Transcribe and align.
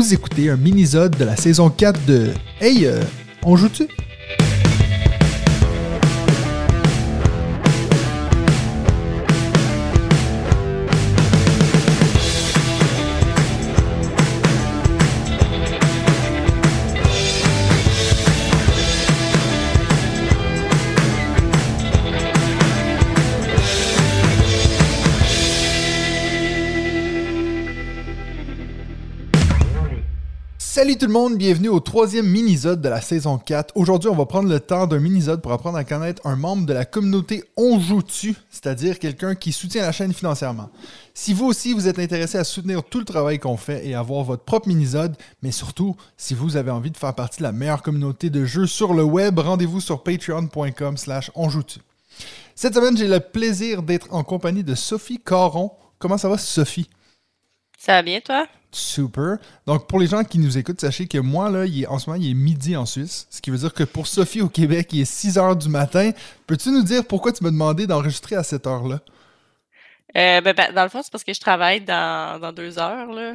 Vous 0.00 0.14
écoutez 0.14 0.48
un 0.48 0.56
mini-sode 0.56 1.18
de 1.18 1.26
la 1.26 1.36
saison 1.36 1.68
4 1.68 2.06
de 2.06 2.28
Hey, 2.58 2.86
euh, 2.86 3.02
on 3.42 3.54
joue-tu? 3.54 3.86
Salut 30.80 30.96
tout 30.96 31.08
le 31.08 31.12
monde, 31.12 31.36
bienvenue 31.36 31.68
au 31.68 31.78
troisième 31.78 32.26
mini-sode 32.26 32.80
de 32.80 32.88
la 32.88 33.02
saison 33.02 33.36
4. 33.36 33.76
Aujourd'hui, 33.76 34.08
on 34.08 34.14
va 34.14 34.24
prendre 34.24 34.48
le 34.48 34.58
temps 34.60 34.86
d'un 34.86 34.98
mini-sode 34.98 35.42
pour 35.42 35.52
apprendre 35.52 35.76
à 35.76 35.84
connaître 35.84 36.26
un 36.26 36.36
membre 36.36 36.64
de 36.64 36.72
la 36.72 36.86
communauté 36.86 37.44
On 37.58 37.78
Joue-Tu, 37.78 38.34
c'est-à-dire 38.48 38.98
quelqu'un 38.98 39.34
qui 39.34 39.52
soutient 39.52 39.82
la 39.82 39.92
chaîne 39.92 40.14
financièrement. 40.14 40.70
Si 41.12 41.34
vous 41.34 41.44
aussi 41.44 41.74
vous 41.74 41.86
êtes 41.86 41.98
intéressé 41.98 42.38
à 42.38 42.44
soutenir 42.44 42.82
tout 42.82 42.98
le 42.98 43.04
travail 43.04 43.38
qu'on 43.38 43.58
fait 43.58 43.86
et 43.86 43.94
avoir 43.94 44.24
votre 44.24 44.42
propre 44.42 44.68
mini-sode, 44.68 45.18
mais 45.42 45.52
surtout, 45.52 45.96
si 46.16 46.32
vous 46.32 46.56
avez 46.56 46.70
envie 46.70 46.90
de 46.90 46.96
faire 46.96 47.14
partie 47.14 47.40
de 47.40 47.42
la 47.42 47.52
meilleure 47.52 47.82
communauté 47.82 48.30
de 48.30 48.46
jeux 48.46 48.66
sur 48.66 48.94
le 48.94 49.02
web, 49.02 49.38
rendez-vous 49.38 49.82
sur 49.82 50.02
patreon.com 50.02 50.96
slash 50.96 51.30
onjoue-tu. 51.34 51.80
Cette 52.54 52.72
semaine, 52.74 52.96
j'ai 52.96 53.06
le 53.06 53.20
plaisir 53.20 53.82
d'être 53.82 54.06
en 54.14 54.24
compagnie 54.24 54.64
de 54.64 54.74
Sophie 54.74 55.20
Caron. 55.22 55.72
Comment 55.98 56.16
ça 56.16 56.30
va, 56.30 56.38
Sophie? 56.38 56.88
Ça 57.76 57.92
va 57.92 58.02
bien, 58.02 58.20
toi? 58.22 58.46
Super. 58.72 59.38
Donc, 59.66 59.88
pour 59.88 59.98
les 59.98 60.06
gens 60.06 60.22
qui 60.22 60.38
nous 60.38 60.56
écoutent, 60.56 60.80
sachez 60.80 61.08
que 61.08 61.18
moi, 61.18 61.50
là, 61.50 61.66
il 61.66 61.82
est, 61.82 61.86
en 61.86 61.98
ce 61.98 62.08
moment, 62.08 62.22
il 62.22 62.30
est 62.30 62.34
midi 62.34 62.76
en 62.76 62.86
Suisse. 62.86 63.26
Ce 63.30 63.40
qui 63.40 63.50
veut 63.50 63.58
dire 63.58 63.74
que 63.74 63.82
pour 63.82 64.06
Sophie 64.06 64.42
au 64.42 64.48
Québec, 64.48 64.88
il 64.92 65.00
est 65.00 65.04
6 65.04 65.38
heures 65.38 65.56
du 65.56 65.68
matin. 65.68 66.12
Peux-tu 66.46 66.70
nous 66.70 66.82
dire 66.82 67.04
pourquoi 67.04 67.32
tu 67.32 67.42
m'as 67.42 67.50
demandé 67.50 67.86
d'enregistrer 67.86 68.36
à 68.36 68.44
cette 68.44 68.66
heure-là? 68.66 69.00
Euh, 70.16 70.40
ben, 70.40 70.54
ben, 70.54 70.72
dans 70.72 70.84
le 70.84 70.88
fond, 70.88 71.02
c'est 71.02 71.10
parce 71.10 71.24
que 71.24 71.34
je 71.34 71.40
travaille 71.40 71.80
dans, 71.80 72.40
dans 72.40 72.52
deux 72.52 72.78
heures. 72.78 73.10
Là. 73.12 73.34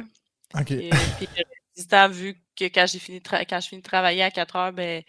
OK. 0.58 0.70
Et, 0.70 0.90
puis, 1.18 1.28
le 1.76 1.84
temps, 1.84 2.08
vu 2.08 2.36
que 2.56 2.64
quand 2.64 2.86
j'ai 2.86 2.98
fini 2.98 3.20
quand 3.20 3.60
je 3.60 3.68
finis 3.68 3.82
de 3.82 3.86
travailler 3.86 4.22
à 4.22 4.30
4 4.30 4.56
heures, 4.56 4.72
ben, 4.72 5.02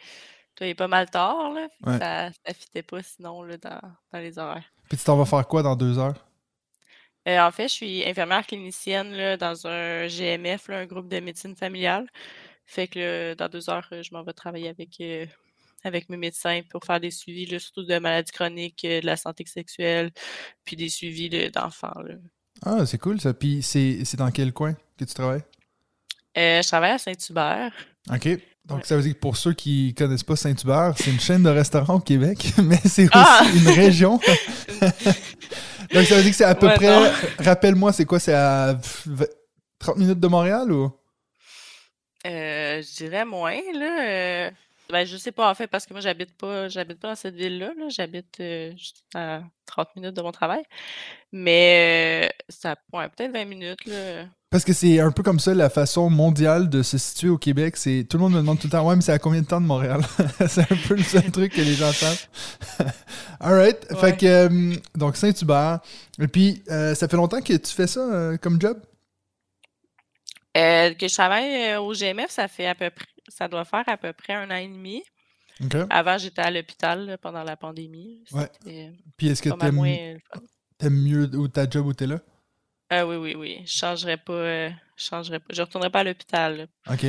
toi, 0.55 0.67
il 0.67 0.71
est 0.71 0.75
pas 0.75 0.89
mal 0.89 1.09
tard. 1.09 1.53
Là. 1.53 1.67
Ouais. 1.85 1.99
Ça 1.99 2.29
ne 2.29 2.53
fitait 2.53 2.83
pas 2.83 3.01
sinon 3.01 3.43
là, 3.43 3.57
dans, 3.57 3.79
dans 4.11 4.19
les 4.19 4.37
horaires. 4.37 4.65
Puis 4.89 4.97
tu 4.97 5.03
t'en 5.05 5.15
vas 5.15 5.25
faire 5.25 5.47
quoi 5.47 5.63
dans 5.63 5.75
deux 5.75 5.97
heures? 5.99 6.26
Euh, 7.27 7.39
en 7.39 7.51
fait, 7.51 7.67
je 7.67 7.73
suis 7.73 8.05
infirmière 8.05 8.45
clinicienne 8.45 9.11
là, 9.11 9.37
dans 9.37 9.67
un 9.67 10.07
GMF, 10.07 10.69
là, 10.69 10.79
un 10.79 10.85
groupe 10.85 11.09
de 11.09 11.19
médecine 11.19 11.55
familiale. 11.55 12.07
Fait 12.65 12.87
que 12.87 12.99
là, 12.99 13.35
dans 13.35 13.49
deux 13.49 13.69
heures, 13.69 13.87
je 13.91 14.13
m'en 14.13 14.23
vais 14.23 14.33
travailler 14.33 14.69
avec, 14.69 14.99
euh, 15.01 15.25
avec 15.83 16.09
mes 16.09 16.17
médecins 16.17 16.61
pour 16.69 16.83
faire 16.85 16.99
des 16.99 17.11
suivis, 17.11 17.45
là, 17.45 17.59
surtout 17.59 17.83
de 17.83 17.99
maladies 17.99 18.31
chroniques, 18.31 18.85
euh, 18.85 19.01
de 19.01 19.05
la 19.05 19.17
santé 19.17 19.45
sexuelle, 19.45 20.11
puis 20.63 20.75
des 20.75 20.89
suivis 20.89 21.29
d'enfants. 21.51 21.93
Ah, 22.63 22.85
c'est 22.85 22.97
cool 22.97 23.19
ça. 23.19 23.33
Puis 23.33 23.61
c'est 23.61 24.03
c'est 24.05 24.17
dans 24.17 24.31
quel 24.31 24.53
coin 24.53 24.73
que 24.97 25.05
tu 25.05 25.13
travailles? 25.13 25.43
Euh, 26.37 26.61
je 26.61 26.67
travaille 26.67 26.91
à 26.91 26.97
Saint-Hubert. 26.97 27.73
OK. 28.11 28.27
Donc, 28.67 28.79
Ouais. 28.79 28.83
ça 28.85 28.95
veut 28.97 29.01
dire 29.01 29.13
que 29.13 29.19
pour 29.19 29.37
ceux 29.37 29.53
qui 29.53 29.93
connaissent 29.97 30.23
pas 30.23 30.35
Saint-Hubert, 30.35 30.93
c'est 30.97 31.09
une 31.11 31.19
chaîne 31.19 31.43
de 31.43 31.49
restaurants 31.49 31.95
au 31.95 31.99
Québec, 31.99 32.53
mais 32.63 32.79
c'est 32.85 33.03
aussi 33.03 33.09
Ah! 33.13 33.45
une 33.55 33.69
région. 33.69 34.19
Donc, 35.93 36.03
ça 36.05 36.15
veut 36.15 36.21
dire 36.21 36.31
que 36.31 36.37
c'est 36.37 36.43
à 36.43 36.53
peu 36.55 36.67
Ouais, 36.67 36.75
près. 36.75 37.11
Rappelle-moi, 37.39 37.93
c'est 37.93 38.03
quoi? 38.05 38.19
C'est 38.19 38.33
à 38.33 38.77
v- 39.05 39.25
30 39.79 39.97
minutes 39.97 40.19
de 40.19 40.27
Montréal 40.27 40.71
ou? 40.71 40.91
Euh, 42.25 42.81
je 42.81 42.95
dirais 43.05 43.23
moins, 43.25 43.55
là. 43.73 44.49
Ben, 44.91 45.05
je 45.05 45.17
sais 45.17 45.31
pas, 45.31 45.49
en 45.49 45.55
fait, 45.55 45.67
parce 45.67 45.85
que 45.85 45.93
moi, 45.93 46.01
j'habite 46.01 46.35
pas, 46.37 46.67
j'habite 46.69 46.99
pas 46.99 47.09
dans 47.09 47.15
cette 47.15 47.35
ville-là, 47.35 47.71
là. 47.77 47.85
J'habite 47.89 48.39
euh, 48.39 48.71
juste 48.71 49.03
à 49.15 49.41
30 49.65 49.95
minutes 49.95 50.15
de 50.15 50.21
mon 50.21 50.31
travail. 50.31 50.63
Mais 51.31 52.27
euh, 52.27 52.43
ça 52.49 52.75
ouais, 52.93 53.09
peut-être 53.09 53.31
20 53.33 53.45
minutes, 53.45 53.85
là. 53.85 54.25
Parce 54.49 54.63
que 54.63 54.71
c'est 54.71 55.01
un 55.01 55.11
peu 55.11 55.23
comme 55.23 55.39
ça 55.41 55.53
la 55.53 55.69
façon 55.69 56.09
mondiale 56.09 56.69
de 56.69 56.81
se 56.81 56.97
situer 56.97 57.27
au 57.27 57.37
Québec. 57.37 57.75
C'est 57.75 58.05
tout 58.09 58.15
le 58.17 58.23
monde 58.23 58.33
me 58.33 58.37
demande 58.37 58.59
tout 58.59 58.67
le 58.67 58.71
temps, 58.71 58.87
ouais, 58.87 58.95
mais 58.95 59.01
c'est 59.01 59.11
à 59.11 59.19
combien 59.19 59.41
de 59.41 59.45
temps 59.47 59.59
de 59.59 59.65
Montréal? 59.65 59.99
C'est 60.47 60.61
un 60.61 60.77
peu 60.87 60.95
le 60.95 61.03
seul 61.03 61.29
truc 61.31 61.51
que 61.51 61.59
les 61.61 61.73
gens 61.73 61.91
savent. 61.91 62.27
Alright. 63.41 63.85
Fait 63.99 64.01
Ouais. 64.01 64.17
que 64.17 64.25
euh, 64.25 64.75
donc 64.95 65.17
Saint-Hubert. 65.17 65.79
Et 66.21 66.27
puis 66.29 66.63
euh, 66.71 66.95
ça 66.95 67.09
fait 67.09 67.17
longtemps 67.17 67.41
que 67.41 67.53
tu 67.57 67.73
fais 67.73 67.87
ça 67.87 68.37
comme 68.41 68.59
job? 68.61 68.79
Que 70.55 71.07
je 71.07 71.13
travaille 71.13 71.75
au 71.75 71.93
GMF, 71.93 72.31
ça 72.31 72.47
fait 72.47 72.65
à 72.67 72.73
peu 72.73 72.89
près, 72.89 73.05
ça 73.27 73.47
doit 73.47 73.65
faire 73.65 73.83
à 73.87 73.97
peu 73.97 74.13
près 74.13 74.33
un 74.33 74.49
an 74.51 74.55
et 74.55 74.67
demi. 74.67 75.03
Avant, 75.89 76.17
j'étais 76.17 76.41
à 76.41 76.51
l'hôpital 76.51 77.17
pendant 77.21 77.43
la 77.43 77.55
pandémie. 77.57 78.23
Ouais. 78.31 78.49
C'était 78.59 78.91
Puis 79.17 79.27
est-ce 79.27 79.41
que 79.41 79.49
t'aimes 79.49 79.75
moins 79.75 79.95
t'aimes 80.77 81.01
mieux 81.01 81.35
où 81.35 81.47
ta 81.47 81.67
job 81.67 81.87
où 81.87 81.93
t'es 81.93 82.05
là? 82.05 82.19
Ah 82.89 83.05
oui, 83.05 83.15
oui, 83.15 83.35
oui. 83.35 83.61
Je 83.65 83.73
changerais 83.73 84.17
pas, 84.17 84.33
euh, 84.33 84.69
je 84.95 85.03
changerais 85.03 85.39
pas. 85.39 85.47
Je 85.49 85.61
retournerais 85.61 85.89
pas 85.89 85.99
à 85.99 86.03
l'hôpital. 86.03 86.67
Ok. 86.89 87.05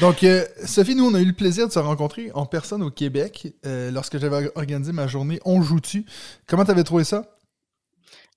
Donc, 0.00 0.22
euh, 0.22 0.44
Sophie, 0.64 0.94
nous, 0.94 1.06
on 1.06 1.14
a 1.14 1.20
eu 1.20 1.26
le 1.26 1.32
plaisir 1.32 1.66
de 1.66 1.72
se 1.72 1.78
rencontrer 1.78 2.30
en 2.32 2.46
personne 2.46 2.82
au 2.82 2.90
Québec 2.90 3.48
euh, 3.66 3.90
lorsque 3.90 4.18
j'avais 4.18 4.50
organisé 4.56 4.92
ma 4.92 5.06
journée 5.06 5.40
On 5.44 5.60
joue-tu. 5.62 6.04
Comment 6.46 6.64
t'avais 6.64 6.84
trouvé 6.84 7.04
ça? 7.04 7.38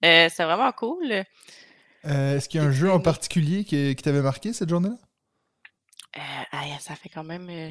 Euh, 0.03 0.27
c'est 0.29 0.43
vraiment 0.43 0.71
cool. 0.71 1.23
Euh, 2.05 2.37
Est-ce 2.37 2.49
qu'il 2.49 2.59
y 2.59 2.63
a 2.63 2.67
un 2.67 2.71
jeu 2.71 2.91
en 2.91 2.99
particulier 2.99 3.63
qui, 3.63 3.95
qui 3.95 4.03
t'avait 4.03 4.21
marqué 4.21 4.53
cette 4.53 4.69
journée-là? 4.69 4.95
Euh, 4.95 5.10
aïe, 6.51 6.75
ça 6.79 6.95
fait 6.95 7.09
quand 7.09 7.23
même. 7.23 7.47
euh, 7.49 7.69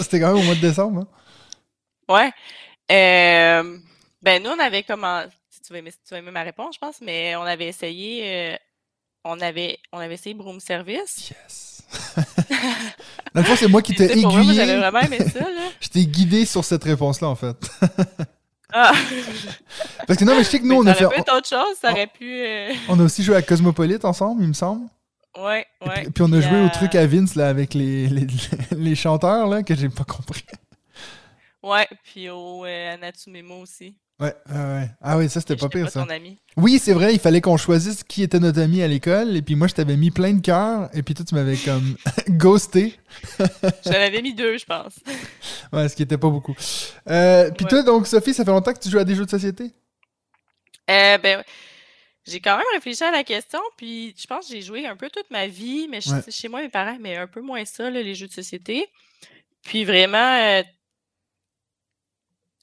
C'était 0.00 0.20
quand 0.20 0.32
même 0.34 0.42
au 0.42 0.46
mois 0.46 0.54
de 0.54 0.60
décembre. 0.60 1.00
hein? 1.02 1.08
Ouais. 2.08 2.30
Euh, 2.90 3.78
ben, 4.22 4.42
nous, 4.42 4.50
on 4.50 4.58
avait 4.58 4.82
comment. 4.82 5.22
Tu 5.66 5.72
vas, 5.72 5.78
aimer, 5.78 5.92
tu 5.92 5.98
vas 6.10 6.18
aimer 6.18 6.30
ma 6.32 6.42
réponse, 6.42 6.74
je 6.74 6.78
pense, 6.80 7.00
mais 7.00 7.36
on 7.36 7.42
avait 7.42 7.68
essayé. 7.68 8.22
euh, 8.52 8.56
on, 9.24 9.40
avait, 9.40 9.78
on 9.92 9.98
avait 9.98 10.14
essayé 10.14 10.34
Broom 10.34 10.58
Service. 10.60 11.30
Yes. 11.30 11.82
Le 13.34 13.42
fond, 13.44 13.54
c'est 13.56 13.68
moi 13.68 13.80
qui 13.82 13.94
t'ai 13.96 14.08
sais, 14.08 14.20
pour 14.22 14.32
moi, 14.32 14.40
aiguillé. 14.42 14.54
J'avais 14.56 14.76
vraiment 14.78 15.00
aimé 15.00 15.18
ça, 15.20 15.38
là. 15.40 15.68
Je 15.80 15.88
t'ai 15.88 16.04
guidé 16.06 16.44
sur 16.44 16.64
cette 16.64 16.82
réponse-là, 16.84 17.28
en 17.28 17.36
fait. 17.36 17.56
Ah. 18.72 18.92
Parce 20.06 20.18
que 20.18 20.24
non, 20.24 20.34
mais 20.34 20.44
je 20.44 20.48
sais 20.48 20.58
que 20.58 20.64
nous, 20.66 20.76
on 20.76 20.86
a, 20.86 20.92
ça 20.92 20.94
fait, 20.98 21.04
aurait 21.04 21.14
pu 21.16 21.20
être 21.20 21.34
autre 21.36 21.48
chose, 21.48 21.76
ça 21.80 21.88
on- 21.88 21.92
aurait 21.92 22.06
pu. 22.08 22.40
euh, 22.40 22.72
on 22.88 22.98
a 22.98 23.02
aussi 23.04 23.22
joué 23.22 23.36
à 23.36 23.42
Cosmopolite 23.42 24.04
ensemble, 24.04 24.42
il 24.42 24.48
me 24.48 24.54
semble. 24.54 24.88
Ouais, 25.38 25.64
ouais. 25.86 26.02
puis, 26.02 26.10
puis 26.10 26.22
on 26.24 26.32
a 26.32 26.40
joué 26.40 26.56
euh, 26.58 26.66
au 26.66 26.68
truc 26.68 26.94
à 26.94 27.06
Vince 27.06 27.34
là, 27.36 27.48
avec 27.48 27.72
les, 27.74 28.06
les, 28.08 28.26
les 28.76 28.94
chanteurs 28.94 29.46
là, 29.46 29.62
que 29.62 29.74
j'ai 29.74 29.88
pas 29.88 30.04
compris. 30.04 30.44
Ouais, 31.62 31.88
puis 32.04 32.28
au 32.28 32.64
euh, 32.66 32.94
Anatumemo 32.94 33.60
aussi. 33.60 33.94
Ouais, 34.20 34.34
ouais, 34.50 34.54
ouais. 34.56 34.90
Ah 35.00 35.16
oui, 35.16 35.28
ça 35.28 35.40
c'était 35.40 35.56
pas 35.56 35.68
pire 35.68 35.88
ça. 35.90 36.02
ton 36.04 36.10
ami. 36.10 36.38
Oui, 36.56 36.78
c'est 36.78 36.92
vrai, 36.92 37.12
il 37.14 37.18
fallait 37.18 37.40
qu'on 37.40 37.56
choisisse 37.56 38.04
qui 38.04 38.22
était 38.22 38.38
notre 38.38 38.60
ami 38.60 38.82
à 38.82 38.86
l'école. 38.88 39.36
Et 39.36 39.42
puis 39.42 39.54
moi, 39.56 39.66
je 39.68 39.74
t'avais 39.74 39.96
mis 39.96 40.10
plein 40.10 40.32
de 40.34 40.40
cœurs. 40.40 40.90
Et 40.92 41.02
puis 41.02 41.14
toi, 41.14 41.24
tu 41.24 41.34
m'avais 41.34 41.56
comme 41.56 41.96
ghosté. 42.28 42.98
J'en 43.84 43.92
avais 43.92 44.22
mis 44.22 44.34
deux, 44.34 44.58
je 44.58 44.64
pense. 44.64 44.94
Ouais, 45.72 45.88
ce 45.88 45.96
qui 45.96 46.02
était 46.02 46.18
pas 46.18 46.28
beaucoup. 46.28 46.54
Euh, 47.08 47.50
puis 47.50 47.64
Ouais. 47.64 47.70
toi, 47.70 47.82
donc, 47.82 48.06
Sophie, 48.06 48.34
ça 48.34 48.44
fait 48.44 48.50
longtemps 48.50 48.74
que 48.74 48.78
tu 48.78 48.90
joues 48.90 48.98
à 48.98 49.04
des 49.04 49.14
jeux 49.14 49.24
de 49.24 49.30
société? 49.30 49.72
Euh, 50.90 51.16
ben, 51.16 51.42
j'ai 52.26 52.40
quand 52.40 52.56
même 52.56 52.66
réfléchi 52.74 53.02
à 53.04 53.10
la 53.10 53.24
question, 53.24 53.60
puis 53.76 54.14
je 54.16 54.26
pense 54.26 54.46
que 54.46 54.52
j'ai 54.54 54.62
joué 54.62 54.86
un 54.86 54.96
peu 54.96 55.10
toute 55.10 55.30
ma 55.30 55.46
vie, 55.46 55.88
mais 55.88 55.98
Ouais. 56.06 56.30
chez 56.30 56.48
moi, 56.48 56.62
mes 56.62 56.68
parents, 56.68 56.98
mais 57.00 57.16
un 57.16 57.26
peu 57.26 57.40
moins 57.40 57.64
ça, 57.64 57.90
là, 57.90 58.02
les 58.02 58.14
jeux 58.14 58.28
de 58.28 58.32
société. 58.32 58.88
Puis 59.62 59.84
vraiment, 59.84 60.38
euh, 60.40 60.62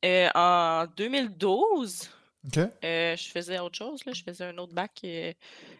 euh, 0.06 0.30
en 0.34 0.86
2012, 0.96 2.10
OK. 2.46 2.58
euh, 2.58 3.16
je 3.18 3.30
faisais 3.30 3.60
autre 3.60 3.78
chose, 3.78 4.06
là, 4.06 4.14
je 4.14 4.24
faisais 4.24 4.46
un 4.46 4.58
autre 4.58 4.74
bac 4.74 5.06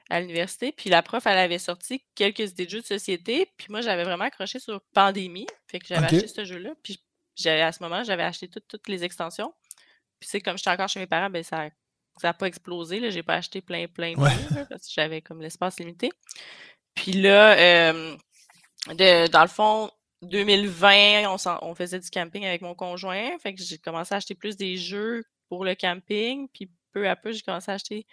à 0.10 0.20
l'université, 0.20 0.72
puis 0.72 0.90
la 0.90 1.02
prof, 1.02 1.26
elle 1.26 1.38
avait 1.38 1.60
sorti 1.60 2.04
quelques 2.16 2.52
idées 2.52 2.66
de 2.66 2.70
jeux 2.72 2.82
de 2.82 2.86
société, 2.86 3.50
puis 3.58 3.68
moi, 3.70 3.82
j'avais 3.82 4.04
vraiment 4.04 4.26
accroché 4.26 4.60
sur 4.60 4.82
Pandémie, 4.94 5.48
fait 5.68 5.80
que 5.80 5.88
j'avais 5.88 6.08
acheté 6.08 6.28
ce 6.28 6.44
jeu-là, 6.46 6.72
puis 6.84 7.00
à 7.46 7.72
ce 7.72 7.82
moment, 7.82 8.04
j'avais 8.04 8.24
acheté 8.24 8.50
toutes, 8.50 8.68
toutes 8.68 8.88
les 8.90 9.04
extensions. 9.06 9.54
Puis 10.20 10.28
c'est 10.30 10.42
comme 10.42 10.58
j'étais 10.58 10.72
encore 10.72 10.90
chez 10.90 11.00
mes 11.00 11.08
parents, 11.08 11.30
ben 11.30 11.42
ça 11.44 11.70
ça 12.20 12.30
n'a 12.30 12.34
pas 12.34 12.48
explosé. 12.48 13.00
Là. 13.00 13.10
J'ai 13.10 13.24
pas 13.24 13.36
acheté 13.36 13.62
plein, 13.62 13.88
plein 13.88 14.14
de 14.14 14.20
Ouais. 14.20 14.30
jeux, 14.32 14.56
là, 14.56 14.66
parce 14.70 14.84
que 14.88 14.92
j'avais 14.94 15.22
comme 15.22 15.42
l'espace 15.42 15.80
limité. 15.80 16.12
Puis 16.96 17.14
là, 17.14 17.58
euh, 17.58 18.16
de, 18.90 19.28
dans 19.28 19.42
le 19.42 19.48
fond, 19.48 19.90
2020, 20.22 21.30
on, 21.30 21.38
s'en- 21.38 21.60
on 21.62 21.74
faisait 21.76 22.00
du 22.00 22.10
camping 22.10 22.46
avec 22.46 22.62
mon 22.62 22.76
conjoint. 22.76 23.38
Fait 23.40 23.54
que 23.54 23.62
j'ai 23.64 23.78
commencé 23.78 24.14
à 24.14 24.18
acheter 24.18 24.36
plus 24.36 24.58
des 24.58 24.76
jeux 24.78 25.24
pour 25.50 25.64
le 25.66 25.76
camping. 25.76 26.48
Puis 26.54 26.70
peu 26.92 27.08
à 27.08 27.16
peu, 27.16 27.32
j'ai 27.32 27.42
commencé 27.42 27.72
à 27.72 27.76
acheter 27.76 28.06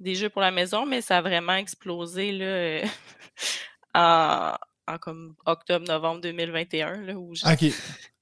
des 0.00 0.14
jeux 0.16 0.28
pour 0.30 0.40
la 0.42 0.50
maison, 0.50 0.84
mais 0.86 1.00
ça 1.00 1.18
a 1.18 1.22
vraiment 1.22 1.54
explosé 1.54 2.32
là, 2.32 2.44
euh, 2.44 2.82
en, 3.94 4.54
en 4.88 4.98
comme 4.98 5.34
octobre-novembre 5.46 6.20
2021. 6.22 7.02
Là, 7.02 7.14
où 7.14 7.34
j'ai- 7.34 7.46
OK. 7.46 7.72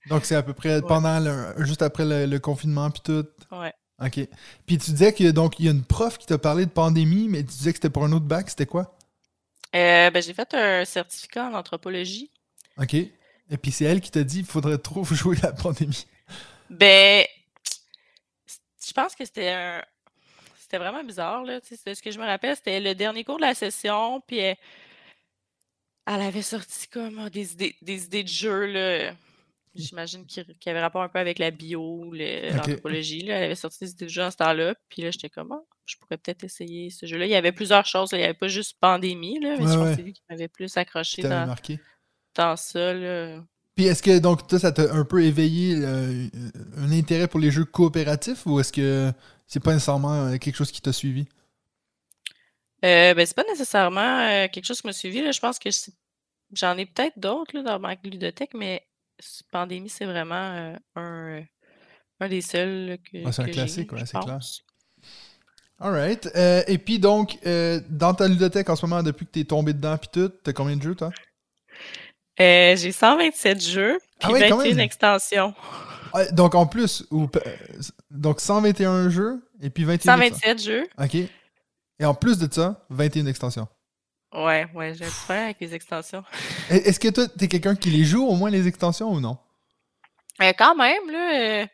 Donc, 0.08 0.24
c'est 0.24 0.34
à 0.34 0.42
peu 0.42 0.52
près 0.52 0.76
Ouais. 0.76 0.82
pendant 0.86 1.20
le- 1.20 1.64
juste 1.64 1.80
après 1.82 2.04
le, 2.04 2.26
le 2.26 2.38
confinement 2.40 2.90
puis 2.90 3.02
tout? 3.02 3.24
Ouais. 3.52 3.72
OK. 4.04 4.28
Puis 4.66 4.78
tu 4.78 4.90
disais 4.90 5.12
qu'il 5.12 5.26
y 5.26 5.28
a, 5.28 5.32
donc, 5.32 5.58
il 5.60 5.66
y 5.66 5.68
a 5.68 5.72
une 5.72 5.84
prof 5.84 6.18
qui 6.18 6.26
t'a 6.26 6.38
parlé 6.38 6.66
de 6.66 6.70
pandémie, 6.70 7.28
mais 7.28 7.42
tu 7.44 7.50
disais 7.50 7.72
que 7.72 7.76
c'était 7.76 7.90
pour 7.90 8.04
un 8.04 8.12
autre 8.12 8.24
bac. 8.24 8.50
C'était 8.50 8.66
quoi? 8.66 8.96
Euh, 9.74 10.10
ben, 10.10 10.22
j'ai 10.22 10.34
fait 10.34 10.52
un 10.54 10.84
certificat 10.84 11.46
en 11.46 11.54
anthropologie. 11.54 12.30
OK. 12.78 12.94
Et 12.94 13.58
puis 13.60 13.70
c'est 13.70 13.84
elle 13.84 14.00
qui 14.00 14.10
t'a 14.10 14.24
dit 14.24 14.40
il 14.40 14.44
faudrait 14.44 14.78
trop 14.78 15.04
jouer 15.10 15.36
la 15.42 15.52
pandémie. 15.52 16.06
Ben, 16.68 17.24
je 18.84 18.92
pense 18.92 19.14
que 19.14 19.24
c'était 19.24 19.50
un... 19.50 19.82
C'était 20.58 20.78
vraiment 20.78 21.04
bizarre, 21.04 21.44
là. 21.44 21.60
Ce 21.62 22.00
que 22.00 22.10
je 22.10 22.18
me 22.18 22.24
rappelle, 22.24 22.56
c'était 22.56 22.80
le 22.80 22.94
dernier 22.94 23.24
cours 23.24 23.36
de 23.36 23.42
la 23.42 23.54
session, 23.54 24.22
puis 24.26 24.38
elle, 24.38 24.56
elle 26.06 26.22
avait 26.22 26.42
sorti 26.42 26.88
comme 26.88 27.18
ah, 27.18 27.28
des 27.28 27.52
idées, 27.52 27.76
des 27.82 28.04
idées 28.04 28.22
de 28.22 28.28
jeu, 28.28 28.66
là. 28.66 29.12
J'imagine 29.74 30.26
qu'il 30.26 30.44
y 30.66 30.68
avait 30.68 30.80
rapport 30.80 31.02
un 31.02 31.08
peu 31.08 31.18
avec 31.18 31.38
la 31.38 31.50
bio, 31.50 32.12
l'anthropologie. 32.12 33.24
Elle 33.26 33.44
avait 33.44 33.54
sorti 33.54 33.94
de 33.94 34.08
jeu 34.08 34.22
en 34.22 34.30
ce 34.30 34.36
temps-là. 34.36 34.74
Puis 34.88 35.02
là, 35.02 35.10
j'étais 35.10 35.30
comme, 35.30 35.52
ah, 35.52 35.62
je 35.86 35.96
pourrais 35.96 36.18
peut-être 36.18 36.44
essayer 36.44 36.90
ce 36.90 37.06
jeu-là. 37.06 37.26
Il 37.26 37.30
y 37.30 37.34
avait 37.34 37.52
plusieurs 37.52 37.86
choses. 37.86 38.10
Il 38.12 38.18
n'y 38.18 38.24
avait 38.24 38.34
pas 38.34 38.48
juste 38.48 38.76
pandémie, 38.80 39.40
là, 39.40 39.56
mais 39.58 39.66
je 39.66 39.78
pense 39.78 39.90
que 39.90 39.96
c'est 39.96 40.02
lui 40.02 40.12
qui 40.12 40.22
m'avait 40.28 40.48
plus 40.48 40.76
accroché 40.76 41.22
dans, 41.22 41.54
dans 42.34 42.56
ça. 42.56 42.92
Là. 42.92 43.42
Puis 43.74 43.86
est-ce 43.86 44.02
que 44.02 44.18
donc 44.18 44.46
toi, 44.46 44.58
ça 44.58 44.72
t'a 44.72 44.92
un 44.92 45.04
peu 45.04 45.24
éveillé 45.24 45.76
euh, 45.78 46.28
un 46.76 46.92
intérêt 46.92 47.26
pour 47.26 47.40
les 47.40 47.50
jeux 47.50 47.64
coopératifs 47.64 48.44
ou 48.46 48.60
est-ce 48.60 48.72
que 48.72 49.10
c'est 49.46 49.62
pas 49.62 49.72
nécessairement 49.72 50.26
euh, 50.26 50.36
quelque 50.36 50.56
chose 50.56 50.70
qui 50.70 50.82
t'a 50.82 50.92
suivi? 50.92 51.26
Euh, 52.84 53.14
ben, 53.14 53.24
c'est 53.24 53.36
pas 53.36 53.44
nécessairement 53.44 54.20
euh, 54.20 54.48
quelque 54.48 54.66
chose 54.66 54.80
qui 54.80 54.86
m'a 54.86 54.92
suivi. 54.92 55.22
Là. 55.22 55.30
Je 55.30 55.40
pense 55.40 55.58
que 55.58 55.70
j'en 56.52 56.76
ai 56.76 56.86
peut-être 56.86 57.18
d'autres 57.18 57.60
dans 57.60 57.78
ma 57.78 57.94
ludothèque, 58.02 58.54
mais 58.54 58.86
Pandémie, 59.50 59.88
c'est 59.88 60.04
vraiment 60.04 60.76
un, 60.96 61.42
un, 62.20 62.28
des 62.28 62.40
seuls 62.40 62.98
que. 63.10 63.30
c'est 63.30 63.42
un 63.42 63.46
classique, 63.46 63.92
ouais, 63.92 64.04
c'est 64.06 64.18
clair. 64.18 64.38
Alright. 65.78 66.28
Euh, 66.36 66.62
et 66.68 66.78
puis 66.78 66.98
donc, 66.98 67.38
dans 67.90 68.14
ta 68.14 68.28
ludothèque 68.28 68.70
en 68.70 68.76
ce 68.76 68.86
moment, 68.86 69.02
depuis 69.02 69.26
que 69.26 69.32
tu 69.32 69.40
es 69.40 69.44
tombé 69.44 69.72
dedans, 69.72 69.96
puis 69.98 70.08
tout, 70.12 70.28
t'as 70.42 70.52
combien 70.52 70.76
de 70.76 70.82
jeux, 70.82 70.94
toi? 70.94 71.10
j'ai 72.38 72.92
127 72.92 73.62
jeux, 73.62 73.98
puis 74.18 74.32
ah 74.34 74.48
21 74.48 74.78
extensions. 74.78 75.54
donc 76.32 76.54
en 76.54 76.66
plus, 76.66 77.04
ou, 77.10 77.28
donc 78.10 78.40
121 78.40 79.10
jeux, 79.10 79.42
et 79.60 79.70
puis 79.70 79.84
21 79.84 80.16
127 80.16 80.62
jeux. 80.62 80.86
OK. 80.98 81.14
Et 81.14 82.04
en 82.04 82.14
plus 82.14 82.38
de 82.38 82.52
ça, 82.52 82.84
21 82.90 83.26
extensions. 83.26 83.68
Ouais, 84.32 84.66
ouais, 84.74 84.94
j'ai 84.94 85.04
un 85.04 85.10
problème 85.10 85.44
avec 85.44 85.60
les 85.60 85.74
extensions. 85.74 86.24
Est-ce 86.70 86.98
que 86.98 87.08
toi, 87.08 87.28
t'es 87.28 87.48
quelqu'un 87.48 87.76
qui 87.76 87.90
les 87.90 88.04
joue 88.04 88.26
au 88.26 88.34
moins 88.34 88.50
les 88.50 88.66
extensions 88.66 89.12
ou 89.12 89.20
non? 89.20 89.36
Euh, 90.40 90.52
quand 90.56 90.74
même, 90.74 91.10
là. 91.10 91.62
Euh, 91.62 91.66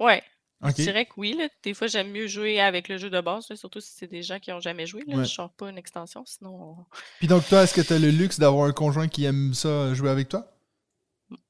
ouais. 0.00 0.22
Je 0.62 0.82
dirais 0.82 1.06
que 1.06 1.12
oui. 1.16 1.34
Là. 1.34 1.48
Des 1.62 1.74
fois, 1.74 1.86
j'aime 1.86 2.10
mieux 2.10 2.26
jouer 2.26 2.60
avec 2.60 2.88
le 2.88 2.98
jeu 2.98 3.10
de 3.10 3.20
base, 3.20 3.46
surtout 3.54 3.80
si 3.80 3.92
c'est 3.94 4.06
des 4.06 4.22
gens 4.22 4.38
qui 4.38 4.50
n'ont 4.50 4.60
jamais 4.60 4.86
joué. 4.86 5.02
Là. 5.06 5.14
Je 5.14 5.20
ne 5.20 5.24
sors 5.24 5.50
pas 5.52 5.68
une 5.70 5.78
extension, 5.78 6.24
sinon. 6.26 6.76
Puis 7.18 7.28
donc, 7.28 7.46
toi, 7.48 7.62
est-ce 7.62 7.74
que 7.74 7.80
tu 7.80 7.92
as 7.92 7.98
le 7.98 8.10
luxe 8.10 8.38
d'avoir 8.38 8.66
un 8.66 8.72
conjoint 8.72 9.08
qui 9.08 9.24
aime 9.24 9.54
ça 9.54 9.92
jouer 9.94 10.10
avec 10.10 10.28
toi? 10.28 10.50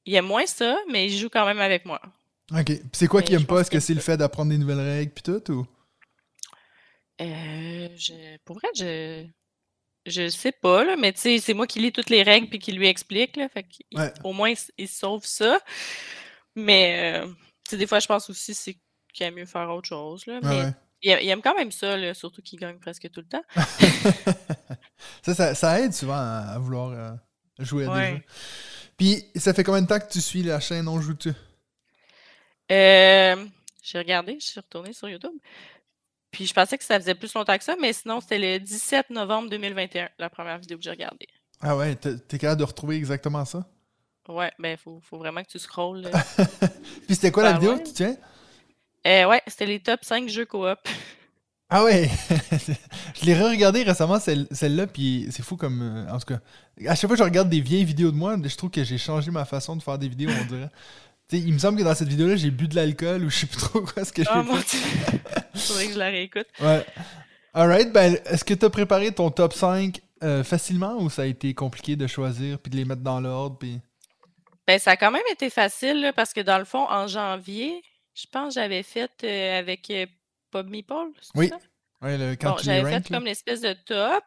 Il 0.05 0.15
aime 0.15 0.25
moins 0.25 0.45
ça, 0.45 0.77
mais 0.91 1.07
il 1.07 1.17
joue 1.17 1.29
quand 1.29 1.45
même 1.45 1.59
avec 1.59 1.85
moi. 1.85 2.01
Ok. 2.51 2.65
Puis 2.65 2.79
c'est 2.93 3.07
quoi 3.07 3.21
qu'il 3.21 3.35
aime 3.35 3.45
pas? 3.45 3.61
Est-ce 3.61 3.71
que 3.71 3.79
c'est 3.79 3.93
le 3.93 4.01
fait 4.01 4.17
d'apprendre 4.17 4.51
des 4.51 4.57
nouvelles 4.57 4.79
règles 4.79 5.11
puis 5.11 5.23
tout 5.23 5.51
ou? 5.51 5.67
Euh, 7.21 7.89
je... 7.95 8.37
Pour 8.43 8.57
vrai, 8.57 8.67
je. 8.75 9.25
Je 10.05 10.29
sais 10.29 10.51
pas, 10.51 10.83
là, 10.83 10.95
mais 10.97 11.13
tu 11.13 11.21
sais, 11.21 11.39
c'est 11.39 11.53
moi 11.53 11.65
qui 11.65 11.79
lis 11.79 11.91
toutes 11.91 12.09
les 12.09 12.21
règles 12.21 12.47
puis 12.47 12.59
qui 12.59 12.71
lui 12.71 12.87
explique. 12.87 13.35
Là, 13.37 13.49
fait 13.49 13.65
Au 14.23 14.33
moins, 14.33 14.53
il, 14.77 14.87
sauve 14.87 15.25
ça. 15.25 15.59
Mais 16.55 17.21
euh, 17.23 17.27
des 17.71 17.87
fois, 17.87 17.99
je 17.99 18.07
pense 18.07 18.29
aussi 18.29 18.53
c'est 18.53 18.77
qu'il 19.13 19.25
aime 19.25 19.35
mieux 19.35 19.45
faire 19.45 19.69
autre 19.69 19.87
chose. 19.87 20.25
Là, 20.27 20.39
mais 20.43 20.73
il, 21.01 21.29
aime 21.29 21.41
quand 21.41 21.55
même 21.55 21.71
ça, 21.71 21.97
là, 21.97 22.13
surtout 22.13 22.41
qu'il 22.41 22.59
gagne 22.59 22.77
presque 22.77 23.09
tout 23.11 23.21
le 23.21 23.27
temps. 23.27 23.43
ça, 25.23 25.55
ça, 25.55 25.79
aide 25.79 25.93
souvent 25.93 26.13
à, 26.13 26.57
vouloir 26.59 26.91
euh, 26.91 27.11
jouer 27.59 27.85
à 27.85 27.99
des 27.99 28.15
jeux. 28.17 28.23
Puis, 28.97 29.25
ça 29.35 29.53
fait 29.53 29.63
combien 29.63 29.81
de 29.81 29.87
temps 29.87 29.99
que 29.99 30.11
tu 30.11 30.21
suis 30.21 30.43
la 30.43 30.59
chaîne 30.59 30.87
On 30.87 31.01
joue-tu? 31.01 31.33
Euh, 32.71 33.45
j'ai 33.83 33.97
regardé, 33.97 34.37
je 34.39 34.45
suis 34.45 34.59
retournée 34.59 34.93
sur 34.93 35.09
YouTube. 35.09 35.33
Puis 36.35 36.47
je 36.47 36.53
pensais 36.53 36.77
que 36.77 36.83
ça 36.83 36.99
faisait 36.99 37.15
plus 37.15 37.33
longtemps 37.33 37.57
que 37.57 37.63
ça, 37.63 37.77
mais 37.79 37.93
sinon, 37.93 38.19
c'était 38.19 38.37
le 38.37 38.59
17 38.59 39.09
novembre 39.09 39.49
2021, 39.49 40.09
la 40.19 40.29
première 40.29 40.57
vidéo 40.57 40.77
que 40.77 40.83
j'ai 40.83 40.89
regardée. 40.89 41.29
Ah 41.61 41.77
ouais, 41.77 41.95
t'es 41.95 42.37
capable 42.37 42.59
de 42.59 42.65
retrouver 42.65 42.97
exactement 42.97 43.45
ça? 43.45 43.65
Ouais, 44.27 44.51
ben, 44.59 44.75
faut, 44.75 44.99
faut 45.01 45.17
vraiment 45.17 45.41
que 45.43 45.47
tu 45.47 45.59
scrolles. 45.59 46.11
Puis 47.07 47.15
c'était 47.15 47.31
quoi 47.31 47.43
la 47.43 47.53
vidéo 47.53 47.77
que 47.77 47.83
tu 47.83 47.93
tiens? 47.93 48.17
Euh, 49.07 49.29
ouais, 49.29 49.41
c'était 49.47 49.65
les 49.65 49.79
top 49.79 50.03
5 50.03 50.27
jeux 50.27 50.45
coop. 50.45 50.77
Ah 51.67 51.83
ouais! 51.83 52.11
je 53.15 53.25
l'ai 53.25 53.33
re-regardé 53.33 53.81
récemment, 53.81 54.19
celle-là, 54.19 54.85
puis 54.85 55.25
c'est 55.31 55.41
fou 55.41 55.57
comme. 55.57 55.81
Euh, 55.81 56.13
en 56.13 56.19
tout 56.19 56.27
cas, 56.27 56.39
à 56.87 56.93
chaque 56.93 57.07
fois 57.07 57.15
que 57.15 57.17
je 57.17 57.23
regarde 57.23 57.49
des 57.49 57.59
vieilles 57.59 57.83
vidéos 57.83 58.11
de 58.11 58.15
moi, 58.15 58.37
je 58.41 58.55
trouve 58.55 58.69
que 58.69 58.83
j'ai 58.83 58.99
changé 58.99 59.31
ma 59.31 59.45
façon 59.45 59.75
de 59.75 59.81
faire 59.81 59.97
des 59.97 60.07
vidéos, 60.07 60.29
on 60.29 60.45
dirait 60.45 60.69
il 61.31 61.53
me 61.53 61.59
semble 61.59 61.77
que 61.77 61.83
dans 61.83 61.95
cette 61.95 62.07
vidéo-là, 62.07 62.35
j'ai 62.35 62.51
bu 62.51 62.67
de 62.67 62.75
l'alcool 62.75 63.23
ou 63.23 63.29
je 63.29 63.39
sais 63.39 63.47
plus 63.47 63.57
trop 63.57 63.81
quoi 63.81 64.05
ce 64.05 64.13
que 64.13 64.23
j'ai 64.23 64.29
oh, 64.33 64.55
fait. 64.55 64.77
Faudrait 65.55 65.87
que 65.87 65.93
je 65.93 65.99
la 65.99 66.09
réécoute. 66.09 66.47
Ouais. 66.59 66.85
Alright, 67.53 67.91
ben, 67.91 68.19
est-ce 68.25 68.43
que 68.43 68.53
tu 68.53 68.65
as 68.65 68.69
préparé 68.69 69.13
ton 69.13 69.31
top 69.31 69.53
5 69.53 69.99
euh, 70.23 70.43
facilement 70.43 70.97
ou 70.97 71.09
ça 71.09 71.23
a 71.23 71.25
été 71.25 71.53
compliqué 71.53 71.95
de 71.95 72.05
choisir 72.05 72.59
puis 72.59 72.69
de 72.69 72.75
les 72.75 72.85
mettre 72.85 73.01
dans 73.01 73.19
l'ordre? 73.21 73.57
Puis... 73.57 73.79
Ben, 74.67 74.77
ça 74.77 74.91
a 74.91 74.97
quand 74.97 75.11
même 75.11 75.23
été 75.31 75.49
facile 75.49 76.11
parce 76.15 76.33
que 76.33 76.41
dans 76.41 76.59
le 76.59 76.65
fond, 76.65 76.85
en 76.89 77.07
janvier, 77.07 77.81
je 78.13 78.25
pense 78.31 78.55
que 78.55 78.61
j'avais 78.61 78.83
fait 78.83 79.11
euh, 79.23 79.59
avec 79.59 79.89
euh, 79.89 80.05
Bob 80.51 80.69
Meeple. 80.69 81.11
Oui. 81.35 81.49
Ça? 81.49 81.57
Le, 82.01 82.35
quand 82.35 82.51
bon, 82.51 82.57
J'avais 82.61 82.91
fait 82.91 83.07
comme 83.07 83.25
l'espèce 83.25 83.61
de 83.61 83.73
top. 83.73 84.23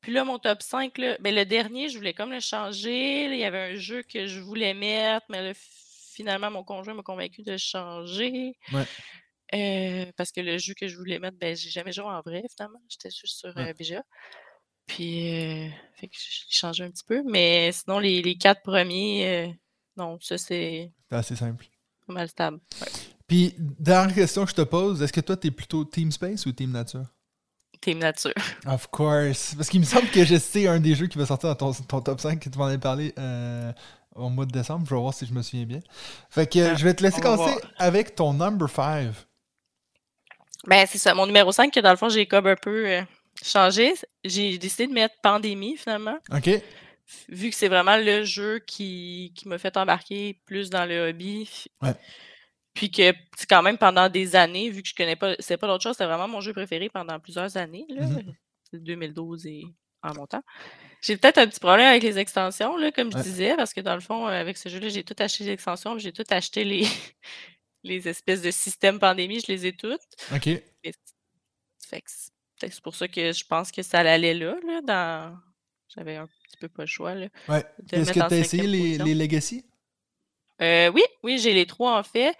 Puis 0.00 0.12
là, 0.12 0.24
mon 0.24 0.38
top 0.38 0.62
5, 0.62 0.96
là, 0.98 1.16
ben, 1.20 1.34
le 1.34 1.44
dernier, 1.44 1.88
je 1.88 1.98
voulais 1.98 2.14
comme 2.14 2.32
le 2.32 2.40
changer. 2.40 3.26
il 3.26 3.38
y 3.38 3.44
avait 3.44 3.72
un 3.72 3.76
jeu 3.76 4.02
que 4.02 4.26
je 4.26 4.40
voulais 4.40 4.74
mettre, 4.74 5.26
mais 5.28 5.48
le 5.48 5.54
finalement, 6.20 6.50
mon 6.50 6.64
conjoint 6.64 6.92
m'a 6.94 7.02
convaincu 7.02 7.42
de 7.42 7.56
changer. 7.56 8.52
Euh, 9.54 10.06
parce 10.16 10.30
que 10.30 10.40
le 10.40 10.58
jeu 10.58 10.74
que 10.74 10.86
je 10.86 10.96
voulais 10.96 11.18
mettre, 11.18 11.38
ben, 11.38 11.56
j'ai 11.56 11.70
jamais 11.70 11.92
joué 11.92 12.04
en 12.04 12.20
vrai, 12.20 12.44
finalement. 12.54 12.80
J'étais 12.88 13.10
juste 13.10 13.38
sur 13.38 13.56
euh, 13.56 13.72
BGA. 13.72 14.02
Puis, 14.86 15.30
euh, 15.30 15.68
fait 15.94 16.08
que 16.08 16.14
j'ai 16.16 16.44
changé 16.50 16.84
un 16.84 16.90
petit 16.90 17.04
peu. 17.04 17.22
Mais 17.24 17.72
sinon, 17.72 17.98
les, 17.98 18.22
les 18.22 18.36
quatre 18.36 18.62
premiers, 18.62 19.58
non, 19.96 20.18
ça, 20.20 20.36
c'est. 20.36 20.92
C'est 21.08 21.16
assez 21.16 21.36
simple. 21.36 21.66
Pas 22.06 22.12
mal 22.12 22.28
stable. 22.28 22.60
Puis, 23.26 23.54
dernière 23.58 24.14
question 24.14 24.44
que 24.44 24.50
je 24.50 24.56
te 24.56 24.62
pose, 24.62 25.02
est-ce 25.02 25.12
que 25.12 25.20
toi, 25.20 25.36
tu 25.36 25.48
es 25.48 25.50
plutôt 25.50 25.84
Team 25.84 26.12
Space 26.12 26.44
ou 26.44 26.52
Team 26.52 26.70
Nature? 26.72 27.06
Team 27.80 27.98
Nature. 27.98 28.34
Of 28.66 28.88
course. 28.88 29.54
Parce 29.54 29.70
qu'il 29.70 29.80
me 29.80 29.86
semble 29.86 30.10
que 30.10 30.24
je 30.24 30.36
sais 30.36 30.66
un 30.66 30.80
des 30.80 30.94
jeux 30.94 31.06
qui 31.06 31.16
va 31.16 31.24
sortir 31.24 31.56
dans 31.56 31.72
ton, 31.72 32.00
top 32.02 32.20
5 32.20 32.38
que 32.38 32.50
tu 32.50 32.58
m'en 32.58 32.66
avais 32.66 32.78
parlé 32.78 33.14
au 34.14 34.28
mois 34.28 34.46
de 34.46 34.52
décembre. 34.52 34.86
Je 34.88 34.94
vais 34.94 35.00
voir 35.00 35.14
si 35.14 35.26
je 35.26 35.32
me 35.32 35.42
souviens 35.42 35.66
bien. 35.66 35.80
Fait 36.28 36.50
que 36.50 36.58
ah, 36.58 36.74
je 36.74 36.84
vais 36.84 36.94
te 36.94 37.02
laisser 37.02 37.20
commencer 37.20 37.54
avec 37.78 38.14
ton 38.14 38.32
number 38.32 38.68
5. 38.68 39.12
Ben, 40.66 40.86
c'est 40.86 40.98
ça. 40.98 41.14
Mon 41.14 41.26
numéro 41.26 41.52
5, 41.52 41.72
que 41.72 41.80
dans 41.80 41.90
le 41.90 41.96
fond, 41.96 42.08
j'ai 42.08 42.26
comme 42.26 42.46
un 42.46 42.56
peu 42.56 42.86
euh, 42.86 43.02
changé. 43.42 43.94
J'ai 44.24 44.58
décidé 44.58 44.86
de 44.86 44.92
mettre 44.92 45.14
Pandémie, 45.22 45.76
finalement. 45.76 46.18
OK. 46.32 46.50
Vu 47.28 47.50
que 47.50 47.56
c'est 47.56 47.68
vraiment 47.68 47.96
le 47.96 48.24
jeu 48.24 48.60
qui, 48.60 49.32
qui 49.34 49.48
m'a 49.48 49.58
fait 49.58 49.76
embarquer 49.76 50.38
plus 50.44 50.70
dans 50.70 50.84
le 50.84 51.08
hobby. 51.08 51.48
Ouais. 51.82 51.94
Puis 52.74 52.90
que, 52.90 53.12
quand 53.48 53.62
même, 53.62 53.78
pendant 53.78 54.08
des 54.08 54.36
années, 54.36 54.70
vu 54.70 54.82
que 54.82 54.88
je 54.88 54.94
connais 54.94 55.16
pas, 55.16 55.34
c'est 55.40 55.56
pas 55.56 55.66
d'autre 55.66 55.82
chose, 55.82 55.94
c'était 55.94 56.06
vraiment 56.06 56.28
mon 56.28 56.40
jeu 56.40 56.52
préféré 56.52 56.88
pendant 56.88 57.18
plusieurs 57.18 57.56
années, 57.56 57.86
là. 57.88 58.06
2012 58.72 59.44
mm-hmm. 59.44 59.48
et 59.48 59.66
en 60.02 60.14
montant. 60.14 60.42
J'ai 61.02 61.16
peut-être 61.16 61.38
un 61.38 61.46
petit 61.46 61.60
problème 61.60 61.86
avec 61.86 62.02
les 62.02 62.18
extensions, 62.18 62.76
là, 62.76 62.92
comme 62.92 63.10
je 63.10 63.18
disais, 63.18 63.56
parce 63.56 63.72
que 63.72 63.80
dans 63.80 63.94
le 63.94 64.00
fond, 64.00 64.26
avec 64.26 64.58
ce 64.58 64.68
jeu-là, 64.68 64.88
j'ai 64.88 65.02
tout 65.02 65.16
acheté 65.18 65.44
les 65.44 65.50
extensions, 65.50 65.98
j'ai 65.98 66.12
tout 66.12 66.24
acheté 66.30 66.64
les, 66.64 66.86
les 67.84 68.08
espèces 68.08 68.42
de 68.42 68.50
systèmes 68.50 68.98
pandémie, 68.98 69.40
je 69.40 69.50
les 69.50 69.66
ai 69.66 69.72
toutes. 69.72 70.00
OK. 70.34 70.48
c'est 72.58 72.80
pour 72.82 72.94
ça 72.94 73.08
que 73.08 73.32
je 73.32 73.44
pense 73.46 73.72
que 73.72 73.82
ça 73.82 74.00
allait 74.00 74.34
là, 74.34 74.56
là 74.66 74.80
dans... 74.82 75.38
J'avais 75.94 76.16
un 76.16 76.26
petit 76.26 76.56
peu 76.60 76.68
pas 76.68 76.84
le 76.84 76.88
choix. 76.88 77.14
Là, 77.14 77.26
ouais. 77.48 77.64
Est-ce 77.90 78.12
que 78.12 78.20
tu 78.28 78.34
as 78.34 78.38
essayé 78.38 78.66
les, 78.68 78.96
les, 78.98 79.14
Legacy? 79.14 79.64
Euh, 80.62 80.88
oui, 80.92 81.02
oui, 81.24 81.38
j'ai 81.38 81.52
les 81.52 81.66
trois 81.66 81.98
en 81.98 82.04
fait. 82.04 82.36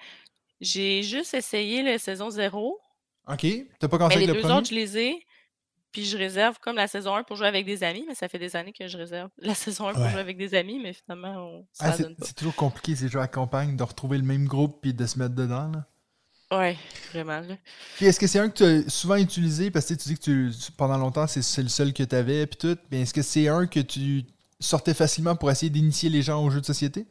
J'ai 0.61 1.03
juste 1.03 1.35
essayé 1.35 1.83
la 1.83 1.99
saison 1.99 2.31
0. 2.31 2.79
OK. 3.27 3.47
T'as 3.81 3.89
pas 3.89 3.99
commencé 3.99 4.17
avec 4.17 4.29
les 4.29 4.35
le 4.35 4.43
deux 4.43 4.51
autres, 4.51 4.69
je 4.69 4.75
les 4.75 4.99
ai. 4.99 5.27
Puis 5.93 6.05
je 6.05 6.17
réserve 6.17 6.59
comme 6.61 6.77
la 6.77 6.87
saison 6.87 7.15
1 7.17 7.25
pour 7.25 7.37
jouer 7.37 7.49
avec 7.49 7.67
des 7.67 7.83
amis, 7.83 8.05
mais 8.07 8.15
ça 8.15 8.29
fait 8.29 8.39
des 8.39 8.55
années 8.55 8.73
que 8.73 8.87
je 8.87 8.97
réserve 8.97 9.31
la 9.39 9.55
saison 9.55 9.89
1 9.89 9.95
pour 9.95 10.09
jouer 10.09 10.21
avec 10.21 10.37
des 10.37 10.55
amis, 10.55 10.79
mais 10.79 10.93
finalement, 10.93 11.35
on, 11.37 11.67
ça 11.73 11.93
ah, 11.93 11.99
donne 11.99 12.17
pas. 12.17 12.27
C'est 12.27 12.37
toujours 12.37 12.55
compliqué 12.55 12.95
ces 12.95 13.09
jeux 13.09 13.21
à 13.21 13.29
campagne 13.29 13.77
de 13.77 13.83
retrouver 13.83 14.19
le 14.19 14.25
même 14.25 14.47
groupe 14.47 14.79
puis 14.81 14.95
de 14.95 15.07
se 15.07 15.19
mettre 15.19 15.35
dedans. 15.35 15.71
Là. 15.71 15.87
Ouais, 16.53 16.77
vraiment. 17.13 17.43
Puis 17.97 18.07
est-ce 18.07 18.19
que 18.19 18.27
c'est 18.27 18.41
un 18.41 18.49
que 18.49 18.57
tu 18.57 18.65
as 18.65 18.91
souvent 18.91 19.17
utilisé? 19.17 19.71
Parce 19.71 19.87
que 19.87 19.95
tu 19.95 20.09
dis 20.09 20.19
que 20.19 20.51
tu, 20.51 20.73
pendant 20.77 20.99
longtemps 20.99 21.27
c'est 21.29 21.63
le 21.63 21.69
seul 21.69 21.93
que 21.93 22.03
tu 22.03 22.17
avais 22.17 22.47
puis 22.47 22.59
tout, 22.59 22.79
mais 22.91 23.03
est-ce 23.03 23.15
que 23.15 23.23
c'est 23.23 23.47
un 23.47 23.67
que 23.67 23.81
tu 23.81 24.25
sortais 24.59 24.95
facilement 24.95 25.37
pour 25.37 25.51
essayer 25.51 25.71
d'initier 25.71 26.11
les 26.11 26.23
gens 26.23 26.45
aux 26.45 26.51
jeux 26.51 26.61
de 26.61 26.67
société? 26.67 27.07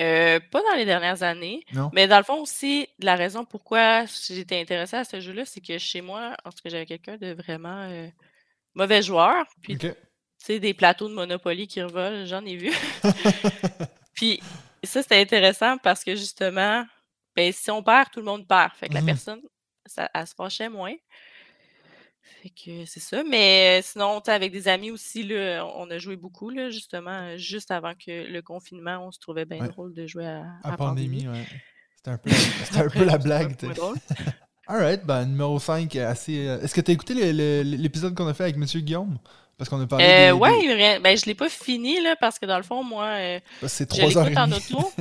Euh, 0.00 0.40
pas 0.50 0.60
dans 0.62 0.76
les 0.76 0.84
dernières 0.84 1.22
années. 1.22 1.64
Mais 1.92 2.08
dans 2.08 2.18
le 2.18 2.24
fond 2.24 2.40
aussi, 2.40 2.88
la 2.98 3.14
raison 3.14 3.44
pourquoi 3.44 4.04
j'étais 4.06 4.60
intéressée 4.60 4.96
à 4.96 5.04
ce 5.04 5.20
jeu-là, 5.20 5.44
c'est 5.44 5.60
que 5.60 5.78
chez 5.78 6.00
moi, 6.00 6.36
en 6.44 6.50
tout 6.50 6.58
cas, 6.64 6.70
j'avais 6.70 6.86
quelqu'un 6.86 7.16
de 7.16 7.32
vraiment 7.32 7.82
euh, 7.90 8.08
mauvais 8.74 9.02
joueurs. 9.02 9.46
Puis, 9.62 9.74
tu 9.78 9.92
sais, 10.38 10.58
des 10.58 10.74
plateaux 10.74 11.08
de 11.08 11.14
Monopoly 11.14 11.68
qui 11.68 11.80
revolent, 11.80 12.26
j'en 12.26 12.44
ai 12.44 12.56
vu. 12.56 12.72
Puis 14.14 14.40
ça, 14.82 15.02
c'était 15.02 15.20
intéressant 15.20 15.78
parce 15.78 16.02
que 16.04 16.14
justement, 16.16 16.84
ben, 17.36 17.52
si 17.52 17.70
on 17.70 17.82
perd, 17.82 18.10
tout 18.10 18.20
le 18.20 18.26
monde 18.26 18.46
perd. 18.46 18.72
Fait 18.74 18.88
que 18.88 18.94
la 18.94 19.00
Mhm. 19.00 19.06
personne, 19.06 19.40
ça, 19.86 20.10
elle 20.12 20.26
se 20.26 20.34
fâchait 20.34 20.68
moins. 20.68 20.94
Fait 22.42 22.50
que 22.50 22.84
c'est 22.86 23.00
ça. 23.00 23.22
Mais 23.24 23.80
sinon, 23.82 24.20
tu 24.20 24.30
avec 24.30 24.52
des 24.52 24.68
amis 24.68 24.90
aussi, 24.90 25.22
là, 25.22 25.66
on 25.76 25.90
a 25.90 25.98
joué 25.98 26.16
beaucoup, 26.16 26.50
là, 26.50 26.70
justement, 26.70 27.36
juste 27.36 27.70
avant 27.70 27.92
que 27.94 28.26
le 28.30 28.42
confinement, 28.42 28.98
on 29.06 29.12
se 29.12 29.18
trouvait 29.18 29.44
bien 29.44 29.60
Ouais. 29.60 29.68
drôle 29.68 29.94
de 29.94 30.06
jouer 30.06 30.26
à, 30.26 30.44
À 30.62 30.72
à 30.72 30.76
pandémie, 30.76 31.26
ouais. 31.28 31.44
C'était 31.96 32.10
un 32.10 32.18
peu, 32.18 32.30
c'était 32.64 32.80
un 32.80 32.88
peu 32.88 33.04
la 33.04 33.18
blague, 33.18 33.56
tu. 33.56 33.66
Alright, 34.66 35.04
ben 35.04 35.26
numéro 35.26 35.58
5, 35.58 35.94
assez. 35.96 36.46
euh, 36.48 36.60
Est-ce 36.62 36.74
que 36.74 36.80
t'as 36.80 36.92
écouté 36.94 37.12
le- 37.14 37.32
le- 37.62 37.76
l'épisode 37.76 38.14
qu'on 38.14 38.26
a 38.26 38.32
fait 38.34 38.44
avec 38.44 38.56
Monsieur 38.56 38.80
Guillaume? 38.80 39.18
Parce 39.58 39.68
qu'on 39.70 39.80
a 39.80 39.86
parlé. 39.86 40.04
Euh, 40.04 40.26
des- 40.26 40.32
ouais, 40.32 40.60
des- 40.66 40.98
ben, 41.00 41.16
je 41.16 41.26
l'ai 41.26 41.34
pas 41.34 41.48
fini, 41.50 42.00
là, 42.02 42.16
parce 42.18 42.38
que 42.38 42.46
dans 42.46 42.56
le 42.56 42.62
fond, 42.62 42.82
moi, 42.82 43.04
euh, 43.04 43.40
C'est 43.66 43.84
je 43.94 43.96
3 44.00 44.16
heures 44.18 44.26
et 44.26 44.30
l'écoute 44.30 44.42
en 44.44 44.52
auto. 44.80 44.92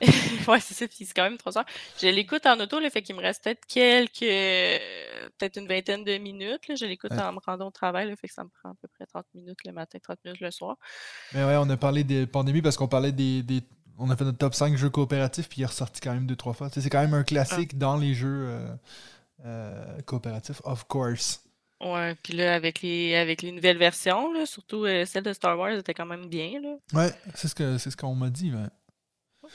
ouais, 0.48 0.60
c'est 0.60 0.74
ça, 0.74 0.86
puis 0.88 1.04
c'est 1.04 1.14
quand 1.14 1.24
même 1.24 1.36
trois 1.38 1.56
heures. 1.58 1.66
Je 2.00 2.06
l'écoute 2.08 2.46
en 2.46 2.58
auto, 2.60 2.80
le 2.80 2.90
fait 2.90 3.02
qu'il 3.02 3.14
me 3.16 3.20
reste 3.20 3.44
peut-être 3.44 3.66
quelques, 3.66 4.20
peut-être 5.38 5.56
une 5.58 5.68
vingtaine 5.68 6.04
de 6.04 6.18
minutes. 6.18 6.68
Là. 6.68 6.74
Je 6.74 6.84
l'écoute 6.86 7.10
Ouais. 7.12 7.20
en 7.22 7.32
me 7.32 7.38
rendant 7.44 7.68
au 7.68 7.70
travail, 7.70 8.08
le 8.08 8.16
fait 8.16 8.28
que 8.28 8.34
ça 8.34 8.44
me 8.44 8.48
prend 8.60 8.70
à 8.70 8.74
peu 8.80 8.88
près 8.88 9.06
30 9.06 9.24
minutes 9.34 9.58
le 9.64 9.72
matin, 9.72 9.98
30 10.02 10.18
minutes 10.24 10.40
le 10.40 10.50
soir. 10.50 10.76
Mais 11.34 11.44
ouais, 11.44 11.56
on 11.56 11.68
a 11.70 11.76
parlé 11.76 12.04
des 12.04 12.26
pandémies 12.26 12.62
parce 12.62 12.76
qu'on 12.76 12.88
parlait 12.88 13.12
des, 13.12 13.42
des- 13.42 13.62
On 13.98 14.10
a 14.10 14.16
fait 14.16 14.24
notre 14.24 14.38
top 14.38 14.54
5 14.54 14.76
jeux 14.76 14.90
coopératifs, 14.90 15.48
puis 15.48 15.60
il 15.60 15.62
est 15.64 15.66
ressorti 15.66 16.00
quand 16.00 16.12
même 16.14 16.26
deux, 16.26 16.36
trois 16.36 16.52
fois. 16.54 16.68
C'est 16.72 16.88
quand 16.90 17.00
même 17.00 17.14
un 17.14 17.24
classique 17.24 17.70
Ah. 17.74 17.78
dans 17.78 17.96
les 17.96 18.14
jeux 18.14 18.46
euh, 18.48 18.68
euh, 19.44 20.00
coopératifs, 20.02 20.60
of 20.64 20.84
course. 20.84 21.42
Ouais, 21.80 22.16
puis 22.22 22.32
là, 22.34 22.54
avec 22.54 22.82
les, 22.82 23.14
avec 23.14 23.40
les 23.42 23.52
nouvelles 23.52 23.78
versions, 23.78 24.32
là, 24.32 24.46
surtout 24.46 24.84
euh, 24.84 25.04
celle 25.04 25.22
de 25.22 25.32
Star 25.32 25.56
Wars, 25.58 25.70
était 25.72 25.94
quand 25.94 26.06
même 26.06 26.26
bien. 26.28 26.60
Là. 26.60 26.74
Ouais, 26.92 27.12
c'est 27.34 27.46
ce 27.48 27.78
c'est 27.78 27.90
ce 27.90 27.96
qu'on 27.96 28.14
m'a 28.16 28.30
dit. 28.30 28.50
ouais. 28.52 28.66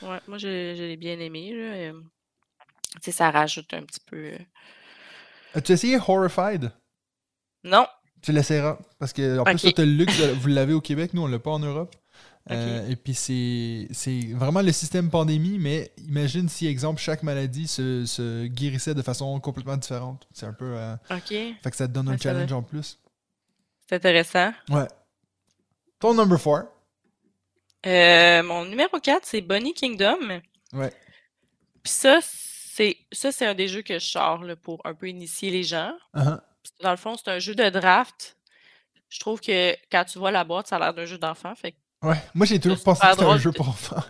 Ouais, 0.02 0.20
moi, 0.28 0.38
je, 0.38 0.74
je 0.76 0.82
l'ai 0.82 0.96
bien 0.96 1.18
aimé. 1.18 1.52
Là. 1.54 1.92
tu 1.92 3.00
sais, 3.02 3.12
ça 3.12 3.30
rajoute 3.30 3.72
un 3.74 3.82
petit 3.82 4.00
peu. 4.06 4.16
euh, 4.32 4.38
As-tu 5.54 5.72
essayé 5.72 5.98
Horrified? 6.06 6.72
Non, 7.62 7.86
Tu 8.22 8.32
l'essaieras. 8.32 8.78
Parce 8.98 9.12
que, 9.12 9.38
en 9.38 9.44
plus, 9.44 9.60
toi, 9.62 9.72
t'as 9.76 9.84
le 9.84 9.92
luxe, 9.92 10.18
de- 10.18 10.32
vous 10.32 10.48
l'avez 10.48 10.72
au 10.74 10.80
Québec, 10.80 11.12
nous, 11.14 11.22
on 11.22 11.26
l'a 11.26 11.38
pas 11.38 11.50
en 11.52 11.58
Europe. 11.60 11.94
Euh, 12.50 12.86
et 12.90 12.96
puis, 12.96 13.14
c'est 13.14 13.88
vraiment 14.34 14.60
le 14.60 14.70
système 14.72 15.08
pandémie, 15.10 15.58
mais 15.58 15.92
imagine 16.06 16.46
si, 16.50 16.66
exemple, 16.66 17.00
chaque 17.00 17.22
maladie 17.22 17.66
se, 17.66 18.04
se 18.04 18.46
guérissait 18.46 18.94
de 18.94 19.00
façon 19.00 19.40
complètement 19.40 19.78
différente. 19.78 20.28
C'est 20.32 20.44
un 20.44 20.52
peu. 20.52 20.74
euh, 20.76 20.94
ok, 21.10 21.28
fait 21.28 21.70
que 21.70 21.76
ça 21.76 21.88
te 21.88 21.92
donne 21.92 22.08
un 22.08 22.12
Ouais, 22.12 22.18
challenge 22.18 22.52
en 22.52 22.62
plus. 22.62 22.98
c'est 23.88 23.94
intéressant. 23.96 24.52
Ouais. 24.68 24.86
Ton 26.00 26.12
number 26.12 26.38
4. 26.42 26.66
Euh, 27.86 28.42
mon 28.42 28.64
numéro 28.64 28.98
4, 28.98 29.24
c'est 29.26 29.40
Bonnie 29.40 29.74
Kingdom. 29.74 30.40
Ouais. 30.72 30.92
Puis 31.82 31.92
ça, 31.92 32.18
c'est 32.22 32.96
ça, 33.12 33.30
c'est 33.30 33.46
un 33.46 33.54
des 33.54 33.68
jeux 33.68 33.82
que 33.82 33.98
je 33.98 34.06
sors 34.06 34.42
là, 34.42 34.56
pour 34.56 34.80
un 34.84 34.94
peu 34.94 35.08
initier 35.08 35.50
les 35.50 35.62
gens. 35.64 35.92
Uh-huh. 36.14 36.40
Dans 36.80 36.90
le 36.90 36.96
fond, 36.96 37.16
c'est 37.16 37.30
un 37.30 37.38
jeu 37.38 37.54
de 37.54 37.68
draft. 37.68 38.36
Je 39.10 39.20
trouve 39.20 39.40
que 39.40 39.76
quand 39.92 40.04
tu 40.04 40.18
vois 40.18 40.30
la 40.30 40.44
boîte, 40.44 40.66
ça 40.66 40.76
a 40.76 40.78
l'air 40.78 40.94
d'un 40.94 41.04
jeu 41.04 41.18
d'enfant. 41.18 41.54
Fait 41.54 41.74
Ouais. 42.02 42.16
Moi, 42.34 42.44
j'ai 42.46 42.60
toujours 42.60 42.82
pensé 42.82 43.00
que 43.00 43.10
c'était 43.12 43.24
un 43.24 43.38
jeu 43.38 43.52
pour 43.52 43.68
enfants. 43.68 44.02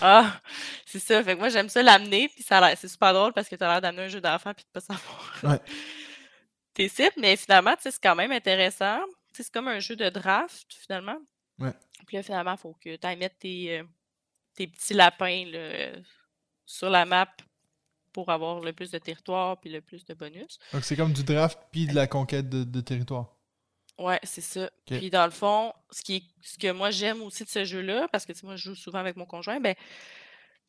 ah, 0.00 0.40
c'est 0.86 0.98
ça. 1.00 1.22
Fait 1.24 1.34
que 1.34 1.38
moi, 1.40 1.48
j'aime 1.48 1.68
ça 1.68 1.82
l'amener. 1.82 2.28
Puis 2.28 2.44
ça 2.44 2.74
c'est 2.76 2.88
super 2.88 3.12
drôle 3.14 3.32
parce 3.32 3.48
que 3.48 3.56
tu 3.56 3.64
as 3.64 3.68
l'air 3.68 3.80
d'amener 3.80 4.02
un 4.04 4.08
jeu 4.08 4.20
d'enfant 4.20 4.52
puis 4.54 4.64
de 4.64 4.70
pas 4.70 4.80
savoir 4.80 5.38
Ouais. 5.42 5.60
tes 6.74 6.88
cibles. 6.88 7.12
Mais 7.18 7.36
finalement, 7.36 7.74
c'est 7.80 7.98
quand 8.00 8.14
même 8.14 8.32
intéressant. 8.32 9.00
C'est 9.32 9.50
comme 9.50 9.68
un 9.68 9.80
jeu 9.80 9.96
de 9.96 10.08
draft, 10.10 10.66
finalement. 10.68 11.16
Ouais. 11.58 11.72
Puis 12.06 12.16
là, 12.16 12.22
finalement, 12.22 12.52
il 12.52 12.58
faut 12.58 12.74
que 12.74 12.96
tu 12.96 13.06
ailles 13.06 13.16
mettre 13.16 13.38
tes, 13.38 13.78
euh, 13.78 13.84
tes 14.54 14.66
petits 14.66 14.94
lapins 14.94 15.44
là, 15.46 15.92
sur 16.64 16.90
la 16.90 17.04
map 17.04 17.28
pour 18.12 18.30
avoir 18.30 18.60
le 18.60 18.72
plus 18.72 18.90
de 18.90 18.98
territoire 18.98 19.58
puis 19.60 19.70
le 19.70 19.80
plus 19.80 20.04
de 20.04 20.14
bonus. 20.14 20.58
Donc, 20.72 20.84
c'est 20.84 20.96
comme 20.96 21.12
du 21.12 21.24
draft 21.24 21.58
puis 21.70 21.86
de 21.86 21.94
la 21.94 22.06
conquête 22.06 22.48
de, 22.48 22.64
de 22.64 22.80
territoire. 22.80 23.36
Ouais, 23.98 24.18
c'est 24.22 24.40
ça. 24.40 24.70
Puis 24.86 25.10
dans 25.10 25.24
le 25.26 25.30
fond, 25.30 25.72
ce 25.90 26.02
qui 26.02 26.16
est- 26.16 26.24
ce 26.42 26.58
que 26.58 26.72
moi 26.72 26.90
j'aime 26.90 27.20
aussi 27.22 27.44
de 27.44 27.48
ce 27.48 27.64
jeu-là, 27.64 28.08
parce 28.10 28.24
que 28.26 28.32
moi 28.44 28.56
je 28.56 28.64
joue 28.70 28.74
souvent 28.74 28.98
avec 28.98 29.16
mon 29.16 29.26
conjoint, 29.26 29.60
ben 29.60 29.74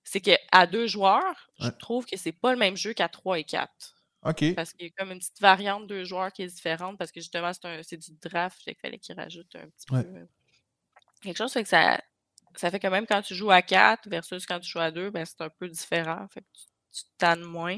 c'est 0.03 0.19
qu'à 0.19 0.67
deux 0.67 0.87
joueurs, 0.87 1.49
je 1.59 1.69
trouve 1.69 2.05
que 2.05 2.17
c'est 2.17 2.33
pas 2.33 2.51
le 2.51 2.57
même 2.59 2.75
jeu 2.75 2.93
qu'à 2.93 3.07
trois 3.07 3.39
et 3.39 3.45
quatre. 3.45 3.95
OK. 4.23 4.53
Parce 4.55 4.73
qu'il 4.73 4.87
y 4.87 4.89
a 4.89 4.91
comme 4.97 5.11
une 5.11 5.19
petite 5.19 5.39
variante 5.41 5.87
deux 5.87 6.03
joueurs 6.03 6.31
qui 6.33 6.43
est 6.43 6.47
différente, 6.47 6.97
parce 6.97 7.11
que 7.11 7.21
justement, 7.21 7.51
c'est 7.83 7.97
du 7.97 8.11
draft, 8.21 8.61
fait 8.63 8.73
qu'il 8.73 8.81
fallait 8.81 8.99
qu'il 8.99 9.15
rajoute 9.15 9.55
un 9.55 9.69
petit 9.69 9.91
Ouais. 9.93 10.03
peu 10.03 10.15
euh, 10.17 10.25
quelque 11.23 11.37
chose. 11.37 11.51
Fait 11.53 11.63
que 11.63 11.69
ça, 11.69 11.99
ça 12.55 12.69
fait 12.71 12.79
que 12.79 12.87
même 12.87 13.05
quand 13.07 13.21
tu 13.21 13.35
joues 13.35 13.51
à 13.51 13.61
quatre 13.61 14.07
versus 14.09 14.45
quand 14.45 14.59
tu 14.59 14.69
joues 14.69 14.79
à 14.79 14.91
deux, 14.91 15.09
ben 15.09 15.25
c'est 15.25 15.41
un 15.41 15.49
peu 15.49 15.67
différent. 15.67 16.27
Fait 16.33 16.41
que 16.41 16.45
tu, 16.53 16.63
tu 16.99 17.03
tannes 17.17 17.41
moins. 17.43 17.77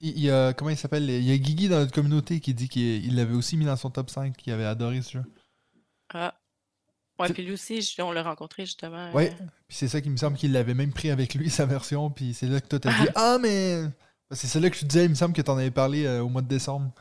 Il 0.00 0.18
y 0.18 0.30
a, 0.30 0.52
comment 0.52 0.70
il 0.70 0.76
s'appelle 0.76 1.08
Il 1.08 1.22
y 1.22 1.32
a 1.32 1.38
Guigui 1.38 1.68
dans 1.68 1.78
notre 1.78 1.92
communauté 1.92 2.40
qui 2.40 2.54
dit 2.54 2.68
qu'il 2.68 3.04
il 3.04 3.16
l'avait 3.16 3.34
aussi 3.34 3.56
mis 3.56 3.64
dans 3.64 3.76
son 3.76 3.90
top 3.90 4.10
5, 4.10 4.36
qu'il 4.36 4.52
avait 4.52 4.64
adoré 4.64 5.02
ce 5.02 5.12
jeu. 5.12 5.24
Ah. 6.12 6.34
Ouais, 7.20 7.28
puis 7.32 7.42
lui 7.44 7.52
aussi, 7.52 7.80
on 7.98 8.12
l'a 8.12 8.22
rencontré 8.22 8.64
justement. 8.64 9.10
Ouais. 9.12 9.30
euh, 9.32 9.44
Puis 9.66 9.76
c'est 9.76 9.88
ça 9.88 10.00
qui 10.00 10.08
me 10.08 10.16
semble 10.16 10.36
qu'il 10.36 10.52
l'avait 10.52 10.74
même 10.74 10.92
pris 10.92 11.10
avec 11.10 11.34
lui, 11.34 11.50
sa 11.50 11.66
version. 11.66 12.10
Puis 12.10 12.32
c'est 12.34 12.46
là 12.46 12.60
que 12.60 12.68
toi 12.68 12.78
t'as 12.78 12.92
dit 13.00 13.08
Ah, 13.14 13.38
mais. 13.40 13.82
C'est 14.30 14.46
celle-là 14.46 14.68
que 14.70 14.78
te 14.78 14.84
disais, 14.84 15.04
il 15.06 15.10
me 15.10 15.14
semble 15.14 15.34
que 15.34 15.40
t'en 15.40 15.56
avais 15.56 15.70
parlé 15.70 16.04
euh, 16.04 16.20
au 16.22 16.28
mois 16.28 16.42
de 16.42 16.48
décembre. 16.48 16.92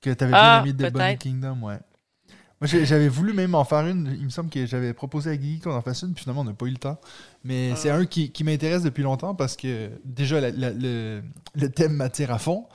Que 0.00 0.10
t'avais 0.10 0.32
bien 0.32 0.40
Ah, 0.40 0.60
aimé 0.62 0.72
de 0.72 0.86
Bonnie 0.86 0.92
peut-être. 0.92 1.20
Kingdom, 1.20 1.62
ouais. 1.62 1.78
Moi 2.60 2.68
j'ai- 2.68 2.84
j'avais 2.84 3.08
voulu 3.08 3.32
même 3.32 3.54
en 3.54 3.64
faire 3.64 3.86
une. 3.86 4.14
Il 4.18 4.24
me 4.26 4.30
semble 4.30 4.50
que 4.50 4.66
j'avais 4.66 4.92
proposé 4.92 5.30
à 5.30 5.36
Guigui 5.36 5.60
qu'on 5.60 5.72
en 5.74 5.80
fasse 5.80 6.02
une, 6.02 6.12
puis 6.12 6.22
finalement 6.24 6.42
on 6.42 6.44
n'a 6.44 6.52
pas 6.52 6.66
eu 6.66 6.70
le 6.70 6.76
temps. 6.76 7.00
Mais 7.42 7.74
c'est 7.76 7.88
Ah. 7.90 7.96
un 7.96 8.04
qui, 8.06 8.30
qui 8.32 8.44
m'intéresse 8.44 8.82
depuis 8.82 9.02
longtemps 9.02 9.34
parce 9.34 9.56
que 9.56 9.90
déjà 10.04 10.40
la- 10.40 10.50
la- 10.50 10.70
le, 10.70 11.22
le 11.54 11.68
thème 11.70 11.94
m'attire 11.94 12.30
à 12.32 12.38
fond. 12.38 12.66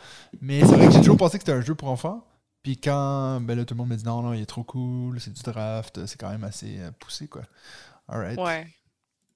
Mais 0.41 0.61
c'est 0.61 0.75
vrai 0.75 0.87
que 0.87 0.93
j'ai 0.93 0.99
toujours 0.99 1.17
pensé 1.17 1.37
que 1.37 1.43
c'était 1.43 1.57
un 1.57 1.61
jeu 1.61 1.75
pour 1.75 1.89
enfants. 1.89 2.25
Puis 2.63 2.77
quand 2.77 3.39
ben 3.41 3.55
là, 3.55 3.63
tout 3.63 3.75
le 3.75 3.77
monde 3.77 3.89
me 3.89 3.95
dit 3.95 4.03
non, 4.05 4.23
non, 4.23 4.33
il 4.33 4.41
est 4.41 4.45
trop 4.47 4.63
cool, 4.63 5.19
c'est 5.19 5.31
du 5.31 5.43
draft, 5.43 6.03
c'est 6.07 6.19
quand 6.19 6.31
même 6.31 6.43
assez 6.43 6.77
euh, 6.79 6.89
poussé 6.99 7.27
quoi. 7.27 7.43
Alright. 8.07 8.39
Ouais. 8.39 8.65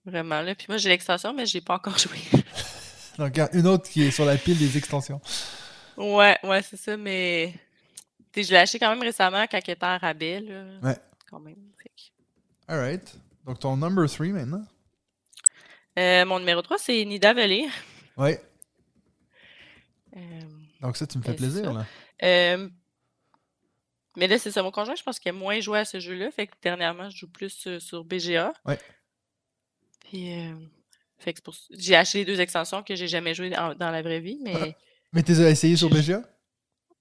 Vraiment, 0.06 0.42
là. 0.42 0.56
Puis 0.56 0.66
moi, 0.70 0.78
j'ai 0.78 0.90
l'extension, 0.90 1.32
mais 1.34 1.46
je 1.46 1.54
l'ai 1.56 1.62
pas 1.62 1.76
encore 1.76 1.98
joué. 2.00 2.18
Donc, 3.20 3.40
une 3.54 3.68
autre 3.68 3.88
qui 3.88 4.02
est 4.02 4.12
sur 4.12 4.26
la 4.26 4.38
pile 4.38 4.58
des 4.58 4.78
extensions. 4.78 5.22
Ouais, 5.98 6.38
ouais, 6.44 6.62
c'est 6.64 6.78
ça, 6.78 6.98
mais. 6.98 7.54
Je 8.36 8.42
l'ai 8.52 8.58
acheté 8.58 8.80
quand 8.80 8.90
même 8.90 9.02
récemment 9.02 9.46
quand 9.50 9.60
il 9.68 9.72
était 9.72 9.86
en 9.86 9.98
rabais, 9.98 10.40
là. 10.42 10.64
Ouais. 10.82 10.98
Quand 11.30 11.40
même. 11.40 11.56
Fait 11.82 11.90
que- 11.90 12.72
Alright. 12.74 13.16
Donc, 13.46 13.60
ton 13.60 13.76
number 13.78 14.08
3 14.10 14.28
maintenant? 14.28 14.64
Euh, 15.98 16.26
mon 16.26 16.40
numéro 16.40 16.62
3, 16.62 16.78
c'est 16.78 17.04
Nida 17.06 17.34
Valley. 17.34 17.66
Ouais. 18.18 18.42
Euh, 20.16 20.20
Donc, 20.82 20.98
ça, 20.98 21.06
tu 21.08 21.18
me 21.18 21.24
fais 21.24 21.32
Ben, 21.32 21.38
plaisir, 21.38 21.66
ça. 21.66 21.72
là. 21.74 21.86
euh, 22.24 22.70
Mais 24.16 24.28
là, 24.28 24.38
c'est 24.38 24.52
ça. 24.52 24.62
Mon 24.64 24.72
conjoint, 24.72 24.96
je 24.96 25.04
pense 25.04 25.20
qu'il 25.20 25.30
a 25.30 25.34
moins 25.34 25.60
joué 25.60 25.80
à 25.80 25.86
ce 25.86 26.00
jeu-là. 26.00 26.32
Fait 26.32 26.48
que 26.48 26.54
dernièrement, 26.62 27.10
je 27.10 27.18
joue 27.18 27.30
plus 27.32 27.80
sur 27.80 28.04
BGA. 28.04 28.54
Ouais. 28.66 28.80
Puis. 30.06 30.32
Fait 31.18 31.34
que 31.34 31.42
pour... 31.42 31.54
J'ai 31.72 31.96
acheté 31.98 32.20
les 32.20 32.26
deux 32.26 32.40
extensions 32.40 32.82
que 32.82 32.96
j'ai 32.96 33.08
jamais 33.08 33.34
joué 33.34 33.50
dans, 33.50 33.76
dans 33.76 33.92
la 33.92 34.02
vraie 34.02 34.20
vie, 34.22 34.40
mais. 34.42 34.76
Mais 35.14 35.24
tu 35.24 35.32
les 35.32 35.42
as 35.42 35.50
essayé 35.50 35.76
sur 35.76 35.90
BGA 35.90 36.22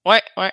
Ouais, 0.03 0.21
ouais. 0.35 0.51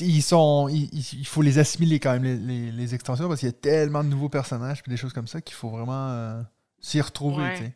Ils 0.00 0.22
sont. 0.22 0.68
Il, 0.68 1.26
faut 1.26 1.42
les 1.42 1.58
assimiler 1.58 1.98
quand 2.00 2.12
même, 2.18 2.24
les, 2.24 2.36
les- 2.36 2.72
les 2.72 2.94
extensions, 2.94 3.26
parce 3.28 3.40
qu'il 3.40 3.48
y 3.48 3.52
a 3.52 3.54
tellement 3.54 4.04
de 4.04 4.08
nouveaux 4.08 4.28
personnages 4.28 4.82
puis 4.82 4.90
des 4.90 4.96
choses 4.96 5.12
comme 5.12 5.26
ça 5.26 5.40
qu'il 5.40 5.54
faut 5.56 5.70
vraiment 5.70 6.10
euh, 6.10 6.42
s'y 6.80 7.00
retrouver, 7.00 7.42
Ouais. 7.44 7.74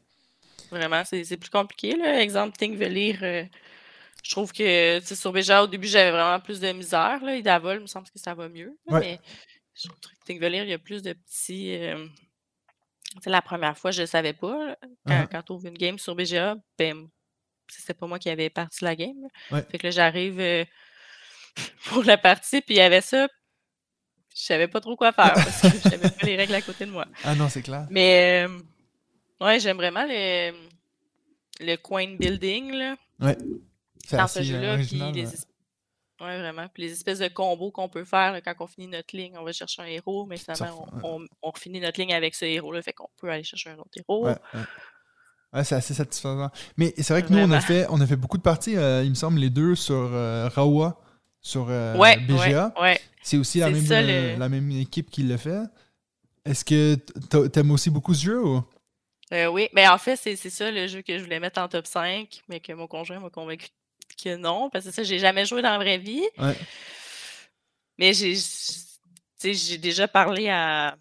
Vraiment, 0.71 1.03
c'est 1.05 1.37
plus 1.37 1.51
compliqué. 1.51 1.97
Là. 1.97 2.23
Exemple, 2.23 2.57
Think 2.57 2.79
Velir, 2.79 3.19
euh, 3.23 3.45
je 4.25 4.31
trouve 4.31 4.53
que 4.53 5.01
sur 5.05 5.31
BGA, 5.33 5.65
au 5.65 5.67
début, 5.67 5.87
j'avais 5.87 6.11
vraiment 6.13 6.41
plus 6.41 6.61
de 6.61 6.73
misère. 6.73 7.23
Là. 7.23 7.37
Idavol, 7.37 7.77
il 7.77 7.83
me 7.83 7.87
semble 7.87 8.07
que 8.09 8.19
ça 8.19 8.33
va 8.35 8.49
mieux. 8.49 8.75
là, 8.87 8.95
Ouais. 8.95 9.01
Mais 9.01 9.21
je 9.75 9.89
trouve 9.89 9.99
que 10.01 10.09
Think 10.25 10.41
Velir, 10.41 10.65
il 10.65 10.71
y 10.71 10.73
a 10.73 10.79
plus 10.79 11.03
de 11.03 11.13
petits. 11.13 11.75
euh, 11.77 12.07
la 13.27 13.43
première 13.43 13.77
fois, 13.77 13.91
je 13.91 14.01
ne 14.01 14.07
savais 14.07 14.33
pas. 14.33 14.67
là. 14.67 14.77
Quand, 15.07 15.13
Uh-huh. 15.15 15.29
quand 15.31 15.43
tu 15.43 15.53
ouvres 15.53 15.67
une 15.67 15.77
game 15.77 15.99
sur 15.99 16.15
BGA, 16.15 16.57
ben, 16.79 17.07
c'était 17.69 17.93
pas 17.95 18.07
moi 18.07 18.19
qui 18.19 18.31
avais 18.31 18.49
parti 18.49 18.83
la 18.85 18.97
game. 18.97 19.17
Ouais. 19.51 19.63
Fait 19.71 19.77
que 19.79 19.87
là, 19.87 19.91
j'arrive 19.91 20.41
euh, 20.41 20.65
pour 21.87 22.05
la 22.05 22.19
partie, 22.19 22.61
puis 22.61 22.75
il 22.75 22.79
y 22.79 22.81
avait 22.81 23.01
ça. 23.01 23.27
Je 24.35 24.43
savais 24.43 24.69
pas 24.69 24.81
trop 24.81 24.97
quoi 24.97 25.13
faire 25.13 25.35
parce 25.35 25.61
que 25.61 25.69
je 25.85 25.89
savais 25.91 26.11
pas 26.11 26.27
les 26.27 26.37
règles 26.37 26.55
à 26.55 26.63
côté 26.63 26.87
de 26.87 26.91
moi. 26.91 27.07
Ah 27.25 27.35
non, 27.35 27.49
c'est 27.49 27.63
clair. 27.63 27.87
Mais 27.91 28.47
euh, 28.47 29.45
ouais, 29.45 29.61
j'aime 29.61 29.77
vraiment 29.77 30.05
le, 30.09 30.53
le 31.61 31.77
coin 31.77 32.17
building 32.17 32.73
là, 32.73 32.97
Ouais. 33.21 33.37
C'est 34.05 34.17
dans 34.17 34.27
ce 34.27 34.41
assez 34.41 34.51
euh, 34.53 34.61
jeu-là. 34.61 34.77
Puis 34.79 34.99
les, 35.13 35.27
ouais. 35.27 36.39
vraiment. 36.39 36.67
Puis 36.73 36.85
les 36.85 36.93
espèces 36.93 37.19
de 37.19 37.29
combos 37.29 37.71
qu'on 37.71 37.89
peut 37.89 38.05
faire 38.05 38.33
là, 38.33 38.41
quand 38.41 38.55
on 38.61 38.67
finit 38.67 38.89
notre 38.89 39.15
ligne, 39.17 39.37
on 39.39 39.45
va 39.45 39.53
chercher 39.53 39.83
un 39.83 39.87
héros, 39.87 40.27
mais 40.27 40.39
finalement, 40.39 40.89
on, 41.03 41.21
on, 41.21 41.27
on 41.43 41.53
finit 41.53 41.81
notre 41.81 42.01
ligne 42.01 42.15
avec 42.15 42.35
ce 42.35 42.47
héros-là, 42.47 42.83
fait 42.83 42.95
qu'on 42.95 43.11
peut 43.21 43.31
aller 43.31 43.45
chercher 43.45 43.71
un 43.71 43.79
autre 43.79 43.91
héros. 43.97 44.27
Ouais, 44.27 44.37
ouais. 44.55 44.61
Ouais, 45.53 45.65
c'est 45.65 45.75
assez 45.75 45.93
satisfaisant. 45.93 46.51
Mais 46.79 46.95
c'est 46.97 47.11
vrai 47.13 47.23
que 47.23 47.31
nous, 47.33 47.39
on 47.39 47.51
a, 47.51 47.61
fait, 47.61 47.87
on 47.91 48.01
a 48.01 48.07
fait 48.07 48.17
beaucoup 48.17 48.39
de 48.39 48.43
parties, 48.43 48.77
euh, 48.77 49.03
il 49.05 49.11
me 49.11 49.15
semble, 49.15 49.39
les 49.39 49.51
deux 49.51 49.75
sur 49.75 49.95
euh, 49.95 50.49
Rawa. 50.49 50.99
Sur 51.43 51.67
euh, 51.69 51.97
Ouais, 51.97 52.17
BGA. 52.19 52.73
ouais, 52.77 52.83
ouais. 52.83 53.01
C'est 53.23 53.37
aussi 53.37 53.59
la 53.59 53.67
C'est 53.67 53.73
même, 53.73 53.87
ça, 53.87 53.99
euh, 53.99 54.33
le- 54.35 54.39
la 54.39 54.49
même 54.49 54.71
équipe 54.71 55.11
qui 55.11 55.23
le 55.25 55.37
fait. 55.37 55.61
Est-ce 56.45 56.65
que 56.65 56.95
t'a- 57.29 57.49
t'aimes 57.49 57.71
aussi 57.73 57.91
beaucoup 57.91 58.15
ce 58.15 58.25
jeu 58.25 58.43
ou? 58.45 58.65
Euh, 59.33 59.47
oui, 59.47 59.69
mais 59.73 59.87
en 59.89 59.99
fait, 59.99 60.17
c'est 60.17 60.37
ça 60.37 60.71
le 60.71 60.87
jeu 60.87 61.03
que 61.03 61.17
je 61.19 61.23
voulais 61.25 61.41
mettre 61.41 61.61
en 61.61 61.69
top 61.69 61.87
5, 61.87 62.43
mais 62.49 62.61
que 62.61 62.73
mon 62.73 62.87
conjoint 62.87 63.19
m'a 63.21 63.31
convaincu 63.31 63.69
que 64.23 64.37
non, 64.37 64.69
parce 64.71 64.85
que 64.85 64.91
ça, 64.91 65.03
j'ai 65.03 65.19
jamais 65.19 65.47
joué 65.47 65.63
dans 65.63 65.71
la 65.71 65.79
vraie 65.79 65.99
vie. 65.99 66.25
Mais 67.99 68.13
j'ai 68.15 68.35
j'ai 69.45 69.79
déjà 69.79 70.07
parlé 70.07 70.49
à, 70.49 70.97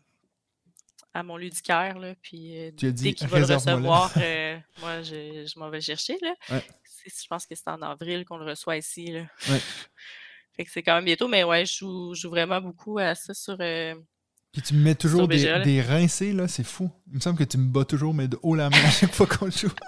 à 1.13 1.23
mon 1.23 1.37
ludicaire, 1.37 1.99
là, 1.99 2.15
puis 2.21 2.57
euh, 2.57 2.71
dès 2.73 3.13
qu'il 3.13 3.27
va 3.27 3.39
le 3.39 3.45
recevoir, 3.45 4.11
euh, 4.17 4.57
moi, 4.79 5.01
je, 5.03 5.45
je 5.45 5.59
m'en 5.59 5.69
vais 5.69 5.81
chercher. 5.81 6.17
Là. 6.21 6.33
Ouais. 6.49 6.63
Je 7.05 7.27
pense 7.27 7.45
que 7.45 7.53
c'est 7.55 7.67
en 7.67 7.81
avril 7.81 8.25
qu'on 8.25 8.37
le 8.37 8.45
reçoit 8.45 8.77
ici. 8.77 9.07
Là. 9.11 9.21
Ouais. 9.49 9.59
Fait 10.55 10.65
que 10.65 10.71
c'est 10.71 10.83
quand 10.83 10.95
même 10.95 11.05
bientôt, 11.05 11.27
mais 11.27 11.43
ouais, 11.43 11.65
je 11.65 11.77
joue, 11.77 12.13
je 12.13 12.21
joue 12.21 12.29
vraiment 12.29 12.59
beaucoup 12.61 12.97
à 12.99 13.15
ça 13.15 13.33
sur. 13.33 13.55
euh, 13.59 13.95
Puis 14.51 14.61
tu 14.61 14.73
me 14.73 14.83
mets 14.83 14.95
toujours 14.95 15.27
des, 15.27 15.37
BGA, 15.37 15.59
là. 15.59 15.63
des 15.63 15.81
rincés, 15.81 16.33
là, 16.33 16.47
c'est 16.47 16.65
fou. 16.65 16.89
Il 17.09 17.15
me 17.15 17.19
semble 17.21 17.37
que 17.39 17.43
tu 17.45 17.57
me 17.57 17.67
bats 17.71 17.85
toujours, 17.85 18.13
mais 18.13 18.27
de 18.27 18.37
haut 18.43 18.55
la 18.55 18.69
main 18.69 18.83
à 18.85 18.89
chaque 18.91 19.13
fois 19.13 19.27
qu'on 19.27 19.49
joue. 19.49 19.71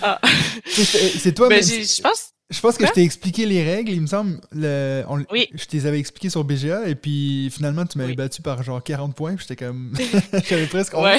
Ah. 0.00 0.20
C'est 0.64 1.34
toi, 1.34 1.48
Ben, 1.48 1.56
mais 1.56 1.62
je 1.84 2.00
pense. 2.00 2.30
je 2.48 2.60
pense 2.60 2.74
que 2.74 2.84
Quoi? 2.84 2.86
je 2.88 2.92
t'ai 2.92 3.02
expliqué 3.02 3.46
les 3.46 3.64
règles, 3.64 3.90
il 3.90 4.00
me 4.00 4.06
semble. 4.06 4.40
Le, 4.52 5.02
on- 5.08 5.24
Oui. 5.32 5.48
Je 5.52 5.64
te 5.64 5.76
les 5.76 5.86
avais 5.86 5.98
expliquées 5.98 6.30
sur 6.30 6.44
BGA, 6.44 6.88
et 6.88 6.94
puis 6.94 7.50
finalement, 7.50 7.84
tu 7.84 7.98
m'avais 7.98 8.10
Oui. 8.10 8.16
battu 8.16 8.40
par 8.40 8.62
genre 8.62 8.82
40 8.82 9.14
points, 9.16 9.34
puis 9.34 9.44
j'étais 9.48 9.64
comme. 9.66 9.92
J'avais 10.48 10.66
presque. 10.68 10.94
Ouais. 10.94 11.18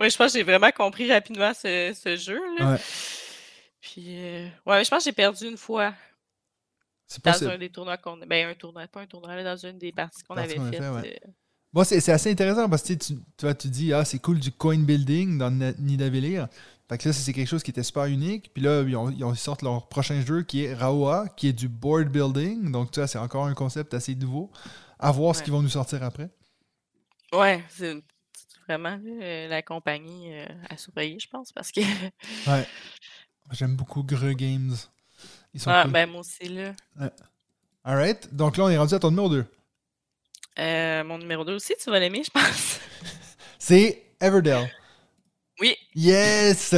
ouais, 0.00 0.08
je 0.10 0.16
pense 0.16 0.32
que 0.32 0.38
j'ai 0.38 0.44
vraiment 0.44 0.70
compris 0.70 1.10
rapidement 1.12 1.52
ce, 1.52 1.94
ce 2.00 2.16
jeu. 2.16 2.38
Là. 2.58 2.72
Ouais. 2.72 2.78
Puis, 3.80 4.04
euh, 4.18 4.48
ouais, 4.66 4.84
je 4.84 4.90
pense 4.90 5.04
que 5.04 5.10
j'ai 5.10 5.12
perdu 5.12 5.46
une 5.46 5.56
fois 5.56 5.94
C'est 7.06 7.24
dans 7.24 7.32
possible. 7.32 7.50
un 7.52 7.58
des 7.58 7.70
tournois 7.70 7.96
qu'on 7.96 8.16
Ben, 8.18 8.48
un 8.48 8.54
tournoi, 8.54 8.86
pas 8.88 9.00
un 9.02 9.06
tournoi, 9.06 9.42
dans 9.42 9.56
une 9.56 9.78
des 9.78 9.92
parties 9.92 10.22
qu'on 10.24 10.36
avait 10.36 10.56
faites. 10.56 10.76
fait, 10.76 10.90
ouais. 10.90 11.20
euh, 11.24 11.30
Bon, 11.72 11.84
c'est 11.84 12.08
assez 12.12 12.30
intéressant 12.30 12.68
parce 12.68 12.82
que 12.82 12.94
tu, 12.94 13.14
tu, 13.36 13.54
tu 13.58 13.68
dis, 13.68 13.92
ah, 13.92 14.04
c'est 14.04 14.18
cool 14.18 14.40
du 14.40 14.50
coin 14.52 14.78
building 14.78 15.38
dans 15.38 15.50
Nidavellir. 15.78 16.48
Fait 16.88 16.96
que 16.96 17.08
là, 17.08 17.12
c'est 17.12 17.32
quelque 17.34 17.46
chose 17.46 17.62
qui 17.62 17.70
était 17.70 17.82
super 17.82 18.06
unique. 18.06 18.52
Puis 18.54 18.62
là, 18.62 18.82
ils, 18.82 18.96
ont- 18.96 19.34
sortent 19.34 19.60
leur 19.62 19.86
prochain 19.88 20.20
jeu 20.22 20.42
qui 20.42 20.64
est 20.64 20.74
Raoa, 20.74 21.28
qui 21.36 21.48
est 21.48 21.52
du 21.52 21.68
board 21.68 22.08
building. 22.08 22.72
Donc, 22.72 22.90
tu 22.90 23.00
vois, 23.00 23.06
c'est 23.06 23.18
encore 23.18 23.44
un 23.46 23.52
concept 23.54 23.92
assez 23.92 24.14
nouveau. 24.14 24.50
À 24.98 25.12
voir 25.12 25.36
ce 25.36 25.42
qu'ils 25.42 25.52
vont 25.52 25.62
nous 25.62 25.68
sortir 25.68 26.02
après. 26.02 26.30
Ouais, 27.32 27.62
c'est 27.68 28.02
vraiment 28.66 28.98
euh, 29.04 29.48
la 29.48 29.62
compagnie 29.62 30.32
euh, 30.34 30.46
à 30.70 30.76
surveiller, 30.78 31.18
je 31.20 31.28
pense, 31.28 31.52
parce 31.52 31.70
que. 31.70 31.80
Ouais. 32.46 32.66
J'aime 33.52 33.76
beaucoup 33.76 34.02
Greux 34.02 34.32
Games. 34.34 34.74
Ils 35.54 35.60
sont 35.60 35.70
ah, 35.70 35.82
cool. 35.84 35.92
ben, 35.92 36.08
moi 36.10 36.20
aussi, 36.20 36.48
là. 36.48 36.72
Alright. 37.84 38.34
Donc 38.34 38.56
là, 38.56 38.64
on 38.64 38.68
est 38.68 38.76
rendu 38.78 38.94
à 38.94 38.98
ton 38.98 39.10
numéro 39.10 39.28
2. 39.28 39.44
Euh, 40.58 41.04
mon 41.04 41.18
numéro 41.18 41.44
2 41.44 41.54
aussi, 41.54 41.74
tu 41.82 41.90
vas 41.90 41.98
l'aimer, 42.00 42.22
je 42.24 42.30
pense. 42.30 42.80
C'est 43.58 44.02
Everdell. 44.20 44.70
Oui. 45.60 45.76
Yes! 45.94 46.70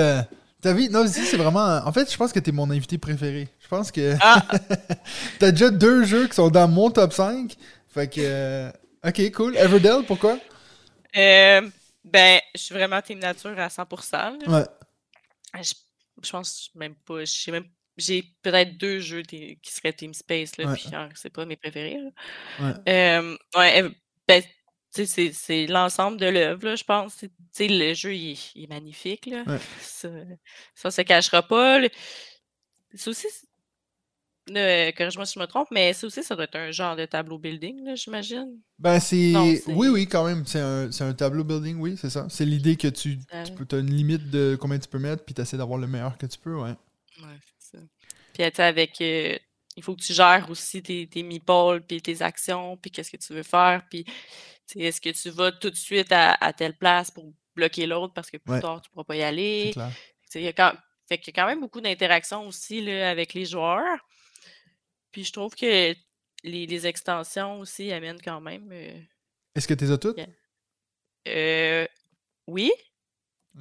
T'as 0.62 0.72
vu? 0.74 0.88
Non, 0.90 1.04
ici, 1.04 1.24
c'est 1.24 1.36
vraiment. 1.38 1.78
En 1.86 1.92
fait, 1.92 2.10
je 2.12 2.16
pense 2.18 2.32
que 2.32 2.38
t'es 2.38 2.52
mon 2.52 2.70
invité 2.70 2.98
préféré. 2.98 3.48
Je 3.60 3.68
pense 3.68 3.90
que. 3.90 4.14
Ah, 4.20 4.42
T'as 5.38 5.50
déjà 5.52 5.70
deux 5.70 6.04
jeux 6.04 6.28
qui 6.28 6.34
sont 6.34 6.50
dans 6.50 6.68
mon 6.68 6.90
top 6.90 7.12
5. 7.14 7.56
Fait 7.88 8.08
que. 8.08 8.20
euh, 8.20 8.70
Ok, 9.02 9.32
cool. 9.32 9.56
Everdell, 9.56 10.04
pourquoi? 10.06 10.38
euh, 11.16 11.62
ben, 12.04 12.40
je 12.54 12.60
suis 12.60 12.74
vraiment 12.74 13.00
Team 13.00 13.18
Nature 13.18 13.58
à 13.58 13.68
100%. 13.68 14.12
là. 14.12 14.58
Ouais. 15.54 15.62
Je, 15.62 15.72
je 16.22 16.30
pense 16.30 16.70
même 16.74 16.94
pas. 16.96 17.20
Je 17.20 17.32
sais 17.32 17.50
même. 17.52 17.66
J'ai 17.96 18.22
peut-être 18.42 18.76
deux 18.78 19.00
jeux 19.00 19.22
qui 19.22 19.58
seraient 19.64 19.92
Team 19.92 20.14
Space, 20.14 20.56
là, 20.56 20.66
Ouais. 20.66 20.74
puis 20.74 20.88
c'est 21.16 21.30
pas 21.30 21.44
mes 21.44 21.56
préférés. 21.56 21.98
là. 21.98 22.10
Ouais. 22.86 22.92
Euh, 23.18 23.36
ouais, 23.56 23.90
ben, 24.26 24.42
c'est 24.90 25.06
c'est 25.32 25.66
l'ensemble 25.66 26.16
de 26.18 26.26
l'œuvre, 26.26 26.74
je 26.76 26.84
pense. 26.84 27.22
Le 27.58 27.94
jeu, 27.94 28.14
il, 28.14 28.32
est- 28.32 28.52
il 28.54 28.64
est 28.64 28.68
magnifique, 28.68 29.26
là. 29.26 29.42
Ouais. 29.46 29.58
Ça, 29.80 30.08
ça 30.74 30.90
se 30.90 31.02
cachera 31.02 31.42
pas. 31.42 31.80
C'est 32.94 33.08
aussi, 33.10 33.26
euh, 34.56 34.90
corrige-moi 34.92 35.26
si 35.26 35.34
je 35.34 35.40
me 35.40 35.46
trompe, 35.46 35.68
mais 35.70 35.92
ça 35.92 36.06
aussi, 36.06 36.22
ça 36.22 36.34
doit 36.34 36.44
être 36.44 36.56
un 36.56 36.70
genre 36.70 36.96
de 36.96 37.06
tableau 37.06 37.38
building, 37.38 37.94
j'imagine. 37.94 38.60
Ben, 38.78 38.98
c'est. 38.98 39.62
Oui, 39.68 39.88
oui, 39.88 40.06
quand 40.06 40.24
même. 40.24 40.46
C'est 40.46 40.60
un, 40.60 40.88
un 41.00 41.12
tableau 41.14 41.44
building, 41.44 41.78
oui, 41.78 41.96
c'est 41.96 42.10
ça. 42.10 42.26
C'est 42.30 42.46
l'idée 42.46 42.76
que 42.76 42.88
tu, 42.88 43.18
Euh, 43.34 43.44
tu 43.44 43.52
peux. 43.52 43.66
T'as 43.66 43.78
une 43.80 43.94
limite 43.94 44.30
de 44.30 44.56
combien 44.60 44.78
tu 44.78 44.88
peux 44.88 44.98
mettre, 44.98 45.24
puis 45.24 45.34
t'essaies 45.34 45.56
d'avoir 45.58 45.78
le 45.78 45.86
meilleur 45.86 46.16
que 46.16 46.26
tu 46.26 46.38
peux, 46.38 46.54
ouais. 46.54 46.74
Ouais, 47.22 47.38
c'est 47.58 47.76
ça. 47.76 47.82
Puis, 48.32 48.50
tu 48.52 48.60
avec. 48.62 49.00
euh, 49.00 49.36
il 49.76 49.82
faut 49.82 49.94
que 49.94 50.02
tu 50.02 50.12
gères 50.12 50.48
aussi 50.50 50.82
tes, 50.82 51.06
tes 51.06 51.22
meeples, 51.22 51.82
puis 51.86 52.02
tes 52.02 52.22
actions, 52.22 52.76
puis 52.76 52.90
qu'est-ce 52.90 53.10
que 53.10 53.16
tu 53.16 53.32
veux 53.32 53.42
faire. 53.42 53.82
Puis, 53.88 54.04
tu 54.66 54.80
est-ce 54.80 55.00
que 55.00 55.10
tu 55.10 55.30
vas 55.30 55.52
tout 55.52 55.70
de 55.70 55.76
suite 55.76 56.12
à, 56.12 56.32
à 56.34 56.52
telle 56.52 56.76
place 56.76 57.10
pour 57.10 57.32
bloquer 57.54 57.86
l'autre 57.86 58.12
parce 58.14 58.30
que 58.30 58.36
plus 58.38 58.54
Ouais. 58.54 58.60
tard, 58.60 58.80
tu 58.82 58.88
ne 58.88 58.92
pourras 58.92 59.04
pas 59.04 59.16
y 59.16 59.22
aller. 59.22 59.72
Tu 60.30 60.38
il 60.38 60.44
y 60.44 60.48
a 60.48 60.52
quand, 60.52 60.72
fait 61.08 61.18
qu'il 61.18 61.34
y 61.34 61.38
a 61.38 61.42
quand 61.42 61.48
même 61.48 61.60
beaucoup 61.60 61.80
d'interactions 61.80 62.46
aussi 62.46 62.80
là, 62.80 63.10
avec 63.10 63.34
les 63.34 63.44
joueurs. 63.46 63.98
Puis, 65.12 65.24
je 65.24 65.32
trouve 65.32 65.54
que 65.54 65.94
les, 66.44 66.66
les 66.66 66.86
extensions 66.86 67.58
aussi 67.60 67.92
amènent 67.92 68.20
quand 68.22 68.40
même. 68.40 68.68
euh, 68.72 68.98
Est-ce 69.54 69.66
que 69.68 69.74
t'es 69.74 69.90
as 69.90 69.98
toutes? 69.98 70.18
Euh, 71.28 71.86
oui. 72.46 72.72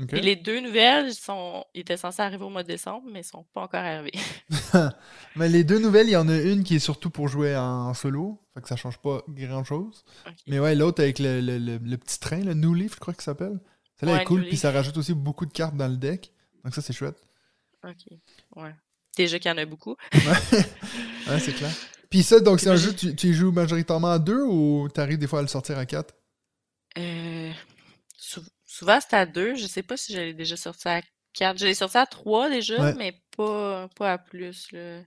Puis 0.08 0.22
les 0.22 0.36
deux 0.36 0.60
nouvelles 0.60 1.14
sont, 1.16 1.66
étaient 1.74 1.98
censées 1.98 2.22
arriver 2.22 2.44
au 2.44 2.50
mois 2.50 2.62
de 2.62 2.68
décembre, 2.68 3.08
mais 3.12 3.22
ils 3.22 3.26
sont 3.26 3.44
pas 3.54 3.62
encore 3.62 3.80
arrivées. 3.80 4.12
Mais 5.36 5.50
les 5.50 5.64
deux 5.64 5.80
nouvelles, 5.80 6.08
il 6.08 6.12
y 6.12 6.16
en 6.16 6.30
a 6.30 6.38
une 6.40 6.64
qui 6.64 6.76
est 6.76 6.80
surtout 6.80 7.10
pour 7.10 7.28
jouer 7.28 7.58
en 7.58 7.94
solo. 7.96 8.40
Fait 8.54 8.62
que 8.62 8.68
ça 8.68 8.76
change 8.76 9.00
pas 9.00 9.24
grand 9.30 9.64
chose. 9.64 10.06
Ok. 10.28 10.36
Mais 10.46 10.60
ouais, 10.60 10.76
l'autre 10.76 11.02
avec 11.02 11.18
le, 11.18 11.42
le- 11.42 11.58
le- 11.58 11.78
le 11.80 11.98
petit 11.98 12.20
train, 12.20 12.42
le 12.44 12.54
New 12.54 12.76
Leaf, 12.76 12.94
je 12.96 13.00
crois 13.00 13.16
que 13.16 13.24
ça 13.24 13.32
s'appelle. 13.32 13.60
Celle-là 14.00 14.16
Ouais, 14.18 14.22
est 14.22 14.26
cool, 14.26 14.42
puis 14.48 14.58
ça 14.58 14.72
rajoute 14.72 14.96
aussi 14.96 15.16
beaucoup 15.16 15.48
de 15.48 15.52
cartes 15.52 15.76
dans 15.76 15.88
le 15.88 15.98
deck. 15.98 16.32
Donc 16.64 16.76
ça, 16.76 16.82
c'est 16.84 16.94
chouette. 16.94 17.20
Ok. 17.84 18.14
Ouais. 18.58 18.76
Déjà 19.18 19.40
qu'il 19.40 19.50
y 19.52 19.54
en 19.54 19.58
a 19.58 19.66
beaucoup. 19.66 19.96
Ouais, 21.28 21.40
c'est 21.40 21.54
clair. 21.54 21.72
Puis 22.10 22.24
ça, 22.24 22.40
donc 22.40 22.60
c'est 22.60 22.70
un 22.70 22.76
jeu, 22.76 22.94
tu, 22.96 23.16
tu 23.16 23.28
y 23.28 23.34
joues 23.34 23.52
majoritairement 23.52 24.10
à 24.12 24.18
deux 24.20 24.42
ou 24.44 24.88
t'arrives 24.90 25.20
des 25.20 25.28
fois 25.28 25.40
à 25.40 25.42
le 25.44 25.48
sortir 25.48 25.78
à 25.78 25.86
quatre? 25.86 26.16
Euh, 26.98 27.52
sou- 28.18 28.42
souvent, 28.66 28.98
c'est 29.00 29.16
à 29.16 29.26
deux. 29.28 29.54
Je 29.56 29.68
sais 29.68 29.84
pas 29.84 29.96
si 29.96 30.14
je 30.14 30.18
l'ai 30.20 30.34
déjà 30.34 30.58
sorti 30.58 30.88
à 30.88 31.02
quatre. 31.34 31.60
Je 31.60 31.66
l'ai 31.66 31.76
sorti 31.76 31.98
à 31.98 32.08
trois 32.08 32.50
déjà, 32.50 32.82
Ouais. 32.82 32.94
mais 32.96 33.22
pas, 33.38 33.88
pas 33.96 34.14
à 34.14 34.18
plus. 34.18 34.72
Là. 34.72 35.02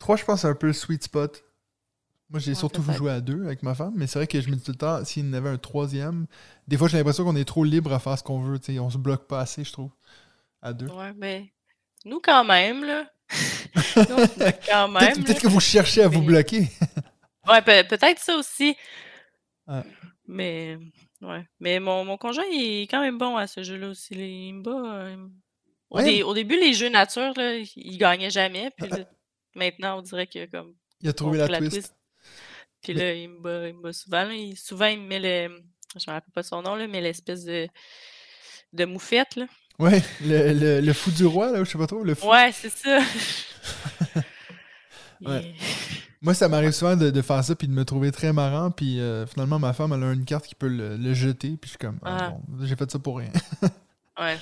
Trois, 0.00 0.16
je 0.16 0.24
pense, 0.24 0.40
c'est 0.40 0.48
un 0.48 0.54
peu 0.56 0.66
le 0.66 0.72
sweet 0.72 1.04
spot. 1.04 1.44
Moi, 2.30 2.40
j'ai 2.40 2.50
Ouais, 2.50 2.54
surtout 2.56 2.82
joué 2.92 3.10
à 3.12 3.20
deux 3.20 3.44
avec 3.44 3.62
ma 3.62 3.74
femme, 3.74 3.92
mais 3.96 4.06
c'est 4.08 4.18
vrai 4.18 4.26
que 4.26 4.40
je 4.40 4.50
me 4.50 4.56
dis 4.56 4.62
tout 4.62 4.72
le 4.72 4.76
temps, 4.78 5.02
s'il 5.04 5.26
y 5.26 5.30
en 5.30 5.32
avait 5.34 5.48
un 5.48 5.56
troisième, 5.58 6.26
des 6.66 6.76
fois, 6.76 6.88
j'ai 6.88 6.98
l'impression 6.98 7.24
qu'on 7.24 7.36
est 7.36 7.44
trop 7.44 7.62
libre 7.64 7.92
à 7.92 8.00
faire 8.00 8.18
ce 8.18 8.24
qu'on 8.24 8.40
veut. 8.40 8.58
tu 8.58 8.72
sais, 8.74 8.78
On 8.80 8.90
se 8.90 8.98
bloque 8.98 9.26
pas 9.28 9.40
assez, 9.40 9.62
je 9.64 9.72
trouve, 9.72 9.92
à 10.60 10.72
deux. 10.72 10.88
Ouais, 10.88 11.12
mais 11.16 11.52
nous, 12.04 12.20
quand 12.20 12.44
même, 12.44 12.84
là. 12.84 13.08
quand 13.94 14.04
Peut-être 14.04 14.88
même. 14.88 15.24
peut-être 15.24 15.28
là. 15.28 15.40
que 15.40 15.48
vous 15.48 15.60
cherchez 15.60 16.02
à 16.02 16.08
vous 16.08 16.22
bloquer. 16.22 16.68
Ouais, 17.48 17.62
pe- 17.62 17.88
peut-être 17.88 18.18
ça 18.18 18.36
aussi. 18.36 18.76
Ouais. 19.66 19.80
Mais, 20.26 20.76
ouais. 21.22 21.46
Mais 21.60 21.80
mon, 21.80 22.04
mon 22.04 22.18
conjoint, 22.18 22.44
il 22.52 22.82
est 22.82 22.86
quand 22.86 23.00
même 23.00 23.16
bon 23.16 23.38
à 23.38 23.46
ce 23.46 23.62
jeu-là 23.62 23.88
aussi. 23.88 24.12
Il 24.12 24.52
me 24.56 24.62
bat. 24.62 25.16
Au, 25.88 25.96
Ouais. 25.96 26.04
dé- 26.04 26.22
au 26.22 26.34
début, 26.34 26.56
les 26.60 26.74
jeux 26.74 26.90
nature, 26.90 27.32
là, 27.36 27.54
il 27.56 27.96
gagnait 27.96 28.28
jamais. 28.28 28.70
Puis 28.76 28.88
là, 28.90 28.98
maintenant, 29.54 29.98
on 29.98 30.02
dirait 30.02 30.26
que 30.26 30.44
comme 30.44 30.74
Il 31.00 31.08
a 31.08 31.14
trouvé 31.14 31.38
la 31.38 31.48
twist. 31.58 31.94
Puis 32.82 32.92
Mais- 32.92 33.00
là, 33.00 33.14
il 33.14 33.30
me 33.30 33.40
bat, 33.40 33.68
il 33.68 33.74
me 33.76 33.80
bat 33.82 33.92
souvent. 33.94 34.24
là. 34.24 34.34
Il- 34.34 34.58
souvent, 34.58 34.86
il 34.86 35.00
me 35.00 35.06
met 35.06 35.18
le. 35.48 35.62
Je 35.96 36.10
me 36.10 36.12
rappelle 36.14 36.32
pas 36.34 36.42
son 36.42 36.60
nom, 36.60 36.74
là, 36.74 36.86
mais 36.86 37.00
l'espèce 37.00 37.44
de, 37.44 37.66
de 38.74 38.84
moufette. 38.84 39.36
Là. 39.36 39.46
Ouais, 39.78 40.02
le, 40.24 40.52
le, 40.54 40.80
le 40.80 40.92
fou 40.92 41.10
du 41.12 41.24
roi, 41.24 41.52
là, 41.52 41.62
je 41.62 41.70
sais 41.70 41.78
pas 41.78 41.86
trop. 41.86 42.02
Le 42.02 42.14
fou. 42.14 42.28
Ouais, 42.28 42.50
c'est 42.52 42.70
ça. 42.70 42.98
Ouais. 45.20 45.52
Moi, 46.22 46.32
ça 46.32 46.48
m'arrive 46.48 46.70
souvent 46.70 46.94
de, 46.96 47.10
de 47.10 47.22
faire 47.22 47.42
ça 47.42 47.56
puis 47.56 47.66
de 47.66 47.72
me 47.72 47.84
trouver 47.84 48.12
très 48.12 48.32
marrant. 48.32 48.70
Puis 48.70 49.00
euh, 49.00 49.26
finalement, 49.26 49.58
ma 49.58 49.72
femme, 49.72 49.92
elle 49.92 50.04
a 50.04 50.12
une 50.12 50.24
carte 50.24 50.46
qui 50.46 50.54
peut 50.54 50.68
le, 50.68 50.96
le 50.96 51.12
jeter. 51.12 51.48
Puis 51.60 51.62
je 51.64 51.68
suis 51.70 51.78
comme, 51.78 51.98
ah, 52.04 52.18
Ah. 52.20 52.30
bon, 52.30 52.64
j'ai 52.64 52.76
fait 52.76 52.88
ça 52.90 52.98
pour 53.00 53.18
rien. 53.18 53.30
Ouais, 54.20 54.36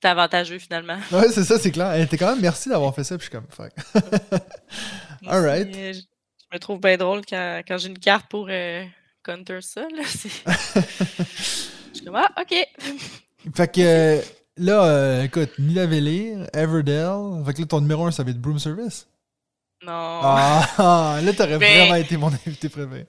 c'est 0.00 0.08
avantageux 0.08 0.58
finalement. 0.60 0.96
ouais, 1.10 1.28
c'est 1.32 1.42
ça, 1.44 1.58
c'est 1.58 1.70
clair. 1.72 1.92
Elle 1.92 2.02
était 2.02 2.16
quand 2.16 2.30
même 2.32 2.40
merci 2.40 2.68
d'avoir 2.68 2.94
fait 2.94 3.02
ça. 3.04 3.16
Puis 3.18 3.26
je 3.26 3.30
suis 3.30 3.38
comme, 3.38 3.48
fuck. 3.50 3.72
Alright. 5.26 5.68
aussi, 5.70 5.80
euh, 5.80 5.92
je, 5.94 5.98
je 5.98 6.46
me 6.54 6.58
trouve 6.60 6.80
bien 6.80 6.96
drôle 6.96 7.22
quand, 7.28 7.62
quand 7.66 7.78
j'ai 7.78 7.88
une 7.88 7.98
carte 7.98 8.26
pour 8.28 8.46
euh, 8.50 8.84
counter 9.24 9.60
ça. 9.62 9.82
Là, 9.82 10.02
je 10.02 10.28
suis 11.92 12.04
comme, 12.04 12.16
ah, 12.16 12.30
ok. 12.40 12.54
Fait 13.54 13.72
que 13.74 13.80
euh, 13.80 14.22
là, 14.56 14.84
euh, 14.84 15.22
écoute, 15.24 15.50
Nidavellir, 15.58 16.46
Everdell. 16.54 17.44
Fait 17.46 17.54
que 17.54 17.60
là, 17.60 17.66
ton 17.66 17.80
numéro 17.80 18.06
1, 18.06 18.10
ça 18.12 18.22
va 18.22 18.30
être 18.30 18.40
Broom 18.40 18.58
Service. 18.58 19.06
Non. 19.84 19.90
Ah, 20.22 21.18
là, 21.24 21.32
t'aurais 21.32 21.58
Mais- 21.58 21.76
vraiment 21.78 21.96
été 21.96 22.16
mon 22.16 22.28
invité 22.28 22.68
préféré. 22.68 23.06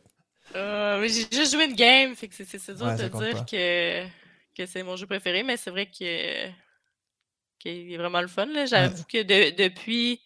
Euh, 0.56 1.00
mais 1.00 1.08
j'ai 1.10 1.26
juste 1.32 1.54
joué 1.54 1.66
une 1.66 1.76
game, 1.76 2.16
fait 2.16 2.28
que 2.28 2.36
c'est- 2.36 2.46
c'est 2.60 2.76
dur 2.76 2.86
Ouais, 2.86 2.94
de 2.96 3.08
dire 3.08 3.12
pas. 3.12 3.44
que, 3.44 4.04
que 4.58 4.66
c'est 4.66 4.84
mon 4.84 4.96
jeu 4.96 5.06
préféré, 5.08 5.44
mais 5.44 5.58
c'est 5.58 5.70
vrai 5.72 5.86
que 5.88 6.48
qu'il 7.60 7.92
est 7.94 7.98
vraiment 7.98 8.22
le 8.22 8.28
fun. 8.28 8.46
là. 8.48 8.66
J'avoue 8.66 9.04
que 9.12 9.22
de- 9.24 9.56
depuis 9.56 10.20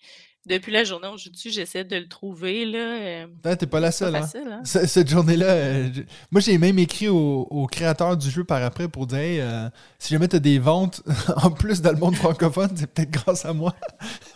depuis 0.48 0.72
la 0.72 0.84
journée 0.84 1.08
où 1.08 1.18
je 1.18 1.30
dessus, 1.30 1.52
j'essaie 1.52 1.84
de 1.84 1.96
le 1.98 2.08
trouver. 2.08 2.66
là. 2.66 2.80
euh, 2.80 3.56
T'es 3.56 3.68
pas 3.68 3.80
la 3.80 3.88
pas 3.90 3.92
seule, 3.92 4.16
hein? 4.16 4.30
hein? 4.36 4.62
Ce- 4.64 4.88
Cette 4.88 5.10
journée-là, 5.10 5.46
euh, 5.46 5.90
je- 5.94 6.02
moi 6.32 6.42
j'ai 6.42 6.58
même 6.58 6.80
écrit 6.80 7.08
au, 7.10 7.42
au 7.50 7.68
créateur 7.68 8.18
du 8.18 8.30
jeu 8.30 8.44
par 8.44 8.64
après 8.64 8.88
pour 8.88 9.06
dire 9.08 9.20
hey, 9.20 9.40
euh, 9.42 9.70
si 10.00 10.14
jamais 10.14 10.28
t'as 10.28 10.40
des 10.40 10.60
ventes 10.60 11.02
en 11.44 11.52
plus 11.52 11.82
dans 11.82 11.92
le 11.92 11.98
monde 11.98 12.16
francophone, 12.16 12.70
c'est 12.76 12.88
peut-être 12.92 13.12
grâce 13.12 13.46
à 13.46 13.54
moi. 13.54 13.76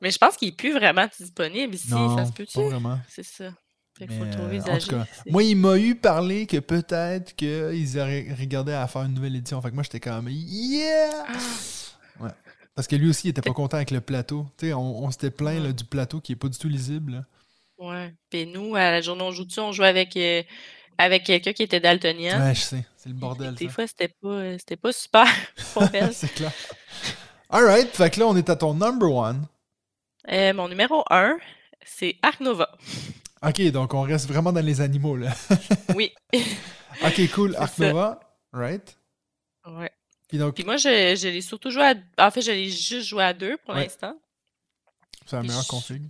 Mais 0.00 0.10
je 0.10 0.18
pense 0.18 0.36
qu'il 0.36 0.48
est 0.48 0.56
plus 0.56 0.72
vraiment 0.72 1.06
disponible 1.18 1.74
ici, 1.74 1.88
ça 1.88 2.24
se 2.26 2.32
peut-tu? 2.32 2.58
pas 2.58 2.64
vraiment. 2.68 2.98
C'est 3.08 3.24
ça. 3.24 3.44
Fait 3.96 4.08
faut 4.08 4.24
le 4.24 4.30
trouver 4.30 4.58
euh, 4.58 4.74
en 4.74 4.78
tout 4.78 4.88
cas, 4.88 5.06
moi, 5.30 5.44
il 5.44 5.56
m'a 5.56 5.78
eu 5.78 5.94
parlé 5.94 6.46
que 6.46 6.56
peut-être 6.56 7.36
qu'ils 7.36 7.96
auraient 8.00 8.26
regardé 8.36 8.72
à 8.72 8.88
faire 8.88 9.02
une 9.02 9.14
nouvelle 9.14 9.36
édition. 9.36 9.62
Fait 9.62 9.70
que 9.70 9.74
moi, 9.74 9.84
j'étais 9.84 10.00
quand 10.00 10.20
même 10.20 10.32
yeah! 10.34 11.10
Ouais. 11.28 11.38
Parce 12.74 12.88
que 12.88 12.96
lui 12.96 13.08
aussi, 13.08 13.28
il 13.28 13.30
était 13.30 13.42
pas 13.42 13.52
content 13.52 13.76
avec 13.76 13.90
le 13.90 14.00
plateau. 14.00 14.46
Tu 14.58 14.66
sais, 14.66 14.72
on, 14.72 15.04
on 15.04 15.10
s'était 15.10 15.30
plaint 15.30 15.62
là, 15.62 15.72
du 15.72 15.84
plateau 15.84 16.20
qui 16.20 16.32
est 16.32 16.36
pas 16.36 16.48
du 16.48 16.58
tout 16.58 16.68
lisible. 16.68 17.12
là. 17.12 17.24
Ouais. 17.78 18.14
Puis 18.30 18.46
nous, 18.46 18.74
à 18.74 18.90
la 18.90 19.00
journée 19.00 19.22
où 19.22 19.26
on 19.26 19.32
joue 19.32 19.44
dessus, 19.44 19.60
on 19.60 19.72
jouait 19.72 19.88
avec, 19.88 20.16
euh, 20.16 20.42
avec 20.98 21.24
quelqu'un 21.24 21.52
qui 21.52 21.62
était 21.62 21.80
daltonien. 21.80 22.40
Ouais, 22.44 22.54
je 22.54 22.60
sais. 22.60 22.84
C'est 22.96 23.08
le 23.08 23.14
bordel. 23.14 23.54
Des 23.54 23.66
ça. 23.66 23.72
fois, 23.72 23.86
c'était 23.86 24.08
pas, 24.08 24.28
euh, 24.28 24.56
c'était 24.58 24.76
pas 24.76 24.92
super 24.92 25.26
c'est 26.12 26.32
clair. 26.34 26.52
Alright, 27.50 27.88
fait 27.94 28.10
que 28.10 28.20
là, 28.20 28.26
on 28.26 28.36
est 28.36 28.48
à 28.50 28.56
ton 28.56 28.74
number 28.74 29.10
one. 29.12 29.46
Euh, 30.32 30.52
mon 30.54 30.68
numéro 30.68 31.04
1, 31.10 31.36
c'est 31.84 32.16
Arc 32.22 32.40
Nova. 32.40 32.70
Ok, 33.46 33.60
donc 33.70 33.92
on 33.92 34.02
reste 34.02 34.26
vraiment 34.26 34.52
dans 34.52 34.64
les 34.64 34.80
animaux, 34.80 35.16
là. 35.16 35.32
Oui. 35.94 36.12
Ok, 37.04 37.20
cool. 37.34 37.56
Arc. 37.56 37.76
Nova, 37.78 38.20
right? 38.52 38.96
ouais. 39.66 39.90
Puis 40.34 40.38
donc, 40.40 40.54
Puis 40.56 40.64
moi, 40.64 40.76
je, 40.76 41.14
je 41.14 41.28
l'ai 41.28 41.40
surtout 41.40 41.70
joué 41.70 41.84
à. 41.84 42.26
En 42.26 42.28
fait, 42.32 42.42
je 42.42 42.50
l'ai 42.50 42.68
juste 42.68 43.06
joué 43.06 43.22
à 43.22 43.32
deux 43.32 43.56
pour 43.58 43.72
Ouais. 43.76 43.84
l'instant. 43.84 44.18
c'est 45.26 45.36
la 45.36 45.42
meilleure 45.42 45.62
je- 45.62 45.68
config. 45.68 46.02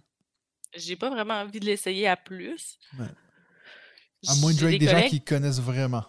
J'ai 0.74 0.96
pas 0.96 1.10
vraiment 1.10 1.34
envie 1.34 1.60
de 1.60 1.66
l'essayer 1.66 2.08
à 2.08 2.16
plus. 2.16 2.78
Ouais. 2.98 3.04
À 4.26 4.34
moins 4.36 4.54
de 4.54 4.58
jouer 4.58 4.68
avec 4.68 4.80
des 4.80 4.86
gens 4.86 4.92
collègues- 4.92 5.10
qui 5.10 5.20
connaissent 5.20 5.60
vraiment. 5.60 6.04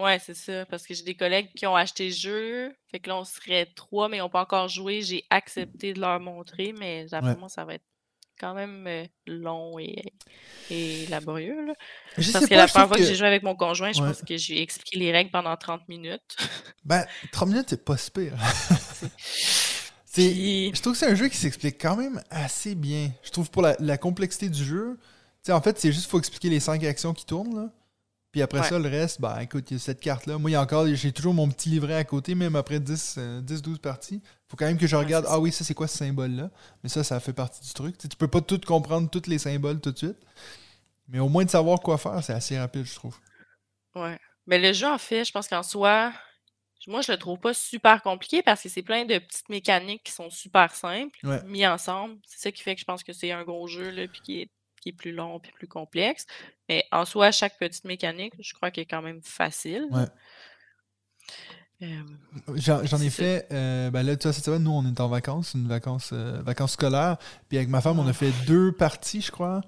Ouais, 0.00 0.18
c'est 0.18 0.34
ça. 0.34 0.66
Parce 0.66 0.84
que 0.84 0.92
j'ai 0.94 1.04
des 1.04 1.14
collègues 1.14 1.52
qui 1.54 1.64
ont 1.66 1.76
acheté 1.76 2.08
le 2.08 2.12
jeu. 2.14 2.76
Fait 2.90 2.98
que 2.98 3.08
là, 3.08 3.18
on 3.18 3.24
serait 3.24 3.66
trois, 3.66 4.08
mais 4.08 4.16
ils 4.16 4.20
n'ont 4.20 4.28
pas 4.28 4.42
encore 4.42 4.66
joué. 4.66 5.00
J'ai 5.00 5.24
accepté 5.30 5.92
de 5.92 6.00
leur 6.00 6.18
montrer, 6.18 6.72
mais 6.72 7.06
Ouais. 7.14 7.36
moi, 7.36 7.48
ça 7.48 7.64
va 7.64 7.74
être 7.74 7.84
quand 8.40 8.54
même 8.54 8.86
euh, 8.86 9.04
long 9.26 9.78
et, 9.78 10.02
et 10.70 11.06
laborieux. 11.08 11.66
là. 11.66 11.74
Je 12.16 12.32
Parce 12.32 12.44
sais 12.44 12.48
que 12.50 12.54
pas, 12.54 12.60
la 12.62 12.66
première 12.68 12.88
fois 12.88 12.96
que, 12.96 13.02
que... 13.02 13.08
j'ai 13.08 13.14
joué 13.14 13.26
avec 13.26 13.42
mon 13.42 13.54
conjoint, 13.54 13.92
je 13.92 14.00
Ouais. 14.00 14.08
pense 14.08 14.22
que 14.22 14.36
j'ai 14.36 14.62
expliqué 14.62 14.98
les 14.98 15.12
règles 15.12 15.30
pendant 15.30 15.56
30 15.56 15.86
minutes. 15.88 16.36
Ben, 16.84 17.04
30 17.32 17.48
minutes, 17.50 17.66
c'est 17.68 17.84
pas 17.84 17.96
si 17.98 18.10
pire. 18.10 18.32
Puis, 20.12 20.72
Je 20.74 20.80
trouve 20.80 20.94
que 20.94 20.98
c'est 20.98 21.10
un 21.10 21.14
jeu 21.14 21.28
qui 21.28 21.36
s'explique 21.36 21.80
quand 21.80 21.96
même 21.96 22.20
assez 22.30 22.74
bien. 22.74 23.10
Je 23.22 23.30
trouve 23.30 23.50
pour 23.50 23.62
la, 23.62 23.76
la 23.78 23.96
complexité 23.98 24.48
du 24.48 24.64
jeu, 24.64 24.98
en 25.48 25.60
fait, 25.60 25.78
c'est 25.78 25.92
juste 25.92 26.10
faut 26.10 26.18
expliquer 26.18 26.48
les 26.48 26.60
cinq 26.60 26.82
actions 26.84 27.14
qui 27.14 27.26
tournent, 27.26 27.54
là. 27.54 27.70
Puis 28.32 28.42
après 28.42 28.60
Ouais. 28.60 28.68
ça, 28.68 28.78
le 28.78 28.88
reste, 28.88 29.20
bah 29.20 29.42
écoute, 29.42 29.70
il 29.70 29.74
y 29.74 29.76
a 29.76 29.80
cette 29.80 30.00
carte-là. 30.00 30.38
Moi, 30.38 30.50
il 30.50 30.52
y 30.52 30.56
a 30.56 30.62
encore, 30.62 30.86
j'ai 30.86 31.10
toujours 31.12 31.34
mon 31.34 31.48
petit 31.48 31.68
livret 31.68 31.94
à 31.96 32.04
côté, 32.04 32.36
même 32.36 32.54
après 32.54 32.78
10, 32.78 33.16
euh, 33.18 33.40
10-12 33.40 33.78
parties. 33.78 34.22
Faut 34.48 34.56
quand 34.56 34.66
même 34.66 34.78
que 34.78 34.86
je 34.86 34.94
regarde, 34.94 35.26
ah 35.28 35.40
oui, 35.40 35.50
ça 35.50 35.64
c'est 35.64 35.74
quoi 35.74 35.88
ce 35.88 35.98
symbole-là? 35.98 36.48
Mais 36.82 36.88
ça, 36.88 37.02
ça 37.02 37.18
fait 37.18 37.32
partie 37.32 37.60
du 37.66 37.72
truc. 37.74 37.96
Tu 37.98 38.02
sais, 38.02 38.08
tu 38.08 38.16
peux 38.16 38.28
pas 38.28 38.40
tout 38.40 38.60
comprendre, 38.64 39.10
tous 39.10 39.26
les 39.28 39.38
symboles 39.38 39.80
tout 39.80 39.90
de 39.90 39.98
suite. 39.98 40.18
Mais 41.08 41.18
au 41.18 41.28
moins 41.28 41.44
de 41.44 41.50
savoir 41.50 41.80
quoi 41.80 41.98
faire, 41.98 42.22
c'est 42.22 42.32
assez 42.32 42.56
rapide, 42.58 42.84
je 42.84 42.94
trouve. 42.94 43.16
ouais. 43.96 44.18
Mais 44.46 44.58
le 44.58 44.72
jeu, 44.72 44.86
en 44.88 44.98
fait, 44.98 45.24
je 45.24 45.32
pense 45.32 45.46
qu'en 45.48 45.62
soi, 45.62 46.12
moi, 46.86 47.02
je 47.02 47.12
le 47.12 47.18
trouve 47.18 47.38
pas 47.38 47.52
super 47.54 48.00
compliqué 48.02 48.42
parce 48.42 48.62
que 48.62 48.68
c'est 48.68 48.82
plein 48.82 49.04
de 49.04 49.18
petites 49.18 49.48
mécaniques 49.48 50.02
qui 50.04 50.12
sont 50.12 50.30
super 50.30 50.74
simples, 50.74 51.18
Ouais. 51.24 51.42
mis 51.44 51.66
ensemble. 51.66 52.16
C'est 52.26 52.40
ça 52.40 52.52
qui 52.52 52.62
fait 52.62 52.74
que 52.74 52.80
je 52.80 52.84
pense 52.86 53.02
que 53.04 53.12
c'est 53.12 53.32
un 53.32 53.42
gros 53.44 53.66
jeu, 53.66 53.90
là, 53.90 54.06
puis 54.08 54.20
qui 54.22 54.40
est, 54.42 54.50
qui 54.80 54.88
est 54.90 54.92
plus 54.92 55.12
long, 55.12 55.38
puis 55.40 55.52
plus 55.52 55.68
complexe. 55.68 56.26
Mais 56.68 56.84
en 56.92 57.04
soi, 57.04 57.30
chaque 57.32 57.58
petite 57.58 57.84
mécanique, 57.84 58.34
je 58.40 58.52
crois 58.54 58.70
qu'elle 58.70 58.82
est 58.82 58.86
quand 58.86 59.02
même 59.02 59.20
facile. 59.22 59.86
Ouais. 59.90 60.04
Euh, 61.82 62.02
J'en 62.56 63.00
ai 63.00 63.08
fait, 63.10 63.46
euh, 63.52 63.90
ben 63.90 64.02
là, 64.02 64.14
tu 64.16 64.24
vois, 64.24 64.32
cette 64.34 64.44
semaine, 64.44 64.64
nous, 64.64 64.70
on 64.72 64.84
est 64.86 65.00
en 65.00 65.08
vacances, 65.08 65.54
une 65.54 65.66
vacance, 65.66 66.10
euh, 66.12 66.42
vacances 66.42 66.72
scolaires. 66.72 67.16
Puis 67.48 67.56
avec 67.56 67.70
ma 67.70 67.80
femme, 67.80 67.98
on 67.98 68.06
a 68.06 68.10
Ah. 68.10 68.12
fait 68.14 68.32
deux 68.46 68.72
parties, 68.72 69.22
je 69.22 69.30
crois, 69.30 69.62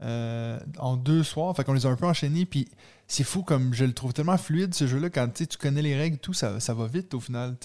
en 0.00 0.96
deux 0.96 1.22
soirs. 1.22 1.54
Fait 1.56 1.64
qu'on 1.64 1.74
les 1.74 1.84
a 1.84 1.90
un 1.90 1.96
peu 1.96 2.06
enchaînés. 2.06 2.46
Puis 2.46 2.68
c'est 3.06 3.24
fou, 3.24 3.42
comme 3.42 3.74
je 3.74 3.84
le 3.84 3.92
trouve 3.92 4.14
tellement 4.14 4.38
fluide, 4.38 4.74
ce 4.74 4.86
jeu-là, 4.86 5.10
quand 5.10 5.26
tu 5.28 5.38
sais, 5.38 5.46
tu 5.46 5.58
connais 5.58 5.82
les 5.82 5.96
règles, 5.96 6.18
tout, 6.18 6.32
ça, 6.32 6.58
ça 6.60 6.72
va 6.72 6.86
vite 6.86 7.12
au 7.14 7.20
final. 7.20 7.56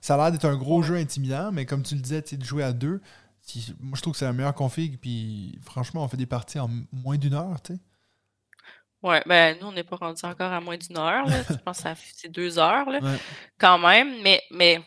Ça 0.00 0.14
a 0.14 0.16
l'air 0.18 0.32
d'être 0.32 0.44
un 0.44 0.56
gros 0.56 0.80
Ouais. 0.80 0.86
jeu 0.86 0.96
intimidant, 0.96 1.50
mais 1.50 1.66
comme 1.66 1.82
tu 1.82 1.94
le 1.96 2.00
disais, 2.00 2.20
de 2.22 2.44
jouer 2.44 2.62
à 2.62 2.72
deux, 2.72 3.00
si- 3.42 3.74
moi, 3.80 3.96
je 3.96 4.02
trouve 4.02 4.12
que 4.14 4.18
c'est 4.18 4.24
la 4.24 4.32
meilleure 4.32 4.54
config. 4.54 4.98
Puis 4.98 5.58
franchement, 5.62 6.02
on 6.04 6.08
fait 6.08 6.16
des 6.16 6.26
parties 6.26 6.58
en 6.58 6.70
moins 6.92 7.16
d'une 7.18 7.34
heure, 7.34 7.60
tu 7.62 7.74
sais. 7.74 7.80
Ouais, 9.02 9.20
ben 9.26 9.58
nous, 9.60 9.66
on 9.66 9.72
n'est 9.72 9.82
pas 9.82 9.96
rendu 9.96 10.24
encore 10.24 10.52
à 10.52 10.60
moins 10.60 10.76
d'une 10.76 10.96
heure. 10.96 11.26
Là. 11.26 11.42
Je 11.50 11.54
pense 11.56 11.80
que 11.82 11.88
c'est 12.14 12.28
deux 12.28 12.58
heures 12.58 12.88
là, 12.88 13.00
Ouais. 13.00 13.18
quand 13.58 13.76
même. 13.78 14.22
Mais, 14.22 14.40
mais 14.52 14.80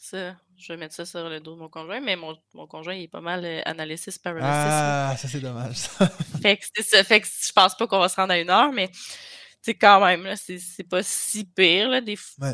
ça, 0.00 0.34
je 0.56 0.72
vais 0.72 0.78
mettre 0.78 0.94
ça 0.94 1.04
sur 1.04 1.28
le 1.28 1.38
dos 1.38 1.54
de 1.54 1.60
mon 1.60 1.68
conjoint, 1.68 2.00
mais 2.00 2.16
mon, 2.16 2.34
mon 2.54 2.66
conjoint, 2.66 2.94
il 2.94 3.02
est 3.02 3.08
pas 3.08 3.20
mal 3.20 3.44
euh, 3.44 3.60
analysis 3.66 4.16
paralysis. 4.18 4.48
là. 4.48 5.10
Ah, 5.10 5.16
ça 5.18 5.28
c'est 5.28 5.40
dommage. 5.40 5.76
ça. 5.76 6.08
Fait 6.42 6.56
que 6.56 6.64
c'est 6.74 6.82
ça. 6.82 7.04
Fait 7.04 7.20
que 7.20 7.26
je 7.26 7.52
pense 7.52 7.76
pas 7.76 7.86
qu'on 7.86 7.98
va 7.98 8.08
se 8.08 8.16
rendre 8.16 8.32
à 8.32 8.38
une 8.38 8.48
heure, 8.48 8.72
mais 8.72 8.90
c'est 9.60 9.74
quand 9.74 10.02
même, 10.02 10.24
là, 10.24 10.34
c'est 10.36 10.58
c'est 10.58 10.84
pas 10.84 11.02
si 11.02 11.44
pire, 11.44 11.90
là, 11.90 12.00
des 12.00 12.16
fois. 12.16 12.48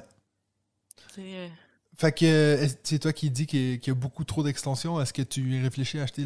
Ouais. 1.17 1.51
Fait 1.97 2.13
que 2.13 2.25
est- 2.25 2.81
c'est 2.87 2.99
toi 2.99 3.13
qui 3.13 3.31
dis 3.31 3.47
qu'il 3.47 3.81
y, 3.87 3.91
a- 3.91 3.95
beaucoup 3.95 4.25
trop 4.25 4.43
d'extensions. 4.43 5.01
Est-ce 5.01 5.13
que 5.13 5.23
tu 5.23 5.63
réfléchis 5.63 5.99
à 5.99 6.03
acheter 6.05 6.25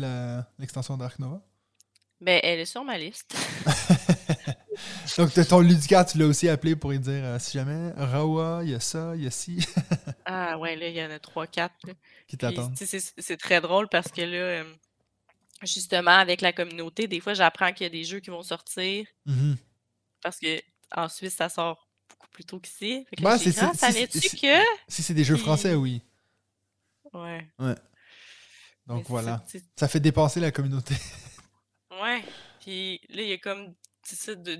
l'extension 0.59 0.97
d'Ark 0.97 1.19
Nova? 1.19 1.43
Ben, 2.21 2.41
elle 2.43 2.61
est 2.61 2.65
sur 2.65 2.83
ma 2.85 2.99
liste. 2.99 3.37
Donc, 5.19 5.33
ton 5.49 5.61
ludicaire, 5.61 6.05
tu 6.07 6.19
l'as 6.19 6.27
aussi 6.27 6.49
appelé 6.49 6.77
pour 6.77 6.91
lui 6.91 6.99
dire 6.99 7.25
euh, 7.25 7.39
si 7.39 7.53
jamais, 7.59 7.91
Rawa, 7.97 8.61
il 8.65 8.71
y 8.71 8.75
a 8.75 8.81
ça, 8.81 9.13
il 9.17 9.23
y 9.25 9.27
a 9.27 9.31
ci 9.31 9.59
Ah 10.25 10.59
ouais, 10.59 10.77
là, 10.77 10.89
il 10.89 10.97
y 10.97 11.03
en 11.05 11.11
a 11.11 11.19
trois, 11.19 11.47
quatre. 11.47 11.75
qui 12.27 12.37
t'attendent. 12.37 12.75
c'est 12.77 13.37
très 13.37 13.61
drôle 13.61 13.89
parce 13.89 14.11
que 14.11 14.21
là, 14.23 14.37
euh, 14.37 14.65
justement, 15.63 16.13
avec 16.13 16.41
la 16.41 16.53
communauté, 16.53 17.07
des 17.09 17.21
fois, 17.21 17.35
j'apprends 17.35 17.73
qu'il 17.73 17.85
y 17.85 17.87
a 17.87 17.91
des 17.91 18.05
jeux 18.05 18.21
qui 18.21 18.31
vont 18.31 18.43
sortir 18.43 19.07
Mhm. 19.27 19.57
parce 20.23 20.39
que 20.39 20.61
en 20.95 21.09
Suisse, 21.09 21.35
ça 21.37 21.49
sort 21.49 21.88
beaucoup 22.39 22.43
plus 22.43 22.45
tôt 22.45 22.61
qu'ici. 22.61 23.05
Fait 23.11 23.17
que 23.17 23.23
Ouais, 23.23 23.39
c'est- 23.39 23.51
dit, 23.51 23.59
ah, 23.61 23.71
c'est- 23.73 23.79
savais-tu 23.93 24.37
que? 24.37 24.65
Si 24.89 25.03
c'est 25.03 25.15
des 25.15 25.25
jeux 25.25 25.37
français, 25.37 25.75
oui. 25.75 26.03
Ouais. 27.13 27.47
Donc 27.59 28.99
mais 28.99 29.03
c'est 29.03 29.09
voilà. 29.09 29.45
ça, 29.77 29.89
fait 29.89 30.01
dépenser 30.01 30.41
la 30.41 30.51
communauté. 30.51 30.95
Ouais. 31.91 32.23
Puis 32.61 33.01
là, 33.09 33.23
il 33.23 33.29
y 33.29 33.33
a 33.33 33.39
comme. 33.39 33.75
Ça, 34.05 34.35
de, 34.35 34.55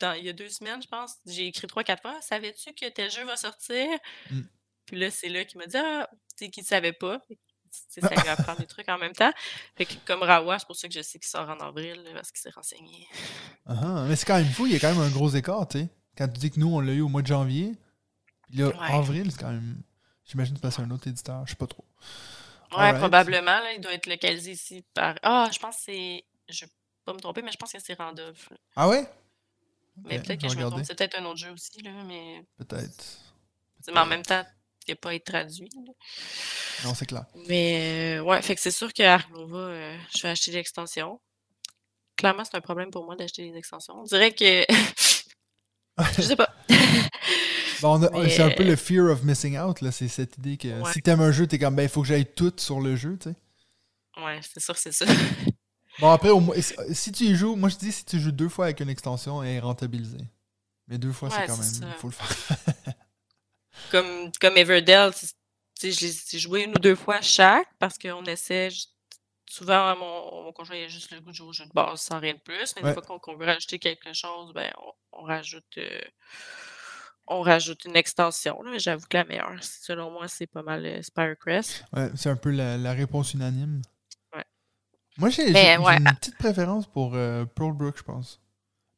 dans, 0.00 0.14
il 0.14 0.24
y 0.24 0.28
a 0.28 0.32
deux 0.32 0.48
semaines, 0.48 0.82
je 0.82 0.88
pense, 0.88 1.14
j'ai 1.26 1.46
écrit 1.46 1.68
trois, 1.68 1.84
quatre 1.84 2.02
fois. 2.02 2.20
Savais-tu 2.20 2.72
que 2.72 2.88
tel 2.88 3.08
jeu 3.08 3.24
va 3.24 3.36
sortir? 3.36 3.86
Mm. 4.30 4.40
Puis 4.86 4.98
là, 4.98 5.10
c'est 5.12 5.28
là 5.28 5.44
qu'il 5.44 5.58
m'a 5.58 5.66
dit, 5.66 5.76
ah, 5.76 6.08
tu 6.10 6.46
sais, 6.46 6.50
qu'il 6.50 6.64
ne 6.64 6.66
savait 6.66 6.92
pas. 6.92 7.20
Fait 7.28 7.36
que, 7.36 7.40
tu 7.40 7.78
sais, 7.88 8.00
ça 8.00 8.08
lui 8.08 8.28
apprend 8.28 8.54
des 8.56 8.66
trucs 8.66 8.88
en 8.88 8.98
même 8.98 9.12
temps. 9.12 9.32
Fait 9.76 9.84
que 9.86 9.94
comme 10.04 10.22
Rawa, 10.24 10.58
c'est 10.58 10.66
pour 10.66 10.74
ça 10.74 10.88
que 10.88 10.94
je 10.94 11.02
sais 11.02 11.20
qu'il 11.20 11.28
sort 11.28 11.48
en 11.48 11.58
avril, 11.60 12.02
parce 12.14 12.32
qu'il 12.32 12.40
s'est 12.40 12.50
renseigné. 12.50 13.06
Ah, 13.66 14.06
Mais 14.08 14.16
c'est 14.16 14.26
quand 14.26 14.38
même 14.38 14.50
fou, 14.50 14.66
il 14.66 14.72
y 14.72 14.76
a 14.76 14.80
quand 14.80 14.92
même 14.92 15.02
un 15.02 15.10
gros 15.10 15.28
écart, 15.30 15.68
tu 15.68 15.78
sais. 15.78 15.88
Quand 16.16 16.28
tu 16.28 16.38
dis 16.40 16.50
que 16.50 16.60
nous, 16.60 16.68
on 16.74 16.80
l'a 16.80 16.92
eu 16.92 17.00
au 17.00 17.08
mois 17.08 17.22
de 17.22 17.26
janvier, 17.26 17.72
puis 18.48 18.58
là, 18.58 18.68
Ouais. 18.68 18.74
avril, 18.92 19.30
c'est 19.32 19.40
quand 19.40 19.50
même. 19.50 19.82
J'imagine 20.24 20.58
que 20.58 20.70
c'est 20.70 20.80
un 20.82 20.90
autre 20.90 21.06
éditeur, 21.08 21.42
je 21.46 21.50
sais 21.50 21.56
pas 21.56 21.66
trop. 21.66 21.84
Ouais, 22.72 22.78
Alright. 22.78 22.98
probablement, 22.98 23.60
là, 23.60 23.72
il 23.72 23.80
doit 23.80 23.92
être 23.92 24.06
localisé 24.06 24.52
ici 24.52 24.84
par. 24.94 25.16
Ah, 25.22 25.48
je 25.52 25.58
pense 25.58 25.76
que 25.76 25.82
c'est. 25.86 26.24
Je 26.48 26.64
vais 26.64 26.70
pas 27.04 27.12
me 27.12 27.18
tromper, 27.20 27.42
mais 27.42 27.52
je 27.52 27.56
pense 27.56 27.72
que 27.72 27.78
c'est 27.80 27.94
Randolph. 27.94 28.48
là. 28.50 28.56
Ah 28.76 28.88
ouais? 28.88 29.06
Mais 30.04 30.18
peut-être 30.20 30.40
que 30.40 30.48
je 30.48 30.56
me 30.56 30.68
trompe. 30.68 30.82
C'est 30.84 30.96
peut-être 30.96 31.18
un 31.20 31.24
autre 31.26 31.38
jeu 31.38 31.50
aussi, 31.52 31.82
là, 31.82 31.90
mais. 32.06 32.44
Peut-être. 32.58 33.04
Mais 33.88 33.98
en 34.00 34.06
même 34.06 34.22
temps, 34.22 34.44
il 34.88 34.92
n'a 34.92 34.96
pas 34.96 35.14
été 35.14 35.30
traduit. 35.32 35.68
là. 35.86 35.92
Non, 36.84 36.94
c'est 36.94 37.06
clair. 37.06 37.26
Mais 37.48 38.16
euh, 38.18 38.22
ouais, 38.22 38.42
fait 38.42 38.54
que 38.56 38.60
c'est 38.60 38.70
sûr 38.72 38.92
que 38.92 39.02
Ark 39.02 39.30
Nova, 39.30 39.56
euh, 39.58 39.98
je 40.16 40.22
vais 40.22 40.30
acheter 40.30 40.50
l'extension. 40.52 41.20
Clairement, 42.16 42.44
c'est 42.44 42.56
un 42.56 42.60
problème 42.60 42.90
pour 42.90 43.04
moi 43.04 43.14
d'acheter 43.16 43.48
des 43.50 43.56
extensions. 43.58 43.94
On 44.00 44.04
dirait 44.04 44.32
que. 44.32 44.64
je 46.16 46.22
sais 46.22 46.36
pas. 46.36 46.48
Bon, 47.82 48.00
c'est 48.30 48.40
un 48.40 48.50
peu 48.50 48.62
euh, 48.62 48.68
le 48.68 48.76
fear 48.76 49.10
of 49.10 49.24
missing 49.24 49.58
out, 49.58 49.82
là. 49.82 49.92
C'est 49.92 50.08
cette 50.08 50.38
idée 50.38 50.56
que 50.56 50.68
Ouais. 50.68 50.92
si 50.92 51.02
t'aimes 51.02 51.20
un 51.20 51.32
jeu, 51.32 51.46
t'es 51.46 51.58
comme, 51.58 51.76
ben, 51.76 51.82
il 51.82 51.88
faut 51.90 52.00
que 52.00 52.08
j'aille 52.08 52.24
tout 52.24 52.52
sur 52.56 52.80
le 52.80 52.96
jeu, 52.96 53.18
tu 53.20 53.28
sais. 53.28 53.36
Ouais, 54.24 54.40
c'est 54.42 54.60
sûr, 54.60 54.76
c'est 54.78 54.92
ça. 54.92 55.04
Bon, 56.00 56.10
après, 56.10 56.30
au 56.30 56.40
moins, 56.40 56.56
si- 56.60 57.12
tu 57.12 57.24
y 57.24 57.36
joues, 57.36 57.54
moi 57.56 57.68
je 57.68 57.76
dis, 57.76 57.92
si 57.92 58.04
tu 58.04 58.18
joues 58.18 58.32
deux 58.32 58.48
fois 58.48 58.64
avec 58.66 58.80
une 58.80 58.88
extension, 58.88 59.42
elle 59.42 59.50
est 59.56 59.60
rentabilisée. 59.60 60.24
Mais 60.88 60.98
deux 60.98 61.12
fois, 61.12 61.30
c'est 61.30 61.46
quand 61.46 61.56
même, 61.56 61.72
il 61.94 62.00
faut 62.00 62.08
le 62.08 62.12
faire. 62.14 62.56
Comme, 63.90 64.32
comme 64.40 64.56
Everdell, 64.56 65.12
je 65.82 66.38
joués 66.38 66.64
une 66.64 66.70
ou 66.72 66.78
deux 66.80 66.96
fois 66.96 67.20
chaque 67.20 67.68
parce 67.78 67.98
qu'on 67.98 68.24
essaie. 68.24 68.70
Souvent, 69.54 69.96
mon, 69.96 70.44
mon 70.44 70.52
conjoint 70.52 70.76
il 70.76 70.84
a 70.84 70.88
juste 70.88 71.12
le 71.12 71.20
goût 71.20 71.30
de 71.30 71.36
jouer 71.36 71.48
au 71.48 71.52
jeu 71.52 71.64
de 71.66 71.72
base 71.72 72.00
sans 72.00 72.18
rien 72.18 72.34
de 72.34 72.40
plus. 72.40 72.74
Mais 72.76 72.82
Ouais. 72.82 72.88
des 72.90 72.92
fois 73.02 73.18
qu'on 73.20 73.36
veut 73.36 73.46
rajouter 73.46 73.78
quelque 73.78 74.12
chose, 74.12 74.52
ben, 74.52 74.72
on, 74.78 74.92
on 75.20 75.22
rajoute. 75.24 75.78
euh, 75.78 76.00
on 77.26 77.40
rajoute 77.40 77.84
une 77.84 77.96
extension. 77.96 78.58
J'avoue 78.78 79.06
que 79.08 79.16
la 79.16 79.24
meilleure, 79.24 79.56
selon 79.62 80.10
moi, 80.10 80.28
c'est 80.28 80.46
pas 80.46 80.62
mal 80.62 80.84
euh, 80.84 81.02
Spirecrest. 81.02 81.84
Ouais, 81.92 82.10
c'est 82.16 82.30
un 82.30 82.36
peu 82.36 82.50
la, 82.50 82.76
la 82.76 82.92
réponse 82.92 83.32
unanime. 83.34 83.80
Ouais. 84.34 84.44
Moi, 85.18 85.30
j'ai 85.30 85.52
ouais, 85.52 85.76
une 85.98 86.06
ah. 86.06 86.14
petite 86.14 86.36
préférence 86.36 86.86
pour 86.86 87.14
euh, 87.14 87.44
Pearlbrook, 87.46 87.96
je 87.96 88.02
pense. 88.02 88.40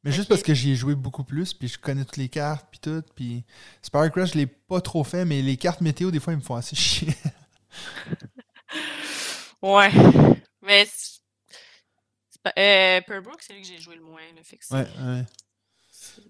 Mais 0.05 0.13
juste 0.13 0.29
parce 0.29 0.43
que 0.43 0.55
j'y 0.55 0.71
ai 0.73 0.77
joué 0.77 0.95
beaucoup 0.95 1.25
plus, 1.25 1.53
puis 1.53 1.69
je 1.69 1.79
connais 1.79 2.05
toutes 2.05 2.17
les 2.17 2.29
cartes, 2.29 2.67
puis 2.71 2.81
tout. 2.81 3.03
Puis 3.15 3.45
Spirecrest, 3.83 4.33
je 4.35 4.39
l'ai 4.39 4.47
pas 4.47 4.81
trop 4.81 5.05
fait, 5.05 5.25
mais 5.25 5.43
les 5.43 5.57
cartes 5.57 5.81
météo, 5.81 6.11
des 6.11 6.21
fois, 6.21 6.33
ils 6.33 6.37
me 6.37 6.43
font 6.43 6.55
assez 6.55 6.77
chier. 6.85 7.15
Ouais. 9.63 9.91
Mais 10.67 10.87
pas- 12.43 12.53
euh, 12.59 13.01
c'est 13.41 13.53
lui 13.55 13.63
que 13.63 13.69
j'ai 13.69 13.79
joué 13.79 13.97
le 13.97 14.03
moins. 14.03 14.21
Là, 14.35 14.43
fait 14.43 14.57
que 14.59 14.65
ouais, 14.75 14.81
ouais. 14.81 15.25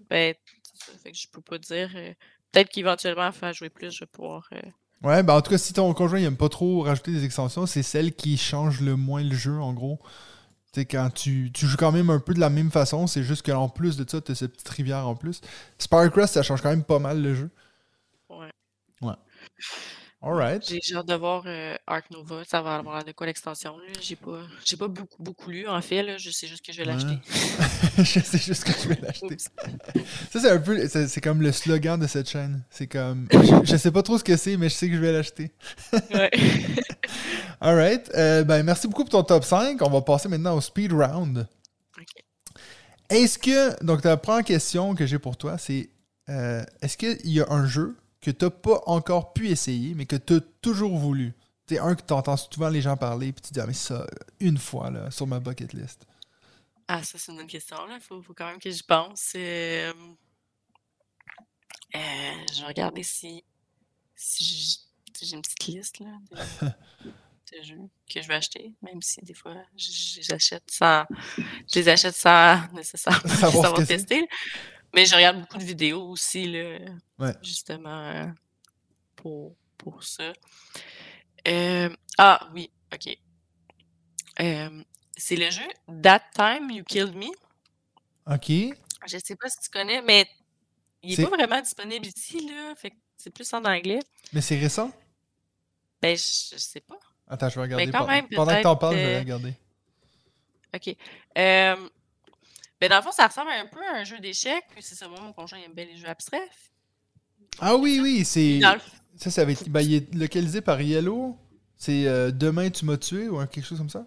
ben, 0.09 0.35
ça, 0.73 0.91
fait 1.03 1.11
que 1.11 1.17
je 1.17 1.27
peux 1.27 1.41
pas 1.41 1.57
dire. 1.57 1.91
euh, 1.95 2.13
Peut-être 2.51 2.69
qu'éventuellement, 2.69 3.31
faire 3.31 3.53
jouer 3.53 3.69
plus, 3.69 3.91
je 3.91 3.99
vais 3.99 4.05
pouvoir. 4.07 4.47
euh, 4.53 4.61
Ouais, 5.03 5.21
ben 5.21 5.35
en 5.35 5.41
tout 5.41 5.51
cas, 5.51 5.59
si 5.59 5.73
ton 5.73 5.93
conjoint 5.93 6.17
il 6.19 6.25
aime 6.25 6.37
pas 6.37 6.49
trop 6.49 6.81
rajouter 6.81 7.11
des 7.11 7.23
extensions, 7.23 7.67
c'est 7.67 7.83
celle 7.83 8.15
qui 8.15 8.35
change 8.35 8.81
le 8.81 8.95
moins 8.95 9.23
le 9.23 9.35
jeu, 9.35 9.59
en 9.59 9.73
gros. 9.73 9.99
Tu 10.73 10.81
quand 10.81 11.11
tu, 11.11 11.51
tu 11.53 11.67
joues 11.67 11.77
quand 11.77 11.91
même 11.91 12.09
un 12.09 12.19
peu 12.19 12.33
de 12.33 12.39
la 12.39 12.49
même 12.49 12.71
façon, 12.71 13.05
c'est 13.05 13.23
juste 13.23 13.43
que 13.43 13.51
en 13.51 13.69
plus 13.69 13.95
de 13.97 14.09
ça, 14.09 14.21
tu 14.21 14.31
as 14.31 14.35
cette 14.35 14.53
petite 14.53 14.69
rivière 14.69 15.07
en 15.07 15.15
plus. 15.15 15.41
Spirecrest, 15.77 16.33
ça 16.33 16.41
change 16.43 16.61
quand 16.61 16.69
même 16.69 16.83
pas 16.83 16.99
mal 16.99 17.21
le 17.21 17.35
jeu. 17.35 17.49
ouais. 19.01 19.13
J'ai 20.67 20.79
j'ai 20.83 20.95
hâte 20.95 21.07
de 21.07 21.13
voir 21.13 21.43
euh, 21.45 21.75
Arc 21.85 22.09
Nova. 22.09 22.43
Ça 22.43 22.61
va 22.61 22.77
avoir 22.77 23.03
de 23.05 23.11
quoi 23.11 23.27
l'extension. 23.27 23.77
là. 23.77 23.85
J'ai 24.01 24.15
pas, 24.15 24.39
j'ai 24.65 24.75
pas 24.75 24.87
beaucoup, 24.87 25.21
beaucoup 25.21 25.51
lu, 25.51 25.67
en 25.67 25.79
fait. 25.81 26.01
Là. 26.01 26.17
Je 26.17 26.31
sais 26.31 26.47
juste 26.47 26.65
que 26.65 26.73
je 26.73 26.79
vais 26.79 26.85
l'acheter. 26.85 27.19
je 27.97 28.19
sais 28.19 28.37
juste 28.37 28.63
que 28.63 28.71
je 28.71 28.89
vais 28.89 28.99
l'acheter. 29.01 29.25
Oups. 29.25 29.49
Ça, 30.31 30.39
c'est 30.39 30.49
un 30.49 30.57
peu. 30.59 30.87
C'est 30.87 31.07
c'est 31.07 31.21
comme 31.21 31.41
le 31.41 31.51
slogan 31.51 31.99
de 31.99 32.07
cette 32.07 32.27
chaîne. 32.27 32.63
C'est 32.69 32.87
comme. 32.87 33.27
Je, 33.31 33.63
je 33.63 33.77
sais 33.77 33.91
pas 33.91 34.01
trop 34.01 34.17
ce 34.17 34.23
que 34.23 34.35
c'est, 34.37 34.57
mais 34.57 34.69
je 34.69 34.73
sais 34.75 34.89
que 34.89 34.95
je 34.95 34.99
vais 35.01 35.11
l'acheter. 35.11 35.51
Ouais. 36.13 36.31
Alright. 37.61 38.09
Euh, 38.15 38.43
ben, 38.43 38.63
merci 38.63 38.87
beaucoup 38.87 39.03
pour 39.03 39.11
ton 39.11 39.23
top 39.23 39.43
5. 39.43 39.79
On 39.81 39.89
va 39.89 40.01
passer 40.01 40.29
maintenant 40.29 40.55
au 40.55 40.61
speed 40.61 40.93
round. 40.93 41.47
Ok. 41.97 42.23
Est-ce 43.09 43.37
que. 43.37 43.83
Donc, 43.83 44.03
la 44.03 44.17
première 44.17 44.43
question 44.43 44.95
que 44.95 45.05
j'ai 45.05 45.19
pour 45.19 45.37
toi, 45.37 45.57
c'est 45.57 45.89
euh, 46.29 46.63
est-ce 46.81 46.97
qu'il 46.97 47.31
y 47.31 47.39
a 47.39 47.45
un 47.51 47.67
jeu 47.67 47.95
que 48.27 48.31
tu 48.37 48.43
n'as 48.43 48.51
pas 48.51 48.81
encore 48.87 49.31
pu 49.31 49.47
essayer, 49.47 49.93
mais 49.93 50.05
que 50.05 50.17
tu 50.17 50.33
as 50.33 50.41
toujours 50.61 50.97
voulu 50.97 51.33
C'est 51.65 51.79
un 51.79 51.95
que 51.95 52.01
tu 52.01 52.13
entends 52.13 52.35
souvent 52.35 52.67
les 52.67 52.81
gens 52.81 52.97
parler, 52.97 53.31
puis 53.31 53.41
tu 53.41 53.53
dis, 53.53 53.59
ah, 53.61 53.65
mais 53.65 53.73
ça, 53.73 54.05
une 54.41 54.57
fois, 54.57 54.91
là, 54.91 55.09
sur 55.11 55.25
ma 55.27 55.39
bucket 55.39 55.71
list. 55.71 56.05
Ah, 56.89 57.03
ça, 57.03 57.17
c'est 57.17 57.31
une 57.31 57.37
bonne 57.37 57.47
question. 57.47 57.77
Il 57.89 58.01
faut, 58.01 58.21
faut 58.21 58.33
quand 58.33 58.47
même 58.47 58.59
que 58.59 58.69
j'y 58.69 58.83
pense. 58.83 59.31
Euh, 59.35 59.93
euh, 61.95 61.99
je 62.53 62.59
vais 62.59 62.67
regarder 62.67 63.03
si, 63.03 63.45
si 64.13 64.81
j'ai 65.21 65.35
une 65.35 65.41
petite 65.41 65.65
liste 65.65 65.99
là, 65.99 66.11
de, 66.31 66.67
de 67.57 67.63
jeux 67.63 67.89
que 68.13 68.21
je 68.21 68.27
vais 68.27 68.35
acheter, 68.35 68.73
même 68.81 69.01
si 69.01 69.21
des 69.21 69.33
fois, 69.33 69.55
j'achète 69.77 70.69
sans, 70.69 71.05
je 71.37 71.79
les 71.79 71.87
achète 71.87 72.15
sans 72.15 72.61
nécessairement 72.73 73.19
Savoir 73.29 73.51
savoir 73.63 73.87
tester. 73.87 74.27
Mais 74.93 75.05
je 75.05 75.15
regarde 75.15 75.39
beaucoup 75.39 75.59
de 75.59 75.63
vidéos 75.63 76.09
aussi, 76.09 76.45
là, 76.45 76.79
Ouais. 77.19 77.33
justement, 77.41 78.09
euh, 78.09 78.27
pour, 79.15 79.55
pour 79.77 80.03
ça. 80.03 80.33
Euh, 81.47 81.89
ah, 82.17 82.47
oui, 82.53 82.69
OK. 82.93 83.17
Euh, 84.39 84.83
c'est 85.15 85.35
le 85.35 85.49
jeu 85.49 85.65
That 86.03 86.21
Time 86.35 86.69
You 86.69 86.83
Killed 86.83 87.15
Me. 87.15 87.27
OK. 88.31 88.75
Je 89.07 89.17
sais 89.23 89.35
pas 89.35 89.49
si 89.49 89.59
tu 89.59 89.69
connais, 89.69 90.01
mais 90.01 90.27
il 91.01 91.15
C'est- 91.15 91.21
est 91.23 91.25
pas 91.27 91.35
vraiment 91.37 91.61
disponible 91.61 92.05
ici, 92.05 92.47
là. 92.47 92.75
Fait 92.75 92.93
c'est 93.17 93.31
plus 93.31 93.51
en 93.53 93.63
anglais. 93.65 93.99
Mais 94.33 94.41
c'est 94.41 94.59
récent? 94.59 94.91
Ben, 96.01 96.15
je, 96.15 96.23
je 96.53 96.57
sais 96.57 96.81
pas. 96.81 96.99
Attends, 97.27 97.49
je 97.49 97.55
vais 97.55 97.61
regarder. 97.61 97.85
Mais 97.87 97.91
quand 97.91 97.99
Pendant- 97.99 98.11
même, 98.11 98.27
Pendant 98.29 98.55
que 98.57 98.61
t'en 98.61 98.75
parles, 98.75 98.95
je 98.95 99.01
vais 99.01 99.19
regarder. 99.19 99.53
OK. 100.75 100.87
Euh, 101.37 101.89
ben, 102.79 102.89
dans 102.89 102.97
le 102.97 103.01
fond, 103.01 103.11
ça 103.11 103.25
ressemble 103.27 103.49
un 103.49 103.65
peu 103.65 103.83
à 103.83 103.93
un 103.95 104.03
jeu 104.03 104.19
d'échecs. 104.19 104.65
Puis 104.69 104.83
c'est 104.83 104.93
ça, 104.95 105.07
moi, 105.07 105.19
mon 105.21 105.33
conjoint, 105.33 105.59
aime 105.59 105.73
bien 105.73 105.85
les 105.85 105.97
jeux 105.97 106.07
abstraits. 106.07 106.47
Ah 107.59 107.75
oui, 107.75 107.99
oui, 108.01 108.25
c'est. 108.25 108.59
Ça, 109.17 109.31
ça. 109.31 109.45
Ben, 109.45 110.05
localisé 110.13 110.61
par 110.61 110.81
Yellow? 110.81 111.37
C'est 111.77 112.07
euh, 112.07 112.31
Demain 112.31 112.69
tu 112.69 112.85
m'as 112.85 112.97
tué 112.97 113.29
ou 113.29 113.43
quelque 113.45 113.65
chose 113.65 113.77
comme 113.77 113.89
ça? 113.89 114.05